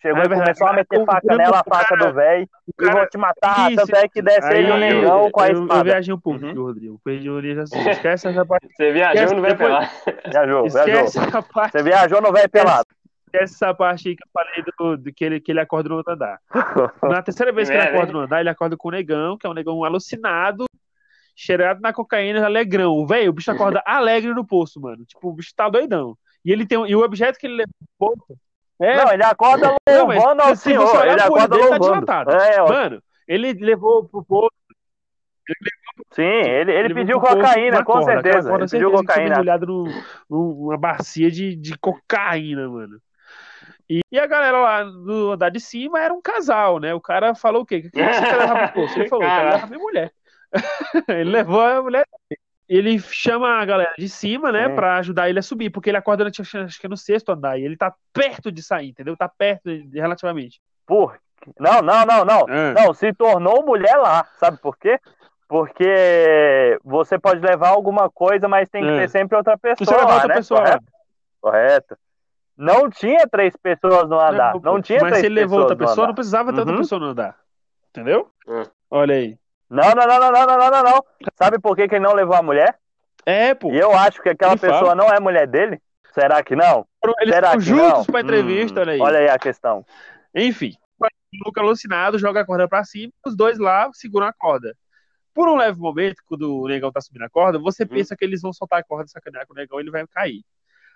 Chegou 0.00 0.22
Ah, 0.22 0.24
e 0.24 0.28
começou 0.28 0.66
a 0.68 0.72
meter 0.72 0.98
O 1.00 1.04
faca 1.04 1.36
nela, 1.36 1.58
a 1.58 1.60
o 1.60 1.64
faca 1.74 1.88
cara- 1.88 2.06
do 2.06 2.14
véi. 2.14 2.46
O 2.80 2.84
E 2.84 2.90
vou 2.90 3.06
te 3.08 3.18
matar. 3.18 3.70
Isso. 3.72 3.84
Tanto 3.84 3.96
é 3.96 4.08
que 4.08 4.22
desce 4.22 4.52
ele 4.54 4.70
o 4.70 4.74
Aí, 4.74 4.80
negão 4.80 5.30
com 5.32 5.40
a 5.40 5.48
eu, 5.48 5.54
eu 5.56 5.62
espada. 5.62 5.84
viajei 5.84 6.14
um 6.14 6.20
pouco, 6.20 6.42
Uhum. 6.46 6.54
Rodrigo. 6.54 7.00
Perdi 7.04 7.28
o 7.28 7.40
linha 7.40 7.62
assim. 7.62 7.74
Esquece 8.08 8.28
essa 8.28 8.46
parte. 8.46 8.68
Você 8.74 8.92
viajou, 8.92 9.14
Esquece, 9.16 9.34
não 9.34 9.42
vai 9.42 9.50
depois- 9.50 9.68
pelar. 9.68 9.90
Viajou, 10.30 10.62
viajou. 10.62 11.04
Esquece 11.04 11.18
essa 11.18 11.42
parte. 11.42 11.72
Você 11.72 11.82
viajou 11.82 12.22
no 12.22 12.32
véi 12.32 12.48
pelado. 12.48 12.86
Esquece 13.26 13.54
essa 13.54 13.74
parte 13.74 14.08
aí 14.08 14.16
que 14.16 14.22
eu 14.22 14.28
falei 14.32 14.64
do, 14.64 14.96
do 15.02 15.12
que, 15.12 15.24
ele, 15.24 15.40
que 15.40 15.52
ele 15.52 15.60
acorda 15.60 15.88
no 15.88 15.96
outro 15.96 16.14
andar. 16.14 16.38
Na 17.02 17.20
terceira 17.22 17.52
vez 17.52 17.68
que 17.68 17.76
ele 17.76 17.84
É, 17.84 17.88
acorda 17.90 18.12
no 18.12 18.20
andar, 18.20 18.40
ele 18.40 18.48
acorda 18.48 18.76
com 18.76 18.88
o 18.88 18.92
negão, 18.92 19.36
que 19.36 19.46
é 19.46 19.50
um 19.50 19.54
negão 19.54 19.84
alucinado, 19.84 20.64
cheirado 21.42 21.80
na 21.80 21.92
cocaína, 21.92 22.44
alegrão. 22.44 22.92
O 22.92 23.06
velho, 23.06 23.30
o 23.30 23.32
bicho 23.32 23.50
acorda 23.50 23.82
alegre 23.86 24.32
no 24.34 24.46
poço, 24.46 24.80
mano. 24.80 25.04
Tipo, 25.06 25.28
o 25.28 25.32
bicho 25.32 25.54
tá 25.54 25.68
doidão. 25.68 26.16
E 26.44 26.52
ele 26.52 26.66
tem 26.66 26.78
e 26.88 26.94
o 26.94 27.02
objeto 27.02 27.38
que 27.38 27.46
ele 27.46 27.56
levou 27.64 28.14
no 28.28 28.36
é 28.86 28.96
Não, 28.96 29.12
ele 29.12 29.22
acorda 29.24 29.74
Não, 29.88 30.06
louvando 30.06 30.42
ao 30.42 30.54
Senhor. 30.56 31.06
Ele 31.06 31.20
acorda 31.20 31.48
dele, 31.56 31.68
tá 31.68 31.76
louvando. 31.76 31.94
dilatado. 32.04 32.30
É, 32.32 32.62
ó, 32.62 32.68
Mano, 32.68 33.02
ele 33.28 33.52
levou 33.54 34.04
pro 34.08 34.22
poço. 34.24 34.50
sim, 36.12 36.22
ele, 36.22 36.72
ele 36.72 36.88
levou 36.88 36.94
pediu 36.94 37.20
cocaína, 37.20 37.78
com 37.84 37.92
corda, 37.92 38.12
certeza. 38.12 38.48
corda, 38.48 38.64
Ele 38.64 38.70
pediu 38.70 38.90
certeza 38.90 38.96
foi 38.96 39.06
cocaína. 39.06 39.28
mergulhado 39.30 39.66
no- 39.66 40.02
numa 40.28 40.76
bacia 40.76 41.30
de, 41.30 41.54
de 41.56 41.78
cocaína, 41.78 42.68
mano. 42.68 42.98
E, 43.88 44.00
e 44.12 44.18
a 44.18 44.26
galera 44.26 44.58
lá 44.60 44.84
no 44.84 45.32
andar 45.32 45.50
de 45.50 45.58
cima 45.60 46.00
era 46.00 46.14
um 46.14 46.20
casal, 46.22 46.78
né? 46.78 46.94
O 46.94 47.00
cara 47.00 47.34
falou 47.34 47.62
o 47.62 47.66
quê? 47.66 47.78
O 47.78 47.82
que 47.82 47.90
que 47.90 47.98
você 47.98 48.20
quer 48.20 48.36
levar 48.36 48.72
pro 48.72 48.82
poço? 48.82 48.98
Ele 48.98 49.08
falou, 49.08 49.24
eu 49.24 49.30
quero 49.30 49.42
Cara. 49.42 49.54
levar 49.56 49.66
minha 49.68 49.78
mulher. 49.80 50.12
ele 51.08 51.30
levou 51.30 51.60
a 51.60 51.82
mulher. 51.82 52.06
Ele 52.68 52.98
chama 53.00 53.48
a 53.60 53.64
galera 53.64 53.94
de 53.98 54.08
cima, 54.08 54.52
né, 54.52 54.68
Sim. 54.68 54.74
pra 54.76 54.96
ajudar 54.98 55.28
ele 55.28 55.40
a 55.40 55.42
subir, 55.42 55.70
porque 55.70 55.90
ele 55.90 55.96
acorda, 55.96 56.24
acho 56.28 56.80
que 56.80 56.86
é 56.86 56.88
no 56.88 56.96
sexto 56.96 57.30
andar, 57.32 57.58
e 57.58 57.64
ele 57.64 57.76
tá 57.76 57.92
perto 58.12 58.52
de 58.52 58.62
sair, 58.62 58.90
entendeu? 58.90 59.16
Tá 59.16 59.28
perto 59.28 59.64
de- 59.64 59.98
relativamente. 59.98 60.60
Por... 60.86 61.18
Não, 61.58 61.82
não, 61.82 62.04
não, 62.06 62.24
não. 62.24 62.46
Ah. 62.48 62.74
Não, 62.74 62.94
se 62.94 63.12
tornou 63.14 63.64
mulher 63.64 63.96
lá. 63.96 64.24
Sabe 64.38 64.58
por 64.58 64.76
quê? 64.76 65.00
Porque 65.48 66.78
você 66.84 67.18
pode 67.18 67.40
levar 67.40 67.70
alguma 67.70 68.08
coisa, 68.10 68.46
mas 68.46 68.68
tem 68.68 68.82
que 68.84 68.90
É. 68.90 69.00
ter 69.00 69.08
sempre 69.08 69.36
outra 69.36 69.56
Você 69.56 69.74
pessoa 69.76 69.96
leva 69.96 70.08
lá, 70.08 70.14
outra 70.14 70.28
né? 70.28 70.34
pessoa 70.34 70.60
lá. 70.60 70.66
Correto? 70.66 70.84
Correto. 71.40 71.96
Não 72.56 72.90
tinha 72.90 73.26
três 73.26 73.56
pessoas 73.56 74.08
no 74.08 74.20
andar. 74.20 74.54
Não, 74.62 74.80
tinha 74.82 75.00
Mas 75.00 75.10
três 75.12 75.20
se 75.22 75.26
ele 75.26 75.34
levou 75.40 75.60
outra 75.60 75.74
pessoa, 75.74 76.06
não 76.06 76.14
precisava 76.14 76.52
ter 76.52 76.58
outra 76.60 76.74
Uhum. 76.74 76.80
pessoa 76.82 77.00
no 77.00 77.06
andar. 77.06 77.36
Entendeu? 77.88 78.28
Hum. 78.46 78.62
Olha 78.90 79.14
aí. 79.14 79.38
Não, 79.70 79.90
não, 79.94 80.06
não, 80.06 80.18
não, 80.18 80.32
não, 80.32 80.46
não, 80.46 80.70
não, 80.70 80.82
não. 80.82 81.04
Sabe 81.36 81.60
por 81.60 81.76
que, 81.76 81.86
que 81.86 81.94
ele 81.94 82.04
não 82.04 82.12
levou 82.12 82.34
a 82.34 82.42
mulher? 82.42 82.76
É, 83.24 83.54
pô. 83.54 83.72
E 83.72 83.78
eu 83.78 83.92
acho 83.92 84.20
que 84.20 84.28
aquela 84.28 84.56
pessoa 84.56 84.80
fala. 84.80 84.94
não 84.96 85.08
é 85.08 85.20
mulher 85.20 85.46
dele? 85.46 85.80
Será 86.12 86.42
que 86.42 86.56
não? 86.56 86.84
Eles 87.20 87.34
Será 87.34 87.52
que 87.52 87.60
juntos 87.60 87.98
não? 87.98 88.04
pra 88.06 88.20
entrevista, 88.20 88.80
hum, 88.80 88.82
olha 88.82 88.92
aí. 88.92 89.00
Olha 89.00 89.18
aí 89.20 89.28
a 89.28 89.38
questão. 89.38 89.86
Enfim, 90.34 90.74
o 90.98 91.06
Luca 91.46 91.60
alucinado 91.60 92.18
joga 92.18 92.40
a 92.40 92.44
corda 92.44 92.68
pra 92.68 92.84
cima, 92.84 93.12
os 93.24 93.36
dois 93.36 93.58
lá 93.58 93.88
seguram 93.92 94.26
a 94.26 94.32
corda. 94.32 94.76
Por 95.32 95.48
um 95.48 95.56
leve 95.56 95.78
momento, 95.78 96.20
quando 96.26 96.62
o 96.62 96.66
negão 96.66 96.90
tá 96.90 97.00
subindo 97.00 97.22
a 97.22 97.30
corda, 97.30 97.58
você 97.58 97.84
hum. 97.84 97.88
pensa 97.88 98.16
que 98.16 98.24
eles 98.24 98.42
vão 98.42 98.52
soltar 98.52 98.80
a 98.80 98.84
corda, 98.84 99.06
e 99.06 99.10
sacanear 99.10 99.46
com 99.46 99.52
o 99.52 99.56
negão 99.56 99.78
e 99.78 99.84
ele 99.84 99.90
vai 99.92 100.04
cair. 100.08 100.42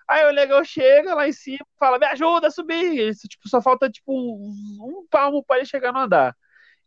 Aí 0.07 0.25
o 0.25 0.33
negão 0.33 0.63
chega 0.65 1.15
lá 1.15 1.27
em 1.27 1.31
cima 1.31 1.65
fala: 1.79 1.97
Me 1.97 2.05
ajuda 2.07 2.47
a 2.47 2.51
subir. 2.51 3.09
Isso, 3.09 3.27
tipo, 3.27 3.47
só 3.47 3.61
falta 3.61 3.89
tipo, 3.89 4.11
um 4.11 5.07
palmo 5.09 5.43
para 5.43 5.57
ele 5.57 5.65
chegar 5.65 5.93
no 5.93 5.99
andar. 5.99 6.35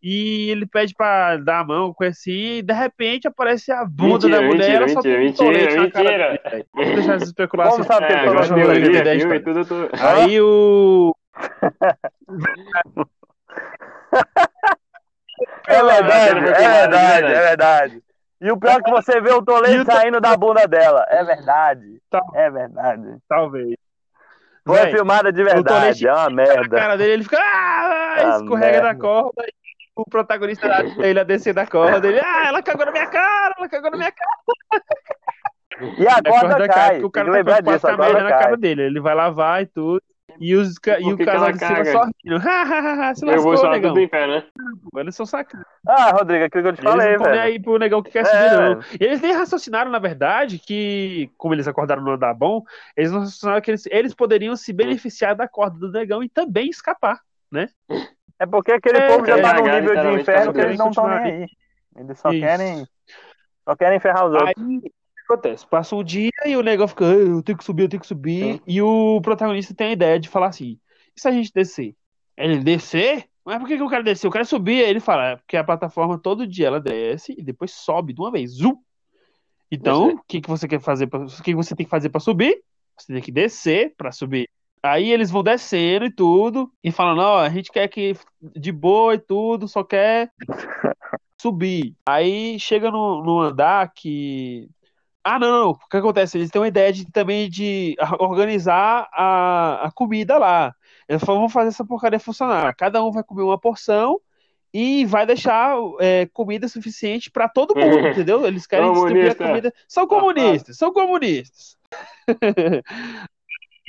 E 0.02 0.50
ele 0.50 0.64
pede 0.66 0.94
pra 0.94 1.36
dar 1.38 1.58
a 1.60 1.64
mão, 1.64 1.92
com 1.92 2.04
assim, 2.04 2.58
e 2.58 2.62
de 2.62 2.72
repente 2.72 3.26
aparece 3.26 3.72
a 3.72 3.84
bunda 3.84 4.28
Mentira, 4.28 4.36
da 4.40 4.42
mulher, 4.46 4.58
mentira, 4.58 4.76
ela 4.76 4.88
só 4.88 5.00
tem 5.00 5.16
um 5.16 5.18
mentira, 5.20 5.44
tolete 5.52 5.76
na 5.76 5.90
cara 5.90 6.04
mentira. 6.32 6.50
dele. 6.50 6.66
Vamos 6.74 6.94
deixar 6.94 7.14
essa 7.14 7.24
especulação. 7.24 7.80
É, 7.80 8.24
Vamos 8.26 8.48
teoria, 8.48 8.84
filme, 9.04 9.16
história. 9.16 9.42
tudo, 9.42 9.64
tudo. 9.64 9.88
Aí 10.00 10.40
o. 10.40 11.14
É 15.68 15.82
verdade, 15.82 16.30
Ela 16.30 16.40
foi 16.40 16.50
é 16.50 16.78
verdade, 16.78 16.86
verdade. 16.88 17.32
é 17.32 17.40
verdade. 17.48 18.02
E 18.40 18.52
o 18.52 18.56
pior 18.56 18.78
é 18.78 18.82
que 18.82 18.90
você 18.90 19.20
vê 19.20 19.32
o 19.32 19.42
tolete 19.42 19.84
saindo 19.84 20.20
da 20.20 20.36
bunda 20.36 20.66
dela. 20.66 21.04
É 21.08 21.24
verdade. 21.24 22.00
Tá. 22.08 22.20
É 22.34 22.50
verdade. 22.50 23.02
Talvez. 23.28 23.74
Foi 24.66 24.76
Véi, 24.80 24.92
filmada 24.92 25.32
de 25.32 25.42
verdade. 25.42 26.06
É 26.06 26.12
uma 26.12 26.30
merda. 26.30 26.76
cara 26.76 26.96
dele, 26.96 27.12
ele 27.14 27.22
fica. 27.24 27.38
Ah, 27.40 28.14
Ah, 28.18 28.36
escorrega 28.36 28.80
da 28.82 28.94
corda. 28.94 29.42
O 29.98 30.04
protagonista 30.08 30.72
ajuda 30.72 31.06
ele 31.06 31.18
a 31.20 31.24
descer 31.24 31.52
da 31.52 31.66
corda. 31.66 32.06
Ele, 32.06 32.20
ah, 32.20 32.44
ela 32.46 32.62
cagou 32.62 32.86
na 32.86 32.92
minha 32.92 33.06
cara, 33.06 33.54
ela 33.58 33.68
cagou 33.68 33.90
na 33.90 33.96
minha 33.96 34.12
cara. 34.12 34.82
E 35.98 36.06
a 36.06 36.12
A 36.16 36.22
corda 36.22 36.48
corda 36.50 36.68
cai, 36.68 36.74
cai. 36.90 37.00
porque 37.00 37.06
o 37.06 37.10
cara 37.10 37.26
que 37.26 37.32
tá 37.32 37.36
lembrar 37.38 37.62
com 37.64 37.72
disso, 37.72 37.86
a 37.86 37.92
a 37.92 37.96
merda 37.96 38.22
na 38.22 38.30
cara 38.30 38.56
dele. 38.56 38.82
Ele 38.82 39.00
vai 39.00 39.14
lavar 39.14 39.62
e 39.62 39.66
tudo. 39.66 40.02
E, 40.40 40.54
os, 40.54 40.74
e 41.00 41.12
o 41.12 41.18
casal 41.18 41.50
de 41.50 41.58
cima 41.58 41.84
só 41.86 42.04
rindo. 42.04 42.40
Se 43.16 43.26
Eu 43.26 43.42
vou 43.42 43.52
lascou, 43.52 43.56
só 43.56 43.70
negão. 43.72 43.90
tudo 43.90 44.00
em 44.00 44.08
pé, 44.08 44.26
né? 44.28 44.44
Eles 44.96 45.16
são 45.16 45.26
sacanas. 45.26 45.66
Ah, 45.86 46.12
Rodrigo, 46.12 46.44
aquilo 46.44 46.62
que 46.62 46.68
eu 46.68 46.72
te 46.74 46.80
Eles 46.80 46.90
falei, 46.92 47.16
não 47.16 47.24
velho. 47.24 47.40
aí 47.40 47.60
pro 47.60 47.78
negão 47.78 48.02
que 48.02 48.10
quer 48.12 48.20
É, 48.20 48.24
subir, 48.24 48.50
não. 48.52 48.58
velho. 48.80 48.84
E 49.00 49.04
eles 49.04 49.20
nem 49.20 49.32
raciocinaram, 49.32 49.90
na 49.90 49.98
verdade, 49.98 50.58
que, 50.60 51.28
como 51.36 51.54
eles 51.54 51.66
acordaram 51.66 52.02
no 52.02 52.12
andar 52.12 52.34
bom, 52.34 52.62
eles 52.96 53.10
não 53.10 53.20
raciocinaram 53.20 53.60
que 53.60 53.70
eles, 53.72 53.86
eles 53.86 54.14
poderiam 54.14 54.54
se 54.54 54.72
beneficiar 54.72 55.34
da 55.34 55.48
corda 55.48 55.76
do 55.78 55.90
negão 55.90 56.22
e 56.22 56.28
também 56.28 56.68
escapar. 56.68 57.18
É 58.38 58.46
porque 58.46 58.72
aquele 58.72 58.98
É, 58.98 59.08
povo 59.08 59.26
já 59.26 59.38
é, 59.38 59.42
tá 59.42 59.54
num 59.54 59.62
nível 59.62 59.94
de 59.96 60.20
inferno 60.20 60.52
que 60.52 60.60
eles 60.60 60.78
não 60.78 60.90
estão 60.90 61.08
nem 61.08 61.18
aí. 61.18 61.48
Eles 61.96 62.18
só 62.18 62.30
Isso. 62.30 62.40
querem. 62.40 62.86
Só 63.64 63.76
querem 63.76 64.00
ferrar 64.00 64.26
os 64.26 64.32
outros. 64.32 64.54
Aí 64.56 64.76
o 64.76 64.80
que 64.80 64.92
acontece? 65.24 65.66
Passa 65.66 65.96
um 65.96 66.04
dia 66.04 66.30
e 66.46 66.56
o 66.56 66.62
negão 66.62 66.86
fica, 66.86 67.04
"Ah, 67.04 67.14
eu 67.14 67.42
tenho 67.42 67.58
que 67.58 67.64
subir, 67.64 67.82
eu 67.82 67.88
tenho 67.88 68.00
que 68.00 68.06
subir. 68.06 68.54
Sim. 68.54 68.60
E 68.66 68.80
o 68.80 69.20
protagonista 69.20 69.74
tem 69.74 69.88
a 69.88 69.92
ideia 69.92 70.20
de 70.20 70.28
falar 70.28 70.46
assim: 70.48 70.78
e 71.16 71.20
se 71.20 71.26
a 71.28 71.32
gente 71.32 71.52
descer? 71.52 71.94
Ele 72.36 72.58
descer? 72.58 73.28
Mas 73.44 73.58
por 73.58 73.66
que, 73.66 73.76
que 73.76 73.82
eu 73.82 73.88
quero 73.88 74.04
descer? 74.04 74.26
Eu 74.26 74.30
quero 74.30 74.44
subir. 74.44 74.84
Aí 74.84 74.90
ele 74.90 75.00
fala, 75.00 75.30
"É 75.30 75.36
porque 75.36 75.56
a 75.56 75.64
plataforma 75.64 76.18
todo 76.18 76.46
dia 76.46 76.68
ela 76.68 76.80
desce 76.80 77.34
e 77.36 77.42
depois 77.42 77.72
sobe 77.72 78.12
de 78.12 78.20
uma 78.20 78.30
vez. 78.30 78.52
Zum! 78.52 78.76
Então, 79.70 80.14
o 80.14 80.22
que, 80.26 80.40
que 80.40 80.48
você 80.48 80.66
quer 80.66 80.80
fazer? 80.80 81.08
Pra, 81.08 81.20
o 81.20 81.26
que 81.26 81.42
que 81.42 81.54
você 81.54 81.74
tem 81.74 81.84
que 81.84 81.90
fazer 81.90 82.08
para 82.08 82.20
subir? 82.20 82.62
Você 82.96 83.12
tem 83.12 83.20
que 83.22 83.32
descer 83.32 83.94
para 83.96 84.12
subir. 84.12 84.48
Aí 84.82 85.10
eles 85.10 85.30
vão 85.30 85.42
descendo 85.42 86.04
e 86.04 86.10
tudo, 86.12 86.70
e 86.82 86.90
falando, 86.92 87.20
ó, 87.20 87.38
a 87.40 87.48
gente 87.48 87.70
quer 87.70 87.88
que 87.88 88.16
de 88.40 88.72
boa 88.72 89.14
e 89.14 89.18
tudo, 89.18 89.66
só 89.68 89.82
quer 89.82 90.30
subir. 91.40 91.94
Aí 92.06 92.58
chega 92.58 92.90
no, 92.90 93.22
no 93.22 93.40
andar 93.40 93.92
que. 93.94 94.68
Ah, 95.24 95.38
não, 95.38 95.50
não. 95.50 95.70
O 95.70 95.88
que 95.90 95.96
acontece? 95.96 96.38
Eles 96.38 96.50
têm 96.50 96.60
uma 96.60 96.68
ideia 96.68 96.92
de, 96.92 97.10
também 97.10 97.50
de 97.50 97.96
organizar 98.18 99.08
a, 99.12 99.86
a 99.86 99.92
comida 99.92 100.38
lá. 100.38 100.74
Eles 101.08 101.22
falam, 101.22 101.40
vamos 101.40 101.52
fazer 101.52 101.68
essa 101.68 101.84
porcaria 101.84 102.20
funcionar. 102.20 102.74
Cada 102.74 103.02
um 103.04 103.10
vai 103.10 103.22
comer 103.22 103.42
uma 103.42 103.58
porção 103.58 104.20
e 104.72 105.04
vai 105.06 105.26
deixar 105.26 105.76
é, 106.00 106.26
comida 106.26 106.68
suficiente 106.68 107.30
para 107.30 107.48
todo 107.48 107.74
mundo, 107.74 108.08
entendeu? 108.08 108.46
Eles 108.46 108.66
querem 108.66 108.92
distribuir 108.92 109.30
a 109.30 109.34
Comunista. 109.34 109.44
comida. 109.44 109.74
São 109.86 110.06
comunistas, 110.06 110.76
são 110.76 110.92
comunistas. 110.92 111.76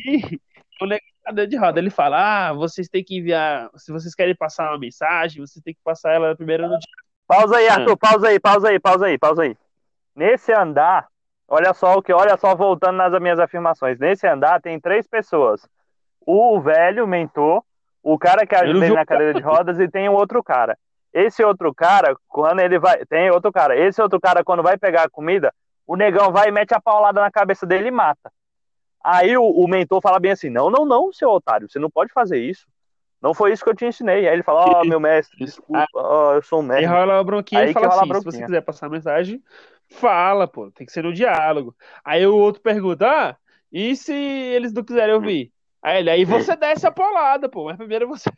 e 0.05 0.39
o 0.81 0.85
negócio 0.85 1.47
de 1.47 1.57
roda, 1.57 1.79
ele 1.79 1.89
fala: 1.89 2.49
ah, 2.49 2.53
vocês 2.53 2.87
têm 2.87 3.03
que 3.03 3.17
enviar. 3.17 3.69
Se 3.75 3.91
vocês 3.91 4.15
querem 4.15 4.35
passar 4.35 4.71
uma 4.71 4.79
mensagem, 4.79 5.45
vocês 5.45 5.63
têm 5.63 5.73
que 5.73 5.81
passar 5.83 6.13
ela 6.13 6.35
primeiro 6.35 6.63
no 6.63 6.69
dia. 6.69 6.87
Pausa 7.27 7.57
aí, 7.57 7.67
Ah. 7.67 7.75
Arthur, 7.75 7.97
pausa 7.97 8.27
aí, 8.27 8.39
pausa 8.39 8.69
aí, 8.69 8.79
pausa 8.79 9.05
aí, 9.05 9.17
pausa 9.17 9.43
aí. 9.43 9.55
Nesse 10.15 10.51
andar, 10.51 11.07
olha 11.47 11.73
só 11.73 11.95
o 11.95 12.01
que, 12.01 12.11
olha 12.11 12.35
só 12.37 12.55
voltando 12.55 12.97
nas 12.97 13.19
minhas 13.21 13.39
afirmações. 13.39 13.99
Nesse 13.99 14.27
andar 14.27 14.61
tem 14.61 14.79
três 14.79 15.07
pessoas. 15.07 15.67
O 16.25 16.59
velho, 16.59 17.07
mentor, 17.07 17.63
o 18.03 18.17
cara 18.17 18.45
que 18.45 18.55
ajuda 18.55 18.85
ele 18.85 18.95
na 18.95 19.05
cadeira 19.05 19.33
de 19.33 19.41
rodas 19.41 19.79
e 19.79 19.87
tem 19.87 20.09
um 20.09 20.13
outro 20.13 20.43
cara. 20.43 20.77
Esse 21.13 21.43
outro 21.43 21.73
cara, 21.73 22.15
quando 22.27 22.59
ele 22.59 22.77
vai. 22.79 23.05
Tem 23.05 23.31
outro 23.31 23.51
cara. 23.51 23.75
Esse 23.77 24.01
outro 24.01 24.19
cara, 24.19 24.43
quando 24.43 24.61
vai 24.61 24.77
pegar 24.77 25.03
a 25.03 25.09
comida, 25.09 25.53
o 25.87 25.95
negão 25.95 26.31
vai 26.31 26.49
e 26.49 26.51
mete 26.51 26.73
a 26.73 26.81
paulada 26.81 27.19
na 27.21 27.31
cabeça 27.31 27.65
dele 27.65 27.87
e 27.87 27.91
mata. 27.91 28.31
Aí 29.03 29.35
o, 29.37 29.43
o 29.43 29.67
mentor 29.67 30.01
fala 30.01 30.19
bem 30.19 30.31
assim: 30.31 30.49
não, 30.49 30.69
não, 30.69 30.85
não, 30.85 31.11
seu 31.11 31.29
otário, 31.29 31.69
você 31.69 31.79
não 31.79 31.89
pode 31.89 32.11
fazer 32.11 32.39
isso. 32.39 32.67
Não 33.21 33.33
foi 33.33 33.51
isso 33.51 33.63
que 33.63 33.69
eu 33.69 33.75
te 33.75 33.85
ensinei. 33.85 34.27
Aí 34.27 34.33
ele 34.33 34.43
fala: 34.43 34.79
ó, 34.79 34.83
meu 34.85 34.99
mestre, 34.99 35.37
desculpa, 35.45 35.87
ó, 35.93 36.35
eu 36.35 36.41
sou 36.41 36.59
um 36.59 36.63
Aí 36.63 36.81
mestre. 36.81 36.87
rola 36.87 37.19
a 37.19 37.23
bronquinha 37.23 37.61
Aí 37.61 37.71
e 37.71 37.73
fala 37.73 37.87
assim: 37.87 38.13
se 38.13 38.23
você 38.23 38.43
quiser 38.43 38.61
passar 38.61 38.85
a 38.87 38.89
mensagem, 38.89 39.43
fala, 39.89 40.47
pô. 40.47 40.71
Tem 40.71 40.85
que 40.85 40.93
ser 40.93 41.03
no 41.03 41.13
diálogo. 41.13 41.75
Aí 42.03 42.25
o 42.25 42.35
outro 42.35 42.61
pergunta: 42.61 43.07
ah, 43.07 43.35
e 43.71 43.95
se 43.95 44.13
eles 44.13 44.73
não 44.73 44.83
quiserem 44.83 45.15
ouvir? 45.15 45.51
Aí 45.81 45.99
ele, 45.99 46.09
aí 46.09 46.25
você 46.25 46.55
desce 46.55 46.85
a 46.85 46.91
polada, 46.91 47.47
pô. 47.47 47.65
Mas 47.65 47.77
primeiro 47.77 48.07
você. 48.07 48.29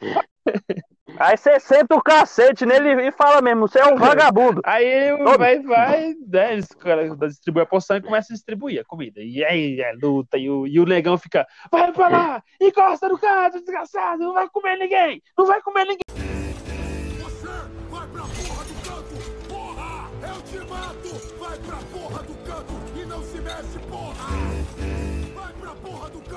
Aí 1.19 1.35
você 1.35 1.59
senta 1.59 1.95
o 1.95 2.01
cacete 2.01 2.65
nele 2.65 3.07
e 3.07 3.11
fala 3.11 3.41
mesmo: 3.41 3.67
você 3.67 3.79
é 3.79 3.85
um 3.85 3.97
vagabundo. 3.97 4.61
Aí 4.63 5.11
o 5.11 5.37
vai, 5.37 5.59
vai, 5.59 6.13
né? 6.27 6.53
Eles 6.53 6.67
cara, 6.67 7.09
distribui 7.27 7.61
a 7.61 7.65
poção 7.65 7.97
e 7.97 8.01
começa 8.01 8.31
a 8.31 8.35
distribuir 8.35 8.79
a 8.79 8.85
comida. 8.85 9.21
E 9.21 9.43
aí 9.43 9.81
é 9.81 9.91
luta, 10.01 10.37
e 10.37 10.49
o, 10.49 10.65
e 10.65 10.79
o 10.79 10.85
negão 10.85 11.17
fica, 11.17 11.45
vai 11.71 11.91
pra 11.91 12.07
lá, 12.07 12.43
encosta 12.61 13.09
no 13.09 13.19
canto, 13.19 13.59
desgraçado, 13.59 14.23
não 14.23 14.33
vai 14.33 14.47
comer 14.49 14.77
ninguém, 14.77 15.21
não 15.37 15.45
vai 15.45 15.61
comer 15.61 15.85
ninguém. 15.85 16.01
Você 17.19 17.47
vai 17.89 18.07
pra 18.07 18.21
porra 18.21 18.63
do 18.65 18.73
canto! 18.87 19.15
Porra! 19.49 20.09
Eu 20.27 20.41
te 20.43 20.69
mato! 20.69 21.37
Vai 21.37 21.57
pra 21.59 21.77
porra 21.77 22.23
do 22.23 22.33
canto 22.45 22.73
e 22.99 23.05
não 23.05 23.21
se 23.23 23.37
mexe, 23.41 23.79
porra! 23.89 24.20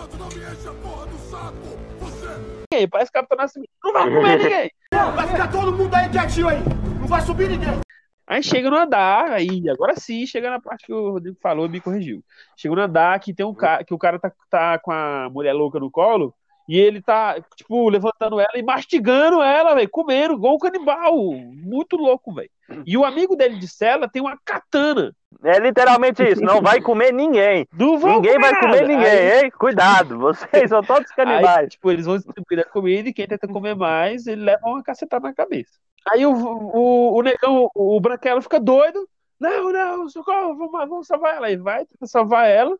Canto, 0.05 0.18
não 0.18 0.28
me 0.28 0.34
enche 0.34 0.68
a 0.68 0.72
porra 0.74 1.07
do 1.07 1.18
saco! 1.30 1.57
Você 2.00 2.86
Parece 2.88 3.11
Capitão 3.11 3.38
Nascimento, 3.38 3.70
não 3.82 3.92
vai 3.92 4.11
comer 4.11 4.36
ninguém. 4.38 4.70
vai 4.90 5.26
ficar 5.26 5.50
todo 5.50 5.72
mundo 5.72 5.94
aí 5.94 6.11
quietinho 6.11 6.48
aí! 6.48 6.59
Não 7.00 7.07
vai 7.07 7.22
subir 7.22 7.48
ninguém! 7.48 7.80
Aí 8.26 8.42
chega 8.42 8.68
no 8.68 8.76
andar, 8.76 9.32
aí 9.32 9.62
agora 9.70 9.94
sim 9.96 10.26
chega 10.26 10.50
na 10.50 10.61
parte 10.61 10.84
que 10.84 10.92
o 10.92 11.12
Rodrigo 11.12 11.38
falou 11.40 11.64
e 11.64 11.68
me 11.70 11.80
corrigiu. 11.80 12.22
Chega 12.55 12.74
no 12.74 12.82
andar 12.82 13.18
que 13.18 13.32
tem 13.32 13.46
um 13.46 13.55
cara, 13.55 13.82
que 13.82 13.94
o 13.94 13.98
cara 13.98 14.18
tá, 14.18 14.30
tá 14.50 14.78
com 14.78 14.92
a 14.92 15.30
mulher 15.30 15.55
louca 15.55 15.80
no 15.80 15.90
colo 15.90 16.34
e 16.68 16.78
ele 16.78 17.00
tá, 17.00 17.40
tipo, 17.57 17.88
levantando 17.88 18.38
ela 18.40 18.57
e 18.57 18.62
mastigando 18.62 19.42
ela, 19.42 19.74
velho, 19.74 19.88
comendo, 19.88 20.34
igual 20.34 20.55
um 20.55 20.59
canibal. 20.59 21.16
Muito 21.34 21.96
louco, 21.96 22.34
velho. 22.34 22.50
E 22.86 22.96
o 22.96 23.05
amigo 23.05 23.36
dele 23.36 23.59
de 23.59 23.68
cela 23.68 24.09
tem 24.09 24.20
uma 24.20 24.38
katana. 24.44 25.14
É 25.43 25.59
literalmente 25.59 26.22
isso: 26.22 26.43
não 26.43 26.61
vai 26.62 26.80
comer 26.80 27.12
ninguém. 27.12 27.66
Ninguém 27.74 28.39
vai 28.39 28.53
nada. 28.53 28.61
comer 28.61 28.87
ninguém, 28.87 29.07
Aí- 29.07 29.45
hein? 29.45 29.51
Cuidado, 29.51 30.18
vocês 30.18 30.68
são 30.70 30.82
todos 30.82 31.11
Aí, 31.16 31.16
canibais. 31.16 31.68
tipo, 31.70 31.91
eles 31.91 32.07
vão 32.07 32.16
distribuir 32.16 32.61
a 32.61 32.64
comida 32.64 33.09
e 33.09 33.12
quem 33.12 33.26
tenta 33.26 33.49
comer 33.49 33.74
mais, 33.74 34.26
ele 34.26 34.43
leva 34.45 34.66
uma 34.66 34.82
cacetada 34.82 35.26
na 35.26 35.35
cabeça. 35.35 35.72
Aí 36.11 36.24
o, 36.26 36.32
o, 36.32 37.16
o 37.18 37.22
negão, 37.22 37.70
o 37.74 38.01
branquelo 38.01 38.43
fica 38.43 38.61
doido. 38.61 39.09
Não, 39.41 39.72
não, 39.72 40.09
socorro, 40.09 40.57
vamos, 40.57 40.72
vamos 40.89 41.07
salvar 41.07 41.37
ela. 41.37 41.47
Aí 41.47 41.57
vai, 41.57 41.85
tenta 41.87 42.07
salvar 42.07 42.49
ela, 42.49 42.76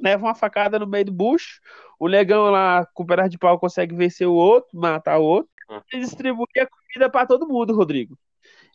leva 0.00 0.24
uma 0.26 0.34
facada 0.34 0.78
no 0.78 0.86
meio 0.86 1.04
do 1.06 1.12
bucho. 1.12 1.60
O 1.98 2.08
negão 2.08 2.50
lá, 2.50 2.86
com 2.94 3.02
um 3.02 3.06
pedaço 3.06 3.28
de 3.30 3.38
pau, 3.38 3.58
consegue 3.58 3.94
vencer 3.94 4.26
o 4.26 4.32
outro, 4.34 4.78
matar 4.78 5.18
o 5.18 5.24
outro. 5.24 5.50
E 5.92 5.98
distribui 6.00 6.46
a 6.58 6.66
comida 6.66 7.10
pra 7.10 7.26
todo 7.26 7.46
mundo, 7.46 7.74
Rodrigo. 7.74 8.18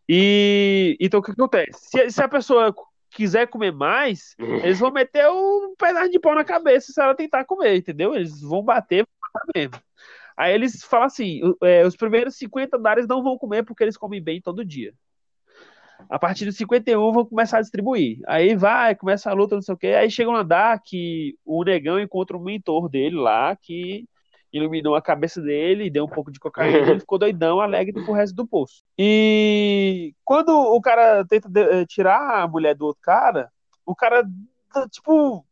E 0.08 0.98
então 1.00 1.20
o 1.20 1.24
que 1.24 1.32
acontece? 1.32 1.72
Se, 1.90 2.12
se 2.12 2.22
a 2.22 2.28
pessoa 2.28 2.74
quiser 3.14 3.48
comer 3.48 3.72
mais, 3.72 4.36
eles 4.64 4.80
vão 4.80 4.92
meter 4.92 5.30
um 5.30 5.76
pedaço 5.78 6.10
de 6.10 6.20
pau 6.20 6.36
na 6.36 6.44
cabeça 6.44 6.92
se 6.92 7.02
ela 7.02 7.16
tentar 7.16 7.46
comer, 7.46 7.78
entendeu? 7.78 8.16
Eles 8.16 8.42
vão 8.42 8.64
bater, 8.64 9.06
vão 9.06 9.30
matar 9.34 9.46
mesmo. 9.56 9.84
Aí 10.36 10.54
eles 10.54 10.84
falam 10.84 11.08
assim: 11.08 11.42
é, 11.62 11.86
os 11.86 11.96
primeiros 11.96 12.36
50 12.38 12.78
andares 12.78 13.08
não 13.08 13.24
vão 13.24 13.38
comer 13.38 13.64
porque 13.64 13.84
eles 13.84 13.98
comem 13.98 14.22
bem 14.22 14.42
todo 14.42 14.66
dia. 14.66 14.94
A 16.10 16.20
partir 16.20 16.46
dos 16.46 16.58
51 16.58 17.12
vão 17.12 17.26
começar 17.26 17.60
a 17.60 17.62
distribuir. 17.62 18.20
Aí 18.28 18.56
vai, 18.56 18.96
começa 18.96 19.30
a 19.30 19.34
luta, 19.34 19.56
não 19.56 19.62
sei 19.62 19.74
o 19.74 19.78
quê. 19.78 19.88
Aí 19.88 20.10
chega 20.10 20.30
um 20.30 20.36
andar 20.36 20.82
que 20.84 21.38
o 21.46 21.64
negão 21.64 22.00
encontra 22.00 22.38
um 22.38 22.44
mentor 22.44 22.90
dele 22.90 23.16
lá 23.16 23.56
que 23.56 24.06
iluminou 24.54 24.96
a 24.96 25.02
cabeça 25.02 25.42
dele, 25.42 25.90
deu 25.90 26.06
um 26.06 26.10
pouco 26.10 26.32
de 26.32 26.40
cocaína, 26.40 26.78
ele 26.92 27.00
ficou 27.02 27.18
doidão, 27.18 27.60
alegre 27.60 27.92
pro 27.94 28.14
resto 28.14 28.36
do 28.36 28.46
poço. 28.48 28.84
E 28.98 30.14
quando 30.24 30.50
o 30.56 30.80
cara 30.80 31.26
tenta 31.26 31.50
eh, 31.60 31.86
tirar 31.88 32.44
a 32.44 32.48
mulher 32.48 32.76
do 32.76 32.86
outro 32.86 33.02
cara, 33.02 33.50
o 33.86 33.96
cara, 33.96 34.24
tipo, 34.92 35.44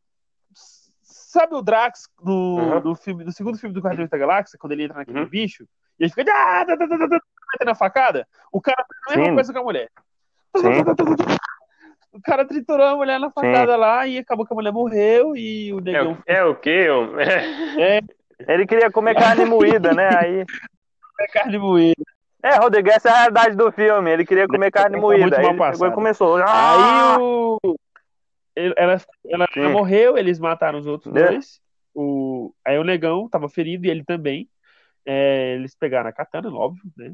sabe 1.01 1.55
o 1.55 1.61
Drax 1.61 2.07
no, 2.21 2.31
Uhum. 2.57 2.79
no 2.81 2.95
filme, 2.95 3.23
no 3.23 3.31
segundo 3.31 3.57
filme 3.57 3.73
do 3.73 3.81
Guardiões 3.81 4.09
da 4.09 4.17
Galáxia, 4.17 4.59
quando 4.59 4.73
ele 4.73 4.83
entra 4.83 4.97
naquele 4.99 5.19
Uhum. 5.21 5.27
bicho, 5.29 5.63
e 5.99 6.03
ele 6.03 6.13
fica 6.13 6.31
ah, 6.31 6.65
tá, 6.65 6.77
tá, 6.77 6.87
tá, 6.87 6.97
metendo 6.97 7.71
a 7.71 7.75
facada? 7.75 8.27
O 8.51 8.61
cara 8.61 8.85
fez 8.87 8.99
a 9.07 9.09
mesma 9.17 9.29
Sim. 9.31 9.35
coisa 9.35 9.53
com 9.53 9.59
a 9.59 9.63
mulher. 9.63 9.89
Sim. 10.57 10.67
O 12.13 12.19
cara 12.21 12.43
triturou 12.43 12.85
a 12.85 12.95
mulher 12.97 13.17
na 13.21 13.31
facada 13.31 13.77
lá 13.77 14.05
e 14.05 14.17
acabou 14.17 14.45
que 14.45 14.51
a 14.53 14.55
mulher 14.55 14.73
morreu 14.73 15.33
e 15.33 15.71
o 15.73 15.79
É, 15.79 15.81
negão 15.81 16.11
o- 16.11 16.17
é 16.25 16.43
o 16.43 16.53
quê? 16.57 16.87
é, 17.79 18.01
Ele 18.47 18.65
queria 18.65 18.91
comer 18.91 19.15
carne 19.15 19.45
moída, 19.45 19.93
né? 19.93 20.09
Aí. 20.17 20.45
é 21.19 21.27
carne 21.27 21.57
moída. 21.57 22.01
É, 22.43 22.55
Rodrigo, 22.55 22.89
essa 22.89 23.09
é 23.09 23.11
a 23.11 23.15
realidade 23.17 23.55
do 23.55 23.71
filme. 23.71 24.09
Ele 24.11 24.25
queria 24.25 24.47
comer 24.47 24.71
carne 24.71 24.95
Tá 24.95 25.01
muito 25.01 25.19
moída. 25.21 25.37
Aí 25.37 25.45
ele 25.45 25.85
e 25.87 25.91
começou. 25.91 26.37
Aí 26.37 26.43
Ah! 26.47 27.17
o. 27.19 27.57
ele- 28.55 28.73
Ela, 28.77 28.97
ela, 29.29 29.47
Sim. 29.53 29.69
morreu, 29.69 30.17
eles 30.17 30.39
mataram 30.39 30.79
os 30.79 30.87
outros 30.87 31.15
É. 31.15 31.27
dois. 31.27 31.59
O, 31.93 32.53
aí 32.65 32.77
o 32.79 32.83
negão 32.83 33.27
tava 33.29 33.47
ferido 33.49 33.85
e 33.85 33.89
ele 33.89 34.03
também. 34.03 34.47
É, 35.05 35.55
eles 35.55 35.75
pegaram 35.75 36.09
a 36.09 36.13
katana, 36.13 36.49
óbvio, 36.53 36.83
né? 36.97 37.13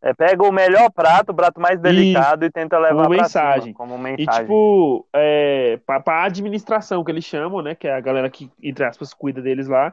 É, 0.00 0.14
pega 0.14 0.44
o 0.44 0.52
melhor 0.52 0.90
prato, 0.92 1.30
o 1.30 1.34
prato 1.34 1.60
mais 1.60 1.80
delicado 1.80 2.44
e 2.44 2.50
tenta 2.50 2.78
levar 2.78 3.02
Como 3.04 3.16
mensagem. 3.16 3.62
cima, 3.72 3.74
como 3.74 3.94
E 3.94 3.98
mensagem. 3.98 4.42
tipo, 4.42 5.06
é, 5.12 5.76
pra, 5.84 5.98
pra 6.00 6.22
administração 6.24 7.02
que 7.02 7.10
eles 7.10 7.24
chamam, 7.24 7.60
né? 7.62 7.74
Que 7.74 7.88
é 7.88 7.94
a 7.94 8.00
galera 8.00 8.30
que, 8.30 8.48
entre 8.62 8.84
aspas, 8.84 9.12
cuida 9.12 9.42
deles 9.42 9.66
lá, 9.66 9.92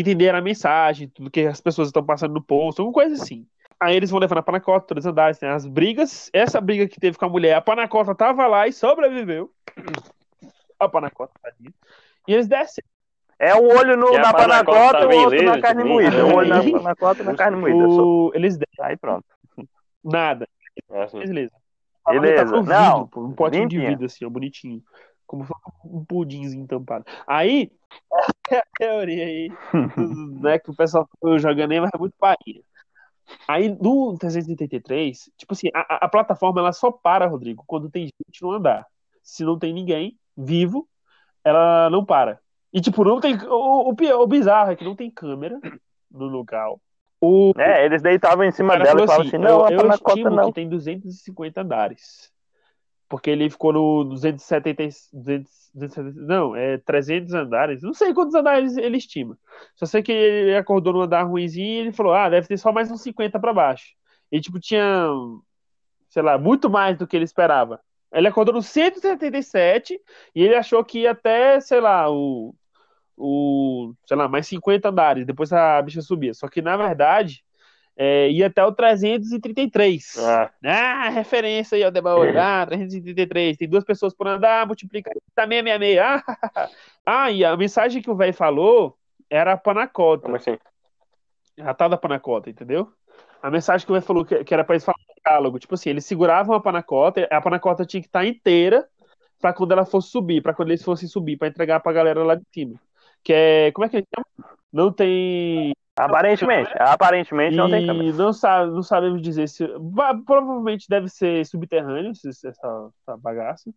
entender 0.00 0.34
a 0.34 0.40
mensagem, 0.40 1.08
tudo 1.08 1.30
que 1.30 1.40
as 1.46 1.60
pessoas 1.60 1.88
estão 1.88 2.04
passando 2.04 2.34
no 2.34 2.42
posto, 2.42 2.80
alguma 2.80 2.94
coisa 2.94 3.22
assim. 3.22 3.46
Aí 3.78 3.94
eles 3.94 4.10
vão 4.10 4.18
levando 4.18 4.38
a 4.38 4.42
Panacota, 4.42 4.86
todos 4.86 5.04
os 5.04 5.10
andares, 5.10 5.38
tem 5.38 5.48
as 5.48 5.66
brigas. 5.66 6.30
Essa 6.32 6.60
briga 6.60 6.88
que 6.88 6.98
teve 6.98 7.18
com 7.18 7.26
a 7.26 7.28
mulher, 7.28 7.54
a 7.54 7.60
Panacota 7.60 8.14
tava 8.14 8.46
lá 8.46 8.66
e 8.66 8.72
sobreviveu. 8.72 9.50
A 10.78 10.88
Panacota, 10.90 11.32
tadinha. 11.42 11.72
E 12.28 12.34
eles 12.34 12.46
descem. 12.46 12.84
É 13.38 13.54
um 13.54 13.66
olho 13.66 13.96
no, 13.96 14.12
na 14.12 14.32
panacota 14.32 15.00
e 15.00 15.06
o 15.16 15.20
outro 15.24 15.42
na 15.42 15.60
carne 15.60 15.84
moída. 15.84 16.24
Um 16.26 16.34
olho 16.34 16.48
na 16.48 16.62
panacota 16.72 17.22
e 17.22 17.26
na 17.26 17.34
carne 17.34 17.56
moída. 17.56 17.88
O- 17.88 18.30
Eles 18.34 18.58
descem. 18.58 18.84
Aí 18.84 18.96
pronto. 18.96 19.24
Nada. 20.04 20.46
Beleza. 21.14 21.52
Beleza. 22.06 22.36
Tá 22.36 22.44
no 22.44 22.62
vidro, 22.62 22.74
Não, 22.74 23.06
pô, 23.08 23.24
um 23.24 23.32
potinho 23.32 23.68
de 23.68 23.78
vidro 23.78 24.04
assim, 24.06 24.24
ó, 24.24 24.28
bonitinho. 24.30 24.82
Como 25.26 25.44
se 25.44 25.48
fosse 25.48 25.62
um 25.84 26.04
pudinzinho 26.04 26.66
tampado. 26.66 27.04
Aí, 27.26 27.70
essa 28.12 28.32
é 28.52 28.58
a 28.58 28.66
teoria 28.78 29.24
aí, 29.24 29.50
né, 30.40 30.58
que 30.58 30.70
o 30.70 30.76
pessoal 30.76 31.08
jogando 31.38 31.72
aí, 31.72 31.80
mas 31.80 31.90
é 31.94 31.98
muito 31.98 32.14
parinha. 32.18 32.62
Aí, 33.48 33.68
no 33.68 34.16
383, 34.18 35.30
tipo 35.36 35.52
assim, 35.52 35.68
a, 35.74 36.04
a- 36.04 36.08
plataforma, 36.08 36.60
ela 36.60 36.72
só 36.72 36.92
para, 36.92 37.26
Rodrigo, 37.26 37.64
quando 37.66 37.90
tem 37.90 38.04
gente 38.06 38.42
no 38.42 38.52
andar. 38.52 38.86
Se 39.22 39.44
não 39.44 39.58
tem 39.58 39.72
ninguém 39.72 40.16
vivo, 40.36 40.88
ela 41.44 41.90
não 41.90 42.04
para. 42.04 42.38
E, 42.72 42.80
tipo, 42.80 43.02
não 43.04 43.20
tem... 43.20 43.36
O, 43.48 43.90
o, 43.90 44.22
o 44.22 44.26
bizarro 44.26 44.70
é 44.70 44.76
que 44.76 44.84
não 44.84 44.94
tem 44.94 45.10
câmera 45.10 45.58
no 46.10 46.26
local. 46.26 46.80
O, 47.20 47.52
É, 47.56 47.84
eles 47.84 48.02
deitavam 48.02 48.44
em 48.44 48.52
cima 48.52 48.78
dela 48.78 49.02
e 49.02 49.06
falavam 49.06 49.26
assim, 49.26 49.36
assim, 49.36 49.44
não, 49.44 49.68
eu, 49.68 49.80
eu 49.80 49.90
estimo 49.90 50.30
não. 50.30 50.46
que 50.46 50.52
tem 50.52 50.68
250 50.68 51.62
andares. 51.62 52.30
Porque 53.08 53.30
ele 53.30 53.48
ficou 53.50 53.72
no 53.72 54.04
270, 54.04 54.82
e- 54.82 54.88
200, 55.12 55.70
270 55.74 56.20
não, 56.22 56.56
é 56.56 56.78
300 56.78 57.34
andares. 57.34 57.82
Não 57.82 57.94
sei 57.94 58.12
quantos 58.14 58.34
andares 58.34 58.76
ele 58.76 58.96
estima. 58.96 59.38
Só 59.76 59.86
sei 59.86 60.02
que 60.02 60.12
ele 60.12 60.56
acordou 60.56 60.92
no 60.92 61.02
andar 61.02 61.22
ruimzinho 61.24 61.66
e 61.66 61.78
ele 61.78 61.92
falou, 61.92 62.12
ah, 62.14 62.28
deve 62.28 62.48
ter 62.48 62.58
só 62.58 62.72
mais 62.72 62.90
uns 62.90 63.02
50 63.02 63.38
para 63.38 63.52
baixo. 63.54 63.86
E, 64.32 64.40
tipo, 64.40 64.58
tinha, 64.58 65.08
sei 66.08 66.22
lá, 66.22 66.38
muito 66.38 66.70
mais 66.70 66.96
do 66.98 67.06
que 67.06 67.16
ele 67.16 67.24
esperava. 67.24 67.80
Ele 68.12 68.28
acordou 68.28 68.54
no 68.54 68.62
177 68.62 70.00
e 70.34 70.42
ele 70.42 70.54
achou 70.54 70.84
que 70.84 71.00
ia 71.00 71.10
até, 71.12 71.60
sei 71.60 71.80
lá, 71.80 72.10
o, 72.10 72.54
o, 73.16 73.94
sei 74.06 74.16
lá, 74.16 74.28
mais 74.28 74.46
50 74.48 74.90
andares. 74.90 75.26
Depois 75.26 75.52
a 75.52 75.82
bicha 75.82 76.02
subia. 76.02 76.34
Só 76.34 76.48
que, 76.48 76.62
na 76.62 76.76
verdade, 76.76 77.44
é, 77.96 78.28
ia 78.30 78.48
até 78.48 78.64
o 78.64 78.72
333. 78.72 80.18
Ah, 80.18 80.50
Ah, 80.64 81.08
referência 81.08 81.76
aí 81.76 81.82
ao 81.84 81.90
Debaúre. 81.90 82.36
Ah, 82.36 82.66
333. 82.66 83.56
Tem 83.56 83.68
duas 83.68 83.84
pessoas 83.84 84.14
por 84.14 84.28
andar, 84.28 84.66
multiplica 84.66 85.10
tá 85.34 85.46
666. 85.46 85.98
Ah, 85.98 86.22
ah, 87.06 87.30
e 87.30 87.44
a 87.44 87.56
mensagem 87.56 88.02
que 88.02 88.10
o 88.10 88.16
velho 88.16 88.34
falou 88.34 88.96
era 89.30 89.52
a 89.52 89.56
panacota. 89.56 90.24
como 90.24 90.36
assim? 90.36 90.58
A 91.60 91.72
tal 91.72 91.88
da 91.88 91.96
panacota, 91.96 92.50
entendeu? 92.50 92.92
A 93.42 93.50
mensagem 93.50 93.86
que 93.86 93.92
o 93.92 93.94
velho 93.94 94.04
falou 94.04 94.24
que, 94.24 94.44
que 94.44 94.52
era 94.52 94.62
pra 94.62 94.74
eles 94.74 94.84
falarem 94.84 95.06
no 95.08 95.22
diálogo. 95.24 95.58
Tipo 95.58 95.74
assim, 95.74 95.90
eles 95.90 96.04
seguravam 96.04 96.54
a 96.54 96.60
panacota, 96.60 97.26
a 97.30 97.40
panacota 97.40 97.86
tinha 97.86 98.00
que 98.02 98.08
estar 98.08 98.26
inteira 98.26 98.86
pra 99.40 99.52
quando 99.52 99.72
ela 99.72 99.86
fosse 99.86 100.10
subir, 100.10 100.42
pra 100.42 100.52
quando 100.52 100.68
eles 100.70 100.82
fossem 100.82 101.08
subir, 101.08 101.36
pra 101.38 101.48
entregar 101.48 101.80
pra 101.80 101.92
galera 101.92 102.22
lá 102.24 102.34
de 102.34 102.44
cima. 102.52 102.78
Que 103.22 103.32
é. 103.32 103.72
Como 103.72 103.84
é 103.84 103.88
que 103.88 103.96
ele 103.96 104.06
chama? 104.14 104.50
Não 104.72 104.92
tem. 104.92 105.74
Aparentemente, 105.96 106.70
aparentemente 106.78 107.56
não 107.56 107.70
tem 107.70 107.86
câmera. 107.86 108.04
E 108.08 108.12
não, 108.12 108.32
sabe, 108.32 108.70
não 108.70 108.82
sabemos 108.82 109.22
dizer 109.22 109.48
se. 109.48 109.66
va- 109.78 110.14
Provavelmente 110.14 110.86
deve 110.88 111.08
ser 111.08 111.44
subterrâneo 111.46 112.10
essa, 112.10 112.48
essa 112.48 113.16
bagaça. 113.16 113.70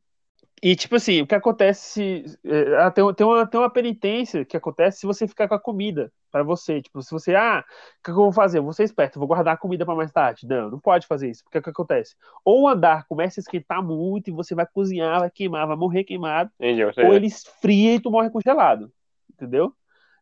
E, 0.61 0.75
tipo 0.75 0.95
assim, 0.95 1.21
o 1.21 1.27
que 1.27 1.35
acontece. 1.35 2.25
é, 2.43 2.75
ah, 2.77 2.91
tem, 2.91 3.13
tem, 3.13 3.25
uma, 3.25 3.47
tem 3.47 3.59
uma 3.59 3.69
penitência 3.69 4.43
que 4.43 4.57
acontece 4.57 4.99
se 4.99 5.05
você 5.07 5.25
ficar 5.25 5.47
com 5.47 5.55
a 5.55 5.59
comida 5.59 6.11
pra 6.29 6.43
você. 6.43 6.81
Tipo, 6.81 7.01
se 7.01 7.11
você. 7.11 7.33
Ah, 7.33 7.63
o 7.99 8.03
que 8.03 8.11
eu 8.11 8.15
vou 8.15 8.33
fazer? 8.33 8.57
Eu 8.57 8.63
vou 8.63 8.73
ser 8.73 8.83
esperto, 8.83 9.19
vou 9.19 9.27
guardar 9.27 9.53
a 9.53 9.57
comida 9.57 9.85
pra 9.85 9.95
mais 9.95 10.11
tarde. 10.11 10.45
Não, 10.45 10.69
não 10.69 10.79
pode 10.79 11.07
fazer 11.07 11.29
isso. 11.29 11.43
Porque 11.45 11.59
o 11.59 11.61
que 11.61 11.69
acontece? 11.69 12.15
Ou 12.43 12.63
o 12.63 12.67
andar 12.67 13.05
começa 13.07 13.39
a 13.39 13.41
esquentar 13.43 13.81
muito 13.81 14.27
e 14.29 14.33
você 14.33 14.53
vai 14.53 14.65
cozinhar, 14.65 15.21
vai 15.21 15.31
queimar, 15.31 15.65
vai 15.65 15.77
morrer 15.77 16.03
queimado 16.03 16.51
Entendi. 16.59 16.83
Ou 16.83 17.13
ele 17.13 17.27
esfria 17.27 17.95
e 17.95 17.99
tu 18.01 18.11
morre 18.11 18.29
congelado. 18.29 18.91
Entendeu? 19.31 19.73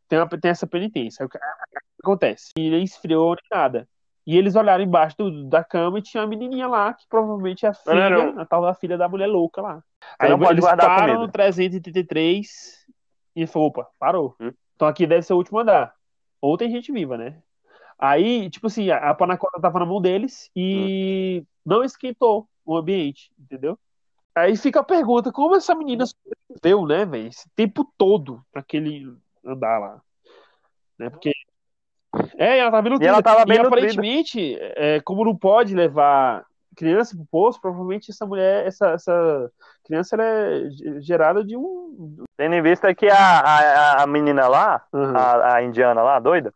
Tem, 0.08 0.20
uma- 0.20 0.28
tem 0.28 0.51
essa 0.51 0.66
penitência. 0.68 1.26
O 1.26 1.30
que 1.30 1.38
acontece? 2.01 2.51
E 2.58 2.62
ele 2.68 2.84
esfriou 2.84 3.36
nem 3.36 3.43
nada. 3.60 3.88
E 4.26 4.38
eles 4.38 4.55
olharam 4.55 4.84
embaixo 4.84 5.16
do- 5.18 5.45
da 5.45 5.64
cama 5.64 5.99
e 5.99 6.01
tinha 6.01 6.22
uma 6.22 6.28
menininha 6.30 6.68
lá, 6.68 6.93
que 6.93 7.05
provavelmente 7.08 7.66
é 7.66 7.70
a 7.70 7.74
Não, 7.86 7.95
não, 7.95 8.03
filha, 8.03 8.32
não. 8.34 8.41
a 8.41 8.45
tal 8.45 8.62
da 8.62 8.74
filha 8.74 8.97
da 8.97 9.08
mulher 9.08 9.28
louca 9.28 9.62
lá. 9.62 9.82
Aí 10.20 10.30
não 10.30 10.38
pode 10.38 10.51
eles 10.53 10.64
guardar 10.66 10.86
param 10.88 11.05
comida. 11.16 11.26
no 11.26 11.32
333 11.32 12.86
e 13.36 13.47
falou, 13.47 13.70
opa, 13.70 13.88
parou. 13.99 14.36
Hum. 14.39 14.51
Então 14.76 14.88
aqui 14.88 15.08
deve 15.08 15.22
ser 15.24 15.34
o 15.34 15.38
último 15.38 15.60
andar. 15.60 15.93
Ou 16.41 16.58
tem 16.58 16.70
gente 16.70 16.91
viva, 16.91 17.18
né? 17.18 17.41
Aí, 17.97 18.49
tipo 18.49 18.68
assim, 18.68 18.89
a, 18.91 19.10
a 19.10 19.14
panacota 19.16 19.60
tava 19.60 19.80
na 19.80 19.86
mão 19.86 19.99
deles 20.01 20.51
e 20.55 21.43
não 21.66 21.84
esquentou 21.84 22.47
o 22.66 22.78
ambiente, 22.78 23.32
entendeu? 23.39 23.78
Aí 24.36 24.55
fica 24.55 24.82
a 24.82 24.84
pergunta, 24.84 25.32
como 25.32 25.55
essa 25.55 25.74
menina 25.74 26.05
sobreviveu, 26.05 26.86
né, 26.86 27.05
velho? 27.05 27.28
Esse 27.28 27.49
tempo 27.55 27.91
todo 27.97 28.43
pra 28.51 28.62
aquele 28.62 29.12
andar 29.48 29.80
lá. 29.80 30.02
Né? 31.00 31.10
Porque. 31.10 31.32
É, 32.38 32.58
ela 32.60 32.72
tava 32.72 32.89
E 32.89 33.06
ela 33.08 33.22
tava 33.22 33.45
bem 33.45 33.58
E 33.58 33.62
nutrida. 33.64 33.68
aparentemente, 33.68 34.58
é, 34.60 35.00
como 35.02 35.24
não 35.26 35.36
pode 35.36 35.76
levar 35.76 36.43
criança 36.76 37.16
pro 37.16 37.26
poço, 37.32 37.60
provavelmente 37.62 38.12
essa 38.12 38.26
mulher, 38.26 38.66
essa, 38.66 38.89
essa 38.91 39.52
criança, 39.84 40.16
ela 40.16 40.24
é 40.24 40.70
ge- 40.70 41.02
gerada 41.02 41.43
de 41.43 41.56
um. 41.58 42.24
Tendo 42.38 42.54
em 42.56 42.62
vista 42.62 42.93
que 42.95 43.08
a, 43.08 43.18
a, 43.39 44.04
a 44.04 44.08
menina 44.08 44.48
lá, 44.48 44.84
Uhum. 44.93 45.16
a, 45.16 45.56
a 45.56 45.64
indiana 45.64 46.02
lá, 46.02 46.16
a 46.18 46.20
doida, 46.20 46.54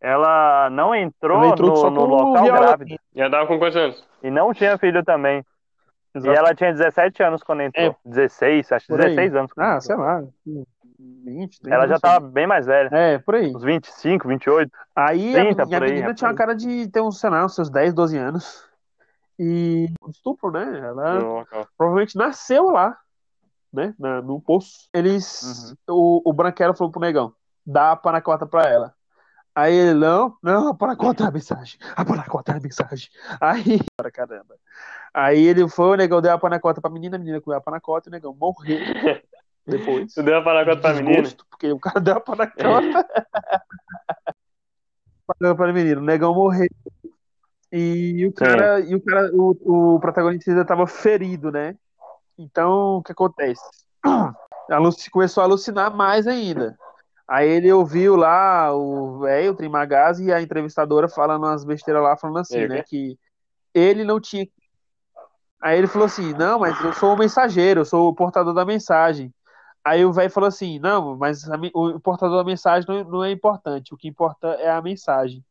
ela 0.00 0.68
não 0.70 0.94
entrou, 0.94 1.38
Ela 1.42 1.48
entrou 1.52 1.90
no, 1.90 2.06
no 2.06 2.06
local 2.06 2.44
viola- 2.44 2.60
grávida. 2.66 2.96
já 3.14 3.30
tava 3.30 3.46
com 3.46 3.58
quantos 3.58 3.76
anos? 3.76 4.08
E 4.22 4.30
não 4.30 4.52
tinha 4.54 4.76
filho 4.78 5.02
também. 5.04 5.44
E 6.14 6.18
Exato. 6.18 6.36
ela 6.38 6.54
tinha 6.54 6.72
17 6.72 7.22
anos 7.22 7.42
quando 7.42 7.62
entrou. 7.62 7.86
É. 7.86 7.96
16, 8.04 8.72
acho 8.72 8.86
que 8.86 8.92
Por 8.92 9.00
aí. 9.00 9.14
16 9.16 9.34
anos. 9.34 9.52
quando 9.52 9.66
Ah, 9.66 9.76
entrou. 9.76 9.80
sei 9.80 9.96
lá. 9.96 10.22
20, 11.24 11.60
30, 11.60 11.74
Ela 11.74 11.88
já 11.88 11.98
tava 11.98 12.28
bem 12.28 12.46
mais 12.46 12.66
velha. 12.66 12.88
É, 12.92 13.18
por 13.18 13.34
aí. 13.34 13.54
Uns 13.54 13.62
25, 13.62 14.28
28. 14.28 14.70
Aí 14.94 15.32
30 15.32 15.62
a, 15.62 15.66
e 15.66 15.74
a 15.74 15.78
aí, 15.78 15.90
menina 15.90 16.10
é, 16.10 16.14
tinha 16.14 16.30
aí. 16.30 16.36
cara 16.36 16.54
de 16.54 16.88
ter 16.88 17.00
uns, 17.00 17.18
sei 17.18 17.30
lá, 17.30 17.44
uns 17.44 17.54
seus 17.54 17.70
10, 17.70 17.94
12 17.94 18.16
anos. 18.16 18.64
E 19.38 19.88
estupro, 20.08 20.50
né? 20.50 20.78
Ela 20.78 21.44
provavelmente 21.76 22.16
nasceu 22.16 22.70
lá, 22.70 22.96
né? 23.72 23.94
Na, 23.98 24.20
no 24.22 24.40
poço. 24.40 24.88
Eles. 24.92 25.74
Uhum. 25.88 26.20
O, 26.24 26.30
o 26.30 26.32
branquelo 26.32 26.74
falou 26.74 26.92
pro 26.92 27.00
negão: 27.00 27.34
dá 27.66 27.92
a 27.92 27.96
panacota 27.96 28.46
pra 28.46 28.68
ela. 28.68 28.94
Aí 29.54 29.74
ele, 29.74 29.94
não, 29.94 30.34
não, 30.42 30.68
a 30.68 30.74
panacota 30.74 31.24
é 31.24 31.26
a 31.26 31.30
mensagem. 31.30 31.78
A 31.94 32.04
panacota 32.04 32.52
é 32.52 32.56
a 32.56 32.60
mensagem. 32.60 33.08
Aí, 33.38 33.80
para 33.96 34.10
caramba. 34.10 34.56
Aí 35.12 35.44
ele 35.44 35.68
foi, 35.68 35.88
o 35.88 35.96
negão 35.96 36.22
deu 36.22 36.32
a 36.32 36.38
panacota 36.38 36.80
pra 36.80 36.90
menina, 36.90 37.16
a 37.16 37.18
menina 37.18 37.40
comeu 37.40 37.58
a 37.58 37.60
panacota 37.60 38.08
e 38.08 38.10
o 38.10 38.12
negão 38.12 38.34
morreu 38.34 38.78
depois. 39.66 40.12
Tu 40.12 40.22
deu 40.22 40.36
a 40.36 40.42
panacota 40.42 40.80
pra 40.80 40.94
menina? 40.94 41.28
Porque 41.50 41.72
o 41.72 41.78
cara 41.78 42.00
deu 42.00 42.14
a 42.14 42.20
panacota. 42.20 43.06
Deu 45.40 45.56
pra 45.56 45.72
menina. 45.72 46.00
O 46.00 46.04
negão 46.04 46.34
morreu. 46.34 46.68
E 47.72 48.26
o 48.26 48.32
cara, 48.32 48.80
e 48.80 48.94
o, 48.94 49.00
cara 49.00 49.30
o, 49.32 49.94
o 49.94 50.00
protagonista 50.00 50.50
ainda 50.50 50.64
tava 50.64 50.86
ferido, 50.86 51.50
né? 51.50 51.74
Então, 52.36 52.98
o 52.98 53.02
que 53.02 53.12
acontece? 53.12 53.62
A 54.70 54.78
Lucy 54.78 55.10
começou 55.10 55.40
a 55.42 55.44
alucinar 55.44 55.94
mais 55.94 56.26
ainda. 56.26 56.76
Aí 57.26 57.48
ele 57.48 57.72
ouviu 57.72 58.14
lá 58.14 58.74
o 58.74 59.20
velho, 59.20 59.52
o 59.52 59.54
Trimagaz, 59.54 60.20
e 60.20 60.32
a 60.32 60.40
entrevistadora 60.40 61.08
falando 61.08 61.44
umas 61.44 61.64
besteiras 61.64 62.02
lá, 62.02 62.16
falando 62.16 62.38
assim, 62.38 62.64
o 62.64 62.68
né? 62.68 62.76
quê? 62.76 62.84
Que 62.84 63.18
ele 63.74 64.04
não 64.04 64.20
tinha. 64.20 64.46
Aí 65.60 65.78
ele 65.78 65.86
falou 65.86 66.06
assim: 66.06 66.32
Não, 66.34 66.58
mas 66.58 66.78
eu 66.82 66.92
sou 66.92 67.14
o 67.14 67.18
mensageiro, 67.18 67.80
eu 67.80 67.84
sou 67.84 68.08
o 68.08 68.14
portador 68.14 68.52
da 68.52 68.64
mensagem. 68.64 69.32
Aí 69.84 70.04
o 70.04 70.12
velho 70.12 70.30
falou 70.30 70.48
assim: 70.48 70.78
Não, 70.78 71.16
mas 71.16 71.48
a 71.50 71.56
o 71.74 72.00
portador 72.00 72.38
da 72.38 72.44
mensagem 72.44 72.88
não, 72.88 73.04
não 73.04 73.24
é 73.24 73.30
importante, 73.30 73.92
o 73.92 73.96
que 73.96 74.08
importa 74.08 74.48
é 74.54 74.70
a 74.70 74.82
mensagem. 74.82 75.44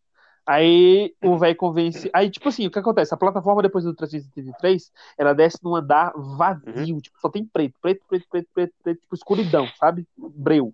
Aí 0.45 1.13
o 1.23 1.37
velho 1.37 1.55
convence. 1.55 2.09
Aí, 2.13 2.29
tipo 2.29 2.49
assim, 2.49 2.65
o 2.65 2.71
que 2.71 2.79
acontece? 2.79 3.13
A 3.13 3.17
plataforma 3.17 3.61
depois 3.61 3.83
do 3.83 3.93
333, 3.93 4.91
ela 5.17 5.33
desce 5.33 5.57
num 5.63 5.75
andar 5.75 6.11
vazio, 6.15 6.99
tipo, 6.99 7.19
só 7.19 7.29
tem 7.29 7.45
preto, 7.45 7.77
preto, 7.81 8.03
preto, 8.07 8.27
preto, 8.29 8.49
preto, 8.53 8.73
preto, 8.83 9.01
tipo 9.01 9.15
escuridão, 9.15 9.67
sabe? 9.79 10.07
Breu. 10.17 10.73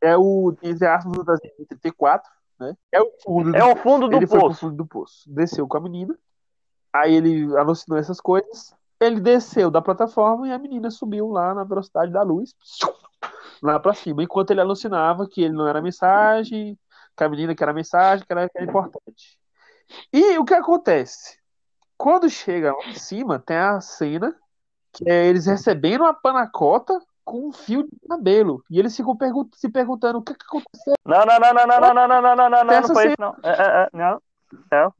É 0.00 0.16
o, 0.16 0.54
entre 0.62 0.86
aspas, 0.86 1.12
do 1.12 1.24
334, 1.24 2.30
né? 2.60 2.76
É 2.92 3.00
o 3.00 3.10
fundo 3.24 3.50
do 3.50 3.56
É 3.56 3.64
o 3.64 3.76
fundo 3.76 4.08
do 4.08 4.16
ele 4.16 4.26
foi 4.26 4.38
pro 4.38 4.48
poço. 4.48 4.60
fundo 4.60 4.76
do 4.76 4.86
poço. 4.86 5.30
Desceu 5.32 5.66
com 5.66 5.76
a 5.78 5.80
menina. 5.80 6.16
Aí 6.92 7.14
ele 7.14 7.56
alucinou 7.56 7.98
essas 7.98 8.20
coisas. 8.20 8.74
Ele 9.00 9.20
desceu 9.20 9.70
da 9.70 9.82
plataforma 9.82 10.48
e 10.48 10.52
a 10.52 10.58
menina 10.58 10.90
subiu 10.90 11.28
lá 11.28 11.54
na 11.54 11.64
velocidade 11.64 12.12
da 12.12 12.22
luz. 12.22 12.54
Lá 13.62 13.78
pra 13.78 13.94
cima. 13.94 14.22
Enquanto 14.22 14.50
ele 14.50 14.60
alucinava 14.60 15.28
que 15.28 15.42
ele 15.42 15.54
não 15.54 15.68
era 15.68 15.82
mensagem, 15.82 16.78
que 17.16 17.24
a 17.24 17.28
menina 17.28 17.54
que 17.54 17.62
era 17.62 17.72
mensagem, 17.72 18.24
que 18.26 18.32
era, 18.32 18.48
que 18.48 18.58
era 18.58 18.66
importante. 18.66 19.38
E 20.12 20.38
o 20.38 20.44
que 20.44 20.54
acontece? 20.54 21.38
Quando 21.96 22.28
chega 22.28 22.72
lá 22.72 22.86
em 22.86 22.94
cima, 22.94 23.38
tem 23.38 23.56
a 23.56 23.80
cena 23.80 24.34
que 24.92 25.08
é 25.08 25.26
eles 25.26 25.46
recebendo 25.46 26.04
a 26.04 26.14
panacota 26.14 26.98
com 27.24 27.48
um 27.48 27.52
fio 27.52 27.82
de 27.82 28.08
cabelo. 28.08 28.62
E 28.70 28.78
eles 28.78 28.96
ficam 28.96 29.16
pergun- 29.16 29.48
se 29.54 29.68
perguntando 29.68 30.18
o 30.18 30.22
que, 30.22 30.34
que 30.34 30.44
aconteceu. 30.46 30.94
Não, 31.04 31.24
não, 31.26 31.38
não, 31.38 31.54
não, 31.54 31.66
não, 31.66 31.80
não, 31.80 31.94
não, 31.94 32.08
não, 32.08 32.22
não, 32.22 32.36
não, 32.36 32.50
não, 32.50 32.64
não, 32.64 32.80
não 32.80 32.94
foi 32.94 33.06
isso, 33.08 33.16
não. 33.18 33.36
É, 33.42 33.50
é, 33.50 33.82
é, 33.82 33.88
não, 33.92 34.22
não. 34.70 34.94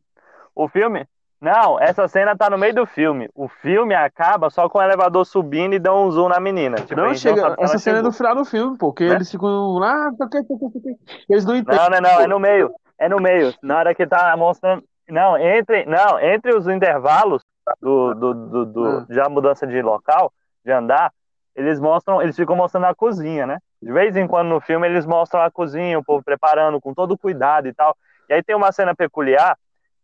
O 0.55 0.68
filme? 0.68 1.07
Não, 1.41 1.78
essa 1.78 2.09
cena 2.09 2.34
tá 2.37 2.49
no 2.49 2.57
meio 2.57 2.74
do 2.74 2.87
filme. 2.87 3.28
O 3.34 3.47
filme 3.47 3.95
acaba 3.95 4.49
só 4.49 4.68
com 4.68 4.78
o 4.78 4.82
elevador 4.82 5.24
subindo 5.26 5.74
e 5.74 5.78
dão 5.78 6.07
um 6.07 6.11
zoom 6.11 6.28
na 6.28 6.41
menina. 6.41 6.76
Tipo, 6.76 6.97
não 7.01 7.09
gente 7.09 7.20
chega. 7.20 7.41
sabe 7.43 7.55
se 7.57 7.62
essa 7.64 7.78
cena 7.78 7.97
é 7.97 7.99
chegou. 7.99 8.11
no 8.11 8.16
final 8.16 8.34
do 8.34 8.45
filme, 8.45 8.78
porque 8.78 9.07
Né? 9.09 9.14
eles 9.16 9.30
ficam 9.30 9.74
lá, 9.78 10.11
não 10.11 10.16
não 10.18 10.28
não 10.61 10.70
sei 10.70 10.80
o 10.80 10.82
que. 10.82 10.97
eles 11.28 11.45
não 11.45 11.57
entendem. 11.57 11.78
Não, 11.80 11.91
não, 11.91 12.01
não, 12.01 12.20
é 12.20 12.26
no 12.26 12.39
meio. 12.41 12.74
É 12.99 13.09
no 13.09 13.20
meio. 13.20 13.53
Na 13.62 13.78
hora 13.78 13.95
que 13.95 14.07
tá 14.07 14.34
mostrando. 14.37 14.82
Não, 15.09 15.37
entre, 15.39 15.84
não, 15.87 16.18
entre 16.18 16.57
os 16.57 16.66
intervalos 16.66 17.43
do, 17.80 18.14
do, 18.14 18.34
do, 18.34 18.66
do- 18.66 18.87
Ah. 18.87 19.07
já 19.11 19.28
mudança 19.28 19.66
de 19.66 19.80
local, 19.82 20.32
de 20.64 20.72
andar, 20.72 21.12
eles 21.55 21.78
mostram, 21.78 22.20
eles 22.22 22.34
ficam 22.34 22.57
mostrando 22.57 22.87
a 22.87 22.95
cozinha, 22.95 23.47
né? 23.47 23.59
De 23.80 23.93
vez 23.93 24.16
em 24.16 24.26
quando 24.26 24.49
no 24.49 24.61
filme 24.61 24.87
eles 24.89 25.05
mostram 25.07 25.43
a 25.43 25.51
cozinha, 25.51 25.99
o 25.99 26.05
povo 26.05 26.24
preparando 26.24 26.80
com 26.80 26.93
todo 26.95 27.16
cuidado 27.16 27.68
e 27.68 27.74
tal. 27.74 27.95
E 28.28 28.32
aí 28.34 28.43
tem 28.43 28.57
uma 28.57 28.72
cena 28.72 28.95
peculiar 28.97 29.57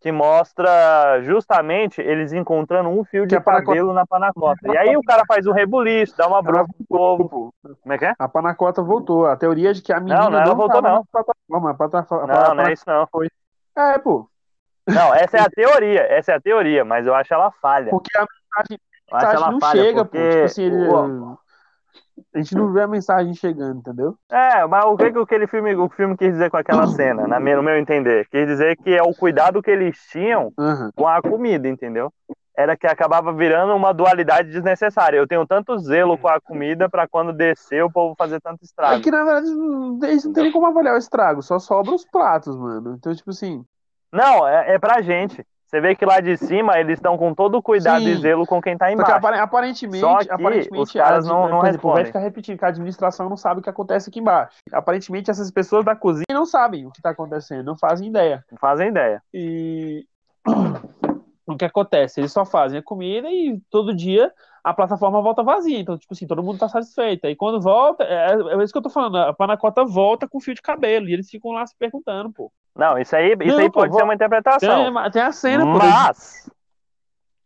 que 0.02 0.10
mostra 0.10 1.20
justamente 1.22 2.00
eles 2.00 2.32
encontrando 2.32 2.88
um 2.88 3.04
fio 3.04 3.22
Que 3.22 3.28
de 3.28 3.36
a 3.36 3.40
panacota- 3.40 3.66
cabelo 3.68 3.92
na 3.92 4.04
panacota. 4.04 4.58
E 4.72 4.76
aí 4.76 4.96
o 4.96 5.02
cara 5.02 5.22
faz 5.26 5.46
um 5.46 5.52
rebuliço, 5.52 6.16
dá 6.16 6.26
uma 6.26 6.42
bronca 6.42 6.66
pro 6.76 6.86
povo. 6.98 7.54
Como 7.80 7.92
é 7.92 7.98
que 7.98 8.04
é? 8.06 8.14
A 8.18 8.28
panacota 8.28 8.82
voltou. 8.82 9.26
A 9.26 9.36
teoria 9.36 9.70
é 9.70 9.72
de 9.72 9.80
que 9.80 9.92
a 9.92 10.00
menina 10.00 10.18
Não, 10.24 10.30
não, 10.30 10.40
ela 10.40 10.54
voltou, 10.54 10.82
não. 10.82 11.04
plataforma. 11.06 11.70
A 11.70 11.74
plataforma 11.74 12.24
a 12.34 12.48
Não, 12.48 12.54
não 12.56 12.64
é 12.64 12.72
isso 12.72 12.84
não. 12.86 13.08
É, 13.76 13.98
pô. 13.98 14.28
Não, 14.88 15.14
essa 15.14 15.36
é 15.36 15.40
a 15.40 15.48
teoria, 15.48 16.00
essa 16.12 16.32
é 16.32 16.34
a 16.34 16.40
teoria, 16.40 16.84
mas 16.84 17.06
eu 17.06 17.14
acho 17.14 17.32
ela 17.32 17.52
falha. 17.52 17.90
Porque 17.90 18.10
a 18.18 18.22
mensagem, 18.22 18.80
acho 19.12 19.14
mensagem 19.14 19.36
ela 19.36 19.52
não 19.52 19.60
falha, 19.60 19.80
chega, 19.82 20.04
porque... 20.04 20.18
pô. 20.18 20.30
Tipo 20.32 20.44
assim, 20.44 20.62
ele- 20.64 20.88
o- 20.88 21.38
a 22.34 22.38
gente 22.38 22.54
não 22.54 22.72
vê 22.72 22.82
a 22.82 22.86
mensagem 22.88 23.34
chegando, 23.34 23.78
entendeu? 23.78 24.16
É, 24.30 24.66
mas 24.66 24.84
o 24.84 24.96
que, 24.96 25.10
que 25.12 25.18
aquele 25.18 25.46
filme, 25.46 25.74
o 25.74 25.88
filme 25.88 26.16
quis 26.16 26.32
dizer 26.32 26.50
com 26.50 26.56
aquela 26.56 26.86
cena, 26.88 27.26
na 27.26 27.38
minha- 27.40 27.56
no 27.56 27.62
meu 27.62 27.76
entender? 27.78 28.26
Quis 28.30 28.46
dizer 28.46 28.76
que 28.76 28.90
é 28.90 29.02
o 29.02 29.14
cuidado 29.14 29.62
que 29.62 29.70
eles 29.70 29.98
tinham 30.10 30.52
Aham. 30.58 30.90
com 30.94 31.06
a 31.06 31.20
comida, 31.22 31.68
entendeu? 31.68 32.12
Era 32.54 32.76
que 32.76 32.86
acabava 32.86 33.32
virando 33.32 33.74
uma 33.74 33.94
dualidade 33.94 34.50
desnecessária. 34.50 35.16
Eu 35.16 35.26
tenho 35.26 35.46
tanto 35.46 35.78
zelo 35.78 36.18
com 36.18 36.28
a 36.28 36.38
comida 36.38 36.86
pra 36.88 37.08
quando 37.08 37.32
descer 37.32 37.82
o 37.82 37.90
povo 37.90 38.14
fazer 38.16 38.40
tanto 38.42 38.60
É 38.62 38.64
estrago. 38.66 39.00
que, 39.02 39.10
na 39.10 39.24
verdade, 39.24 39.46
eles 40.06 40.24
não 40.24 40.32
tem 40.34 40.42
nem 40.44 40.52
como 40.52 40.66
avaliar 40.66 40.94
o 40.94 40.98
estrago, 40.98 41.42
só 41.42 41.58
sobra 41.58 41.94
os 41.94 42.04
pratos, 42.04 42.54
mano. 42.54 42.94
Então, 42.98 43.14
tipo 43.14 43.30
assim, 43.30 43.64
Não, 44.12 44.46
é, 44.46 44.74
é 44.74 44.78
pra 44.78 45.00
gente. 45.00 45.42
Você 45.72 45.80
vê 45.80 45.96
que 45.96 46.04
lá 46.04 46.20
de 46.20 46.36
cima 46.36 46.78
eles 46.78 46.98
estão 46.98 47.16
com 47.16 47.34
todo 47.34 47.54
o 47.56 47.62
cuidado 47.62 48.02
Sim. 48.02 48.10
e 48.10 48.16
zelo 48.16 48.44
com 48.44 48.60
quem 48.60 48.76
tá 48.76 48.88
que 48.88 48.92
embaixo. 48.92 49.12
apare- 49.14 49.38
aparentemente, 49.38 50.00
Só 50.00 50.18
que 50.18 50.30
aparentemente 50.30 50.82
os 50.82 50.92
caras 50.92 51.26
não- 51.26 51.48
não 51.48 51.66
exemplo, 51.66 51.92
vai 51.94 52.04
ficar 52.04 52.18
repetindo 52.18 52.58
que 52.58 52.64
a 52.66 52.68
administração 52.68 53.26
não 53.30 53.38
sabe 53.38 53.60
o 53.60 53.62
que 53.62 53.70
acontece 53.70 54.10
aqui 54.10 54.20
embaixo. 54.20 54.58
Aparentemente, 54.70 55.30
essas 55.30 55.50
pessoas 55.50 55.82
da 55.82 55.96
cozinha 55.96 56.26
não 56.30 56.44
sabem 56.44 56.84
o 56.86 56.90
que 56.90 56.98
está 56.98 57.08
acontecendo, 57.08 57.64
não 57.64 57.74
fazem 57.78 58.08
ideia. 58.08 58.44
Não 58.52 58.58
fazem 58.58 58.88
ideia. 58.88 59.22
E 59.32 60.04
o 61.46 61.56
que 61.56 61.64
acontece? 61.64 62.20
Eles 62.20 62.32
só 62.32 62.44
fazem 62.44 62.78
a 62.78 62.82
comida 62.82 63.30
e 63.30 63.58
todo 63.70 63.96
dia 63.96 64.30
a 64.62 64.74
plataforma 64.74 65.22
volta 65.22 65.42
vazia. 65.42 65.78
Então, 65.78 65.96
tipo 65.96 66.12
assim, 66.12 66.26
todo 66.26 66.42
mundo 66.42 66.58
tá 66.58 66.68
satisfeito. 66.68 67.26
Aí 67.26 67.34
quando 67.34 67.62
volta, 67.62 68.04
é, 68.04 68.34
é 68.34 68.62
isso 68.62 68.74
que 68.74 68.78
eu 68.78 68.82
tô 68.82 68.90
falando, 68.90 69.16
a 69.16 69.32
panacota 69.32 69.86
volta 69.86 70.28
com 70.28 70.38
fio 70.38 70.54
de 70.54 70.60
cabelo. 70.60 71.08
E 71.08 71.14
eles 71.14 71.30
ficam 71.30 71.50
lá 71.52 71.66
se 71.66 71.74
perguntando, 71.78 72.30
pô. 72.30 72.52
Não, 72.74 72.98
isso 72.98 73.14
aí, 73.14 73.36
isso 73.42 73.56
Não, 73.56 73.58
aí 73.58 73.66
pô, 73.70 73.80
pode 73.80 73.90
vou- 73.90 73.98
ser 73.98 74.04
uma 74.04 74.14
interpretação. 74.14 74.92
Tem, 74.94 75.10
tem 75.10 75.22
a 75.22 75.32
cena, 75.32 75.64
pô. 75.64 75.78
Mas. 75.78 76.50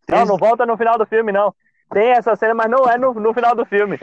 Não, 0.09 0.25
não 0.25 0.37
volta 0.37 0.65
no 0.65 0.77
final 0.77 0.97
do 0.97 1.05
filme, 1.07 1.33
não. 1.33 1.53
Tem 1.93 2.11
essa 2.11 2.35
cena, 2.37 2.55
mas 2.55 2.69
não 2.71 2.89
é 2.89 2.97
no, 2.99 3.15
no 3.15 3.33
final 3.35 3.55
do 3.55 3.65
filme. 3.65 3.99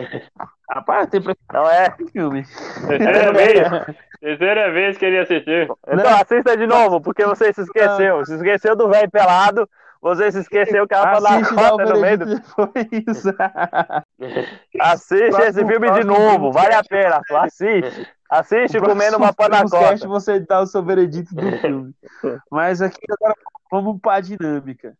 Rapaz, 0.69 1.07
tem 1.09 1.21
pra 1.21 1.35
Não 1.53 1.69
é. 1.69 1.93
filme. 2.11 2.43
Terceira 2.87 3.31
vez. 3.33 3.95
Terceira 4.21 4.71
vez 4.71 4.97
que 4.97 5.05
ele 5.05 5.19
assistiu. 5.19 5.77
Então 5.87 6.15
assista 6.15 6.55
de 6.57 6.65
novo, 6.65 7.01
porque 7.01 7.25
você 7.25 7.51
se 7.53 7.61
esqueceu. 7.61 8.25
Se 8.25 8.35
esqueceu 8.35 8.75
do 8.75 8.87
velho 8.89 9.11
pelado, 9.11 9.69
você 10.03 10.31
se 10.31 10.39
esqueceu 10.39 10.87
que 10.87 10.93
ela 10.93 11.11
tá 11.13 11.17
Assiste 11.17 11.53
na 11.55 11.69
cota 11.69 11.85
no 11.93 12.01
meio 12.01 12.17
do... 12.17 12.25
veredito 12.25 12.45
depois. 12.55 13.23
Assiste 14.79 15.29
Próximo- 15.29 15.43
esse 15.49 15.65
filme 15.65 15.91
de 15.91 16.03
novo, 16.03 16.51
vale 16.51 16.73
a 16.75 16.83
pena. 16.83 17.21
Assiste. 17.31 18.07
Assiste 18.29 18.79
comendo 18.79 19.17
uma 19.17 19.31
panacota. 19.33 20.07
Você 20.07 20.39
dá 20.41 20.61
o 20.61 20.65
seu 20.67 20.83
veredito 20.83 21.33
do 21.33 21.51
filme. 21.59 21.93
Mas 22.51 22.81
aqui 22.81 22.99
agora 23.11 23.35
vamos 23.71 23.99
para 24.01 24.17
a 24.17 24.21
dinâmica. 24.21 24.95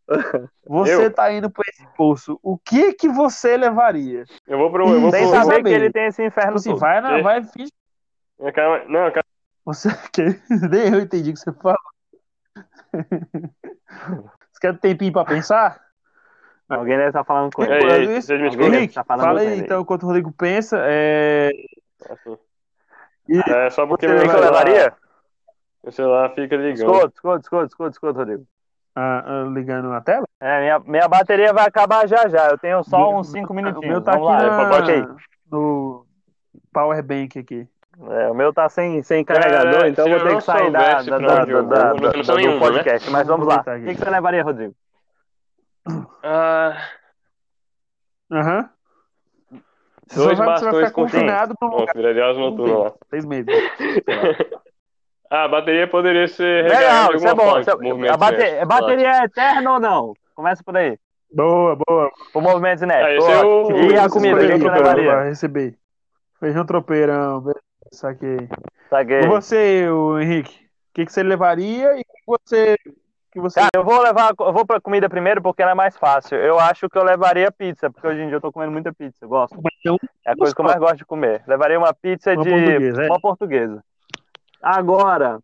Você 0.66 1.06
Eu? 1.06 1.12
tá 1.12 1.32
indo 1.32 1.50
para 1.50 1.64
esse 1.68 1.86
poço. 1.96 2.38
O 2.42 2.56
que 2.56 2.92
que 2.94 3.08
você 3.08 3.56
levaria? 3.56 4.24
Eu 4.46 4.58
vou 4.58 4.70
pro. 4.70 4.88
Eu 4.88 5.00
vou 5.00 5.10
Sem 5.10 5.28
pro. 5.28 5.36
saber, 5.44 5.62
que 5.64 5.68
ele 5.68 5.90
tem 5.92 6.06
esse 6.06 6.24
inferno 6.24 6.58
Você 6.58 6.70
todo. 6.70 6.78
vai, 6.80 7.00
não, 7.00 7.10
É. 7.10 7.22
vai, 7.22 7.42
finge. 7.44 7.70
Calma, 8.54 8.78
não, 8.88 9.10
calma. 9.10 9.24
Você 9.66 9.88
quer. 10.12 10.40
Nem 10.70 10.92
eu 10.94 11.00
entendi 11.00 11.30
o 11.30 11.34
que 11.34 11.40
você 11.40 11.52
falou. 11.52 11.76
Quer 14.64 14.72
um 14.72 14.76
tempinho 14.76 15.12
para 15.12 15.26
pensar? 15.26 15.78
Alguém 16.70 16.96
deve 16.96 17.08
estar 17.08 17.22
falando 17.22 17.52
com 17.52 17.62
ele. 17.64 17.74
ei, 17.92 18.16
Isso. 18.16 18.28
vocês 18.28 18.40
me 18.40 18.46
Alguém 18.46 18.48
escutam? 18.48 18.78
Henrique, 18.78 18.94
tá 18.94 19.04
falando 19.04 19.26
fala 19.26 19.40
aí 19.40 19.58
então 19.58 19.82
enquanto 19.82 20.02
o 20.04 20.06
Rodrigo 20.06 20.32
pensa. 20.32 20.78
É... 20.80 21.50
Assim. 22.08 22.38
E- 23.28 23.50
É 23.50 23.68
só 23.68 23.86
porque 23.86 24.08
meu 24.08 24.16
que 24.16 24.24
eu 24.24 24.30
celular, 24.30 24.64
levaria? 24.64 24.94
meu 25.82 25.92
celular 25.92 26.30
fica 26.30 26.56
ligando. 26.56 26.94
Escuta, 26.94 27.12
escuta, 27.14 27.40
escuta, 27.40 27.66
escuta, 27.66 27.90
escuta, 27.90 28.18
Rodrigo. 28.20 28.46
Ah, 28.96 29.22
ah, 29.26 29.50
ligando 29.52 29.90
na 29.90 30.00
tela? 30.00 30.24
É, 30.40 30.60
minha, 30.60 30.78
minha 30.78 31.08
bateria 31.08 31.52
vai 31.52 31.66
acabar 31.66 32.08
já 32.08 32.26
já. 32.26 32.48
Eu 32.48 32.56
tenho 32.56 32.82
só 32.84 33.14
uns 33.14 33.28
5 33.32 33.52
O 33.52 33.56
minutinhos. 33.56 33.86
meu 33.90 34.00
tá 34.00 34.12
Vamos 34.12 34.28
aqui 34.30 34.46
lá, 34.46 34.78
na... 34.80 35.16
no 35.50 36.06
Power 36.72 37.02
Bank 37.02 37.38
aqui. 37.38 37.68
É, 38.10 38.30
o 38.30 38.34
meu 38.34 38.52
tá 38.52 38.68
sem, 38.68 39.02
sem 39.02 39.24
carregador, 39.24 39.72
Cara, 39.74 39.88
então 39.88 40.08
vou 40.08 40.20
ter 40.20 40.34
que 40.36 40.40
sair 40.42 40.70
da, 40.70 41.02
da, 41.02 41.18
da, 41.18 41.44
da- 41.62 41.92
vou, 41.94 42.22
do 42.22 42.34
nenhuma, 42.36 42.58
podcast. 42.58 43.10
Mas 43.10 43.26
vamos 43.26 43.46
lá. 43.46 43.60
O 43.60 43.62
que, 43.84 43.94
que 43.94 43.94
você 43.96 44.10
levaria, 44.10 44.42
Rodrigo? 44.42 44.74
Ah, 46.22 46.76
Aham. 48.32 48.68
Você 50.06 50.16
Dois 50.18 50.38
vai, 50.38 50.46
você 50.58 50.64
vai 50.64 50.72
bastões 50.72 50.76
ficar 50.76 50.90
com 50.92 51.02
confinado 51.02 51.54
lugar 51.78 51.94
viraria 51.94 52.24
por 52.24 52.40
noturno 52.40 52.78
lá. 52.84 52.92
seis 53.10 53.24
meses. 53.24 53.46
Ah, 55.30 55.44
a 55.44 55.48
bateria 55.48 55.88
poderia 55.88 56.28
ser 56.28 56.64
Legal, 56.68 57.12
isso 57.16 57.26
é 57.26 57.34
bom. 57.34 57.42
forma, 57.44 58.06
é- 58.06 58.10
a 58.10 58.16
bate- 58.16 58.36
cinético. 58.36 58.66
bateria 58.66 59.08
é 59.10 59.24
eterna 59.24 59.72
ou 59.72 59.80
não? 59.80 60.14
Começa 60.34 60.62
por 60.62 60.76
aí. 60.76 60.96
Boa, 61.32 61.76
boa. 61.88 62.10
O 62.34 62.40
movimento 62.40 62.74
Ah, 62.74 62.78
cinético. 62.78 63.24
esse 63.24 63.32
é 63.32 63.44
o- 63.44 63.70
E 63.90 63.98
a 63.98 64.08
comida, 64.08 64.36
o 64.36 64.40
que, 64.40 64.58
que 64.58 64.68
levaria? 64.70 65.34
Feijão 66.38 66.64
tropeirão. 66.64 67.42
Saquei. 67.94 68.48
Saquei. 68.90 69.20
E 69.20 69.26
você, 69.26 69.88
o 69.88 70.18
Henrique? 70.18 70.54
O 70.54 70.94
que, 70.94 71.06
que 71.06 71.12
você 71.12 71.22
levaria 71.22 71.96
e 71.96 72.00
o 72.00 72.04
que 72.04 72.22
você. 72.26 72.76
Que 73.32 73.40
você... 73.40 73.58
Cara, 73.58 73.70
eu 73.74 73.84
vou 73.84 74.00
levar, 74.00 74.32
eu 74.38 74.52
vou 74.52 74.64
pra 74.64 74.80
comida 74.80 75.08
primeiro 75.08 75.42
porque 75.42 75.60
ela 75.60 75.72
é 75.72 75.74
mais 75.74 75.96
fácil. 75.96 76.38
Eu 76.38 76.60
acho 76.60 76.88
que 76.88 76.96
eu 76.96 77.02
levaria 77.02 77.50
pizza, 77.50 77.90
porque 77.90 78.06
hoje 78.06 78.20
em 78.20 78.26
dia 78.26 78.36
eu 78.36 78.40
tô 78.40 78.52
comendo 78.52 78.70
muita 78.70 78.92
pizza, 78.92 79.24
eu 79.24 79.28
gosto. 79.28 79.56
Não 79.84 79.98
É 80.24 80.30
a 80.30 80.36
coisa 80.36 80.54
que 80.54 80.60
eu 80.60 80.64
mais 80.64 80.78
gosto 80.78 80.98
de 80.98 81.04
comer. 81.04 81.42
Levaria 81.46 81.78
uma 81.78 81.92
pizza 81.92 82.32
Uma 82.32 82.44
de 82.44 82.50
portuguesa, 82.50 83.02
é? 83.02 83.06
uma 83.06 83.20
portuguesa. 83.20 83.84
Agora, 84.62 85.40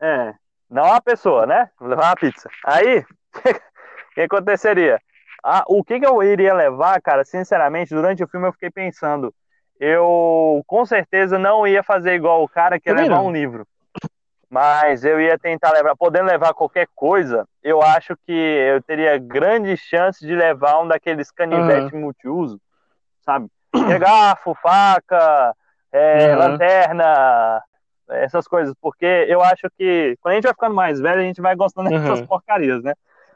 é, 0.00 0.34
não 0.70 0.92
a 0.92 1.00
pessoa, 1.02 1.44
né? 1.44 1.70
Vou 1.78 1.88
levar 1.88 2.06
uma 2.06 2.16
pizza. 2.16 2.48
Aí, 2.64 3.04
o 3.44 4.14
que 4.14 4.20
aconteceria? 4.22 4.98
Ah, 5.44 5.64
o 5.68 5.84
que, 5.84 6.00
que 6.00 6.06
eu 6.06 6.22
iria 6.22 6.54
levar, 6.54 7.00
cara, 7.00 7.24
sinceramente, 7.24 7.94
durante 7.94 8.24
o 8.24 8.28
filme 8.28 8.46
eu 8.46 8.52
fiquei 8.52 8.70
pensando. 8.70 9.34
Eu 9.78 10.62
com 10.66 10.84
certeza 10.84 11.38
não 11.38 11.66
ia 11.66 11.82
fazer 11.82 12.14
igual 12.14 12.42
o 12.42 12.48
cara 12.48 12.80
que 12.80 12.88
ia 12.88 12.94
levar 12.94 13.20
um 13.20 13.30
livro. 13.32 13.66
Mas 14.50 15.04
eu 15.04 15.20
ia 15.20 15.38
tentar 15.38 15.72
levar, 15.72 15.94
podendo 15.94 16.26
levar 16.26 16.54
qualquer 16.54 16.88
coisa, 16.94 17.46
eu 17.62 17.82
acho 17.82 18.16
que 18.26 18.32
eu 18.32 18.82
teria 18.82 19.18
grandes 19.18 19.78
chances 19.80 20.26
de 20.26 20.34
levar 20.34 20.80
um 20.80 20.88
daqueles 20.88 21.30
canivetes 21.30 21.92
multiuso, 21.92 22.58
sabe? 23.20 23.46
É 23.74 23.98
garfo, 23.98 24.54
faca, 24.54 25.54
é, 25.92 26.34
Aham. 26.34 26.38
lanterna, 26.38 27.62
essas 28.08 28.48
coisas, 28.48 28.74
porque 28.80 29.26
eu 29.28 29.42
acho 29.42 29.68
que 29.76 30.16
quando 30.20 30.32
a 30.32 30.34
gente 30.36 30.44
vai 30.44 30.54
ficando 30.54 30.74
mais 30.74 30.98
velho, 30.98 31.20
a 31.20 31.24
gente 31.24 31.42
vai 31.42 31.54
gostando 31.54 31.90
dessas 31.90 32.18
Aham. 32.20 32.26
porcarias, 32.26 32.82
né? 32.82 32.94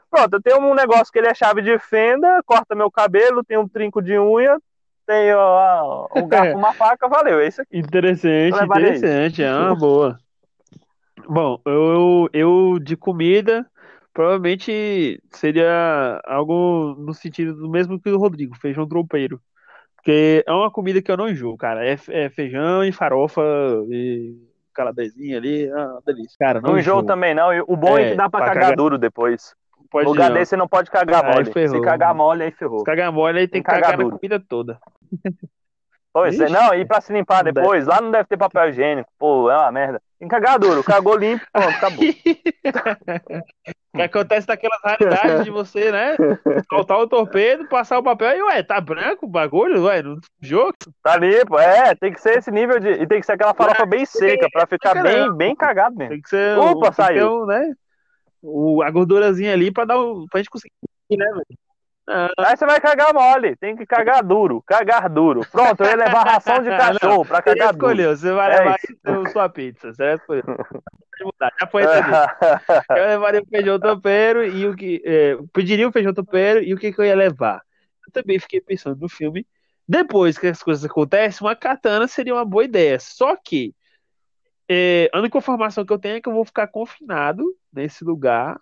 Pronto, 0.09 0.33
eu 0.33 0.41
tenho 0.41 0.59
um 0.59 0.73
negócio 0.73 1.11
que 1.11 1.19
ele 1.19 1.27
é 1.27 1.33
chave 1.33 1.61
de 1.61 1.77
fenda, 1.77 2.41
corta 2.43 2.75
meu 2.75 2.89
cabelo, 2.89 3.43
tem 3.43 3.57
um 3.57 3.67
trinco 3.67 4.01
de 4.01 4.17
unha, 4.17 4.57
tenho 5.05 5.39
ah, 5.39 6.07
um 6.15 6.27
garfo, 6.27 6.57
uma 6.57 6.73
faca, 6.73 7.07
valeu, 7.07 7.39
é 7.39 7.47
isso 7.47 7.61
aqui. 7.61 7.77
Interessante, 7.77 8.63
interessante. 8.63 9.43
É 9.43 9.51
uma 9.53 9.75
boa. 9.75 10.17
Bom, 11.27 11.59
eu, 11.65 12.29
eu 12.33 12.79
de 12.79 12.97
comida, 12.97 13.65
provavelmente 14.13 15.21
seria 15.31 16.21
algo 16.25 16.95
no 16.97 17.13
sentido 17.13 17.55
do 17.55 17.69
mesmo 17.69 17.99
que 17.99 18.09
o 18.09 18.17
Rodrigo, 18.17 18.55
feijão 18.57 18.87
tropeiro. 18.87 19.39
Porque 19.95 20.43
é 20.45 20.51
uma 20.51 20.69
comida 20.69 21.01
que 21.01 21.09
eu 21.09 21.15
não 21.15 21.29
enjoo, 21.29 21.55
cara. 21.55 21.85
É, 21.87 21.97
é 22.09 22.29
feijão 22.29 22.83
e 22.83 22.91
farofa 22.91 23.41
e 23.89 24.35
caladezinha 24.73 25.37
ali, 25.37 25.65
é 25.65 25.73
uma 25.73 26.01
delícia. 26.05 26.35
Cara, 26.37 26.59
não 26.59 26.71
Não 26.71 26.79
enjoo 26.79 27.03
também, 27.03 27.33
não. 27.33 27.49
O 27.67 27.77
bom 27.77 27.97
é, 27.97 28.03
É, 28.03 28.09
que 28.11 28.15
dá 28.15 28.29
pra, 28.29 28.39
pra 28.41 28.47
cagar, 28.49 28.63
cagar- 28.63 28.75
duro 28.75 28.97
depois. 28.97 29.55
Pode 29.93 30.05
No 30.05 30.11
lugar 30.11 30.29
não. 30.29 30.37
desse 30.37 30.49
você 30.49 30.57
não 30.57 30.67
pode 30.67 30.89
cagar 30.89 31.23
Aí 31.23 31.33
mole. 31.35 31.53
ferrou. 31.53 31.75
Se 31.77 31.81
cagar 31.81 32.15
mole, 32.15 32.43
aí 32.43 32.51
ferrou. 32.51 32.79
Se 32.79 32.83
cagar 32.85 33.11
mole, 33.13 33.39
aí 33.39 33.47
tem 33.47 33.61
que 33.61 33.69
cagar 33.69 33.91
cagar 33.91 34.05
na 34.05 34.11
comida 34.11 34.39
toda. 34.49 34.79
Pois 36.11 36.39
é, 36.39 36.43
Ixi. 36.45 36.53
não, 36.53 36.73
e 36.75 36.85
pra 36.85 36.99
se 37.01 37.11
limpar 37.13 37.43
depois, 37.43 37.85
lá 37.87 37.99
não 38.01 38.11
deve 38.11 38.25
ter 38.27 38.37
papel 38.37 38.69
higiênico. 38.69 39.09
Pô, 39.19 39.49
é 39.49 39.57
uma 39.57 39.71
merda. 39.71 40.01
Tem 40.19 40.27
que 40.27 40.33
cagar 40.33 40.57
duro, 40.59 40.83
cagou 40.83 41.15
limpo, 41.15 41.45
pronto, 41.51 41.69
acabou. 41.69 42.03
Que 43.95 44.01
acontece 44.01 44.47
daquelas 44.47 44.79
raridades 44.83 45.43
de 45.43 45.51
você, 45.51 45.91
né? 45.91 46.15
Soltar 46.67 46.97
o 46.97 47.07
torpedo, 47.07 47.67
passar 47.67 47.99
o 47.99 48.03
papel 48.03 48.35
e, 48.37 48.41
ué, 48.41 48.63
tá 48.63 48.81
branco 48.81 49.27
o 49.27 49.29
bagulho? 49.29 49.83
Ué, 49.85 50.01
não 50.01 50.17
jogo? 50.41 50.73
Tá 51.03 51.15
limpo, 51.15 51.59
é, 51.59 51.93
tem 51.93 52.11
que 52.11 52.19
ser 52.19 52.39
esse 52.39 52.49
nível 52.49 52.79
de. 52.79 52.89
E 52.89 53.05
tem 53.05 53.19
que 53.19 53.25
ser 53.27 53.33
aquela 53.33 53.53
farofa 53.53 53.85
bem 53.85 54.03
seca, 54.03 54.47
pra 54.51 54.65
ficar 54.65 54.95
bem, 55.03 55.31
bem 55.35 55.55
cagado 55.55 55.95
mesmo. 55.95 56.09
Tem 56.13 56.21
que 56.23 56.29
ser. 56.29 56.57
Opa, 56.57 56.87
ter 56.87 56.95
saiu. 56.95 57.43
um, 57.43 57.45
né? 57.45 57.71
O, 58.43 58.83
a 58.83 58.91
gordurazinha 58.91 59.53
ali 59.53 59.71
pra, 59.71 59.85
dar 59.85 59.99
um, 59.99 60.25
pra 60.29 60.39
gente 60.39 60.49
conseguir, 60.49 60.73
né, 61.11 61.25
velho? 61.25 61.45
Ah, 62.05 62.29
Aí 62.37 62.57
você 62.57 62.65
vai 62.65 62.81
cagar 62.81 63.13
mole, 63.13 63.55
tem 63.55 63.77
que 63.77 63.85
cagar 63.85 64.21
duro, 64.21 64.61
cagar 64.67 65.09
duro. 65.09 65.39
Pronto, 65.49 65.81
eu 65.83 65.89
ia 65.89 65.95
levar 65.95 66.23
ração 66.25 66.61
de 66.61 66.67
cachorro 66.75 67.23
pra 67.25 67.37
você 67.37 67.43
cagar 67.43 67.73
duro. 67.73 67.77
escolheu, 67.93 68.17
você 68.17 68.33
vai 68.33 68.51
É 68.53 68.57
levar 68.59 68.75
isso. 68.83 69.31
sua 69.31 69.47
pizza, 69.47 69.93
você 69.93 70.03
vai 70.03 70.15
escolher. 70.15 70.43
Pode 70.43 71.23
mudar, 71.23 71.51
já 71.59 71.67
foi. 71.67 71.83
Eu 72.89 73.05
levaria 73.07 73.41
o 73.41 73.45
feijão 73.45 73.79
topeiro 73.79 74.45
e 74.45 74.67
o 74.67 74.75
que. 74.75 75.01
Eu 75.05 75.47
pediria 75.53 75.87
o 75.87 75.91
feijão 75.93 76.13
topeiro 76.13 76.61
e 76.61 76.73
o 76.73 76.77
que, 76.77 76.91
que 76.91 76.99
eu 76.99 77.05
ia 77.05 77.15
levar. 77.15 77.61
Eu 78.05 78.11
também 78.11 78.37
fiquei 78.39 78.59
pensando 78.59 78.99
no 78.99 79.07
filme. 79.07 79.47
Depois 79.87 80.37
que 80.37 80.47
as 80.47 80.61
coisas 80.61 80.83
acontecem, 80.83 81.45
uma 81.45 81.55
katana 81.55 82.07
seria 82.07 82.33
uma 82.33 82.43
boa 82.45 82.65
ideia. 82.65 82.99
Só 82.99 83.35
que 83.35 83.73
é, 84.69 85.09
a 85.13 85.19
única 85.19 85.37
informação 85.37 85.85
que 85.85 85.93
eu 85.93 85.99
tenho 85.99 86.17
é 86.17 86.21
que 86.21 86.29
eu 86.29 86.33
vou 86.33 86.45
ficar 86.45 86.67
confinado 86.67 87.43
nesse 87.71 88.03
lugar 88.03 88.59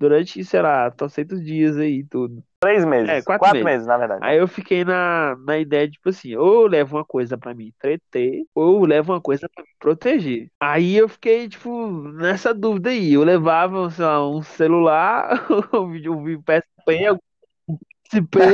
durante, 0.00 0.42
sei 0.42 0.62
lá, 0.62 0.90
trocentos 0.90 1.44
dias 1.44 1.76
aí 1.76 2.02
tudo. 2.02 2.42
Três 2.58 2.84
meses. 2.86 3.08
É, 3.08 3.22
quatro 3.22 3.38
quatro, 3.38 3.64
meses. 3.64 3.64
meses. 3.64 3.86
na 3.86 3.98
verdade. 3.98 4.20
Aí 4.24 4.38
eu 4.38 4.48
fiquei 4.48 4.82
na, 4.82 5.36
na 5.44 5.58
ideia 5.58 5.86
de, 5.86 5.92
tipo 5.92 6.08
assim, 6.08 6.34
ou 6.36 6.62
eu 6.62 6.66
levo 6.66 6.96
uma 6.96 7.04
coisa 7.04 7.36
pra 7.36 7.54
me 7.54 7.68
entreter, 7.68 8.44
ou 8.54 8.80
eu 8.80 8.86
levo 8.86 9.12
uma 9.12 9.20
coisa 9.20 9.46
pra 9.54 9.62
me 9.62 9.70
proteger. 9.78 10.50
Aí 10.58 10.96
eu 10.96 11.06
fiquei, 11.06 11.48
tipo, 11.48 11.90
nessa 12.12 12.54
dúvida 12.54 12.88
aí. 12.88 13.12
Eu 13.12 13.24
levava, 13.24 13.90
sei 13.90 14.04
lá, 14.04 14.26
um 14.26 14.42
celular, 14.42 15.46
um 15.74 15.90
vídeo, 15.90 16.14
um 16.14 16.42
PSP, 16.42 17.06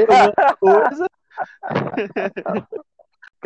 alguma 0.08 0.56
coisa. 0.58 1.06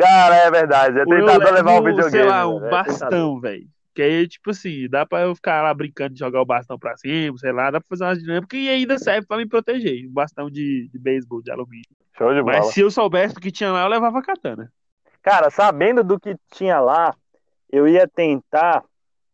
Cara, 0.01 0.35
é 0.35 0.51
verdade. 0.51 0.99
É 0.99 1.05
tentador 1.05 1.53
levar 1.53 1.71
um 1.71 1.73
levo, 1.75 1.85
videogame. 1.85 2.11
sei 2.11 2.23
lá, 2.23 2.47
um 2.47 2.59
velho, 2.59 2.65
é 2.67 2.69
bastão, 2.69 3.39
velho. 3.39 3.67
Que 3.93 4.01
aí, 4.01 4.27
tipo 4.27 4.51
assim, 4.51 4.87
dá 4.89 5.05
pra 5.05 5.21
eu 5.21 5.35
ficar 5.35 5.61
lá 5.61 5.73
brincando 5.73 6.13
de 6.13 6.19
jogar 6.19 6.41
o 6.41 6.45
bastão 6.45 6.79
pra 6.79 6.95
cima, 6.95 7.37
sei 7.37 7.51
lá, 7.51 7.69
dá 7.71 7.79
pra 7.81 7.87
fazer 7.89 8.05
umas 8.05 8.19
dinâmicas 8.19 8.57
e 8.59 8.69
ainda 8.69 8.97
serve 8.97 9.27
pra 9.27 9.35
me 9.37 9.45
proteger. 9.45 10.07
Um 10.07 10.13
bastão 10.13 10.49
de, 10.49 10.87
de 10.91 10.97
beisebol, 10.99 11.41
de 11.41 11.51
alumínio. 11.51 11.83
Show 12.17 12.33
de 12.33 12.41
bola. 12.41 12.57
Mas 12.57 12.67
se 12.67 12.79
eu 12.79 12.89
soubesse 12.89 13.33
do 13.35 13.41
que 13.41 13.51
tinha 13.51 13.71
lá, 13.71 13.83
eu 13.83 13.89
levava 13.89 14.19
a 14.19 14.23
katana. 14.23 14.71
Cara, 15.21 15.49
sabendo 15.49 16.03
do 16.03 16.19
que 16.19 16.35
tinha 16.53 16.79
lá, 16.79 17.13
eu 17.71 17.87
ia 17.87 18.07
tentar 18.07 18.81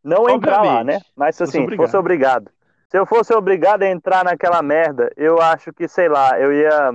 não 0.04 0.28
entrar 0.30 0.62
lá, 0.64 0.80
Obviamente. 0.80 0.86
né? 0.88 1.00
Mas 1.16 1.38
Fosse 1.38 1.52
assim, 1.52 1.64
obrigado. 1.64 1.86
fosse 1.86 1.98
obrigado. 1.98 2.52
Se 2.90 2.98
eu 2.98 3.06
fosse 3.06 3.34
obrigado 3.34 3.84
a 3.84 3.88
entrar 3.90 4.24
naquela 4.24 4.62
merda, 4.62 5.12
eu 5.16 5.40
acho 5.42 5.72
que, 5.74 5.88
sei 5.88 6.08
lá, 6.10 6.40
eu 6.40 6.52
ia. 6.52 6.94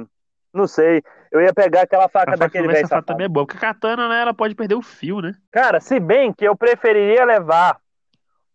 Não 0.53 0.66
sei. 0.66 1.03
Eu 1.33 1.41
ia 1.41 1.53
pegar 1.53 1.83
aquela 1.83 2.09
faca 2.09 2.33
A 2.33 2.33
faca 2.33 2.37
daquele 2.45 2.66
velho 2.68 2.80
fato 2.80 2.89
safado. 2.91 3.07
também 3.07 3.24
é 3.24 3.28
boa, 3.28 3.47
porque 3.47 3.57
a 3.57 3.61
katana, 3.72 4.07
né, 4.09 4.20
ela 4.20 4.35
pode 4.35 4.55
perder 4.55 4.74
o 4.74 4.83
fio, 4.83 5.20
né? 5.22 5.33
Cara, 5.51 5.80
se 5.80 5.99
bem 5.99 6.30
que 6.33 6.45
eu 6.45 6.55
preferiria 6.55 7.24
levar 7.24 7.78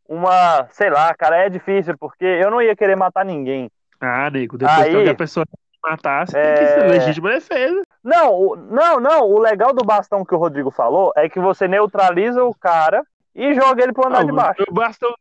uma, 0.08 0.68
sei 0.72 0.90
lá, 0.90 1.14
cara, 1.16 1.38
é 1.38 1.50
difícil, 1.50 1.98
porque 1.98 2.24
eu 2.24 2.50
não 2.52 2.62
ia 2.62 2.76
querer 2.76 2.96
matar 2.96 3.26
ninguém. 3.26 3.70
Ah, 4.00 4.30
nego, 4.30 4.58
depois 4.58 4.78
Aí- 4.80 5.04
que 5.04 5.10
a 5.10 5.16
pessoa 5.16 5.46
matasse, 5.84 6.34
tem 6.34 6.42
que 6.42 6.48
É. 6.62 6.68
ser 6.80 6.88
legítima 6.88 7.30
defesa. 7.32 7.82
Não, 8.04 8.32
o- 8.34 8.56
não, 8.56 9.00
não, 9.00 9.22
o 9.24 9.40
legal 9.40 9.74
do 9.74 9.84
bastão 9.84 10.24
que 10.24 10.36
o 10.36 10.38
Rodrigo 10.38 10.70
falou 10.72 11.12
é 11.16 11.28
que 11.28 11.40
você 11.40 11.68
neutraliza 11.68 12.44
o 12.44 12.54
cara 12.54 13.04
e 13.36 13.54
joga 13.56 13.84
ele 13.84 13.92
pro 13.94 14.08
andar 14.08 14.24
de 14.24 14.32
baixo. 14.32 14.64
Eu 14.66 14.74
bastão, 14.74 15.14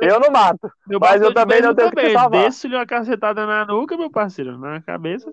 eu 0.00 0.20
não 0.20 0.30
mato. 0.30 0.70
Mas 1.00 1.20
eu 1.20 1.34
também 1.34 1.60
não 1.60 1.74
tenho 1.74 1.90
que 1.90 2.00
te 2.00 2.12
salvar. 2.12 2.42
Desço-lhe 2.44 2.74
uma 2.76 2.86
cacetada 2.86 3.44
na 3.46 3.64
nuca, 3.66 3.96
meu 3.96 4.10
parceiro, 4.10 4.56
na 4.58 4.80
cabeça. 4.80 5.30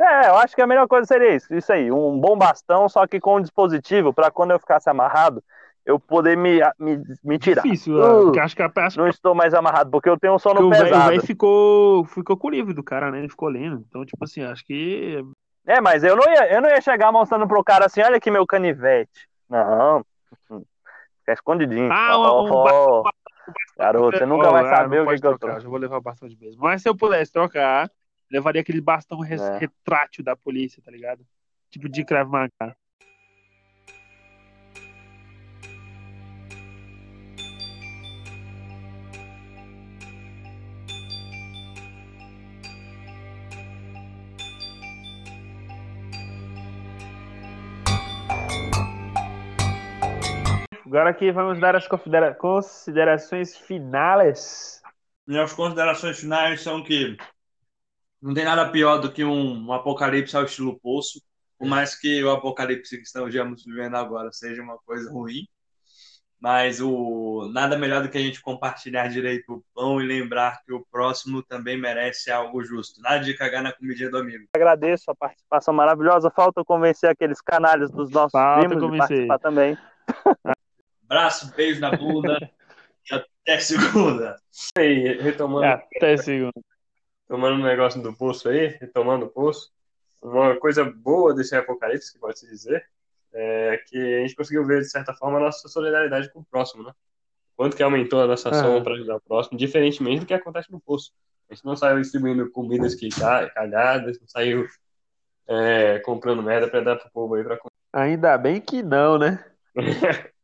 É, 0.00 0.28
eu 0.28 0.36
acho 0.36 0.54
que 0.54 0.60
a 0.62 0.66
melhor 0.66 0.86
coisa 0.86 1.06
seria 1.06 1.34
isso, 1.34 1.54
isso 1.54 1.72
aí, 1.72 1.90
um 1.90 2.18
bom 2.20 2.36
bastão, 2.36 2.88
só 2.88 3.06
que 3.06 3.18
com 3.18 3.36
um 3.36 3.40
dispositivo 3.40 4.12
pra 4.12 4.30
quando 4.30 4.50
eu 4.50 4.58
ficasse 4.58 4.90
amarrado, 4.90 5.42
eu 5.86 5.98
poder 6.00 6.36
me, 6.36 6.60
me, 6.78 7.00
me 7.24 7.38
tirar. 7.38 7.62
Difícil, 7.62 7.96
Uh, 7.96 8.24
porque 8.24 8.40
acho 8.40 8.56
que 8.56 8.62
a 8.62 8.70
acho 8.74 8.98
Não 8.98 9.08
estou 9.08 9.34
mais 9.34 9.54
amarrado, 9.54 9.90
porque 9.90 10.08
eu 10.08 10.18
tenho 10.18 10.34
um 10.34 10.38
sono 10.38 10.66
o 10.66 10.70
velho 10.70 10.84
o 10.84 10.88
pesado. 10.88 11.10
velho 11.10 11.22
ficou, 11.22 12.04
ficou 12.06 12.36
com 12.36 12.48
o 12.48 12.50
livro 12.50 12.74
do 12.74 12.82
cara, 12.82 13.10
né? 13.10 13.20
Ele 13.20 13.28
ficou 13.28 13.48
lendo. 13.48 13.84
Então, 13.88 14.04
tipo 14.04 14.22
assim, 14.24 14.42
acho 14.42 14.64
que. 14.66 15.24
É, 15.64 15.80
mas 15.80 16.02
eu 16.02 16.16
não 16.16 16.24
ia, 16.24 16.52
eu 16.52 16.60
não 16.60 16.68
ia 16.68 16.80
chegar 16.80 17.12
mostrando 17.12 17.46
pro 17.46 17.62
cara 17.62 17.86
assim, 17.86 18.02
olha 18.02 18.16
aqui 18.16 18.30
meu 18.30 18.44
canivete. 18.46 19.28
Não. 19.48 20.04
Fica 20.48 21.32
escondidinho. 21.32 21.90
Ah, 21.92 22.18
Ó, 22.18 22.42
um- 22.42 22.48
um 22.48 22.52
ó, 22.52 23.02
Garoto, 23.78 24.18
você 24.18 24.26
nunca 24.26 24.48
Ó, 24.48 24.52
vai 24.52 24.64
ah, 24.64 24.76
saber 24.76 25.02
o 25.02 25.06
que, 25.08 25.20
que 25.20 25.26
eu 25.26 25.32
tô. 25.32 25.38
trocar, 25.38 25.60
Já 25.60 25.68
vou 25.68 25.78
levar 25.78 25.98
o 25.98 26.00
bastão 26.00 26.28
de 26.28 26.36
mesmo. 26.36 26.62
Mas 26.62 26.82
se 26.82 26.88
eu 26.88 26.96
pudesse 26.96 27.32
trocar, 27.32 27.88
levaria 28.30 28.60
aquele 28.60 28.80
bastão 28.80 29.20
res- 29.20 29.40
É. 29.40 29.58
retrátil 29.58 30.22
da 30.24 30.36
polícia, 30.36 30.82
tá 30.82 30.90
ligado? 30.90 31.26
Tipo 31.70 31.88
de 31.88 32.04
Krav 32.04 32.28
Maga. 32.30 32.76
Agora 50.84 51.10
aqui 51.10 51.30
vamos 51.32 51.58
dar 51.60 51.74
as 51.74 51.86
considera- 51.86 52.34
considerações 52.34 53.56
finais. 53.56 54.80
Minhas 55.26 55.52
considerações 55.52 56.20
finais 56.20 56.62
são 56.62 56.82
que 56.82 57.16
não 58.26 58.34
tem 58.34 58.44
nada 58.44 58.68
pior 58.68 58.98
do 58.98 59.12
que 59.12 59.24
um, 59.24 59.66
um 59.68 59.72
apocalipse 59.72 60.36
ao 60.36 60.42
estilo 60.42 60.76
Poço, 60.80 61.22
por 61.56 61.68
mais 61.68 61.94
que 61.94 62.24
o 62.24 62.30
apocalipse 62.32 62.96
que 62.96 63.04
estamos 63.04 63.32
vivendo 63.64 63.94
agora 63.94 64.32
seja 64.32 64.60
uma 64.60 64.76
coisa 64.78 65.08
ruim, 65.12 65.46
mas 66.40 66.80
o 66.80 67.48
nada 67.52 67.78
melhor 67.78 68.02
do 68.02 68.08
que 68.08 68.18
a 68.18 68.20
gente 68.20 68.42
compartilhar 68.42 69.06
direito 69.06 69.54
o 69.54 69.64
pão 69.72 70.02
e 70.02 70.06
lembrar 70.06 70.60
que 70.64 70.72
o 70.72 70.84
próximo 70.90 71.40
também 71.40 71.80
merece 71.80 72.28
algo 72.32 72.64
justo. 72.64 73.00
Nada 73.00 73.20
de 73.20 73.32
cagar 73.32 73.62
na 73.62 73.72
comidinha 73.72 74.10
do 74.10 74.18
amigo. 74.18 74.48
Agradeço 74.56 75.08
a 75.08 75.14
participação 75.14 75.72
maravilhosa. 75.72 76.28
Falta 76.28 76.60
eu 76.60 76.64
convencer 76.64 77.08
aqueles 77.08 77.40
canalhas 77.40 77.92
dos 77.92 78.10
nossos 78.10 78.32
Falta 78.32 78.58
primos 78.58 78.82
de 78.82 78.88
convencer. 78.88 79.08
participar 79.08 79.38
também. 79.38 79.78
Abraço, 81.08 81.54
beijo 81.54 81.80
na 81.80 81.92
bunda 81.92 82.36
e 83.08 83.14
até 83.14 83.60
segunda. 83.60 84.36
E 84.76 85.12
retomando, 85.22 85.64
Até 85.64 86.16
segundo. 86.16 86.52
Tomando 87.28 87.60
um 87.60 87.64
negócio 87.64 88.02
do 88.02 88.14
poço 88.14 88.48
aí, 88.48 88.68
retomando 88.80 89.26
o 89.26 89.30
poço, 89.30 89.70
uma 90.22 90.56
coisa 90.56 90.84
boa 90.84 91.34
desse 91.34 91.54
apocalipse, 91.54 92.12
que 92.12 92.18
pode 92.18 92.38
se 92.38 92.46
dizer, 92.46 92.84
é 93.32 93.76
que 93.86 93.98
a 93.98 94.20
gente 94.20 94.34
conseguiu 94.34 94.64
ver, 94.64 94.80
de 94.80 94.90
certa 94.90 95.14
forma, 95.14 95.38
a 95.38 95.42
nossa 95.42 95.68
solidariedade 95.68 96.32
com 96.32 96.40
o 96.40 96.44
próximo, 96.44 96.82
né? 96.82 96.92
Quanto 97.56 97.76
que 97.76 97.82
aumentou 97.82 98.20
a 98.20 98.26
nossa 98.26 98.50
ação 98.50 98.72
Aham. 98.72 98.84
para 98.84 98.94
ajudar 98.94 99.16
o 99.16 99.20
próximo, 99.20 99.58
diferentemente 99.58 100.20
do 100.20 100.26
que 100.26 100.34
acontece 100.34 100.70
no 100.70 100.80
poço. 100.80 101.12
A 101.48 101.54
gente 101.54 101.64
não 101.64 101.76
saiu 101.76 102.00
distribuindo 102.00 102.50
comidas 102.50 102.94
que 102.94 103.08
ca- 103.08 103.48
cagadas, 103.50 104.18
não 104.20 104.28
saiu 104.28 104.66
é, 105.48 105.98
comprando 106.00 106.42
merda 106.42 106.68
para 106.68 106.80
dar 106.80 106.96
pro 106.96 107.10
povo 107.10 107.34
aí 107.34 107.44
pra 107.44 107.56
comer. 107.56 107.72
Ainda 107.92 108.36
bem 108.36 108.60
que 108.60 108.82
não, 108.82 109.18
né? 109.18 109.44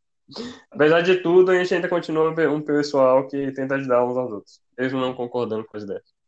Apesar 0.71 1.03
de 1.03 1.17
tudo, 1.17 1.51
a 1.51 1.57
gente 1.57 1.75
ainda 1.75 1.89
continua 1.89 2.31
um 2.51 2.63
pessoal 2.63 3.27
que 3.29 3.53
tenta 3.53 3.75
ajudar 3.75 4.05
uns 4.05 4.17
aos 4.17 4.33
outros, 4.33 4.61
mesmo 4.79 5.01
não 5.01 5.15
concordando 5.15 5.65
com 5.65 5.77
as 5.77 5.83
ideias. 5.83 6.22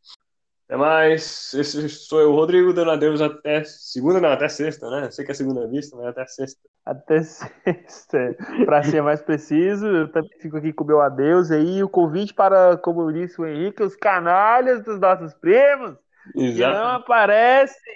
Até 0.75 0.77
mais. 0.77 1.55
Esse 1.55 1.89
sou 1.89 2.20
eu, 2.20 2.33
Rodrigo, 2.33 2.72
dando 2.72 2.91
adeus 2.91 3.20
até 3.20 3.62
segunda, 3.62 4.20
não, 4.20 4.31
até 4.31 4.49
sexta, 4.49 4.91
né? 4.91 5.09
Sei 5.11 5.25
que 5.25 5.31
é 5.31 5.35
segunda 5.35 5.66
vista, 5.68 5.97
mas 5.97 6.07
até 6.07 6.27
sexta. 6.27 6.61
Até 6.85 7.22
sexta. 7.22 8.37
Para 8.64 8.83
ser 8.83 9.01
mais 9.01 9.22
preciso, 9.22 9.87
eu 9.87 10.09
também 10.09 10.37
fico 10.41 10.57
aqui 10.57 10.72
com 10.72 10.83
o 10.83 10.87
meu 10.87 11.01
adeus 11.01 11.53
aí. 11.53 11.83
O 11.83 11.89
convite 11.89 12.35
para, 12.35 12.77
como 12.79 13.12
disse 13.12 13.41
o 13.41 13.47
Henrique, 13.47 13.85
os 13.85 13.95
canalhas 13.95 14.83
dos 14.83 14.99
nossos 14.99 15.33
primos 15.35 15.97
que 16.33 16.39
não 16.39 16.45
Exato. 16.45 17.03
aparecem. 17.03 17.95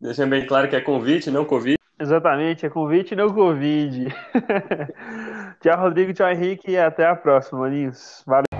Deixando 0.00 0.30
bem 0.30 0.46
claro 0.46 0.68
que 0.68 0.76
é 0.76 0.80
convite, 0.80 1.30
não 1.30 1.44
Covid. 1.44 1.78
Exatamente, 2.00 2.64
é 2.64 2.70
convite 2.70 3.14
não 3.14 3.32
Covid. 3.32 4.06
tchau, 5.60 5.80
Rodrigo, 5.80 6.12
tchau, 6.12 6.28
Henrique, 6.28 6.72
e 6.72 6.78
até 6.78 7.06
a 7.06 7.14
próxima, 7.14 7.60
maninhos. 7.60 8.22
Valeu. 8.26 8.53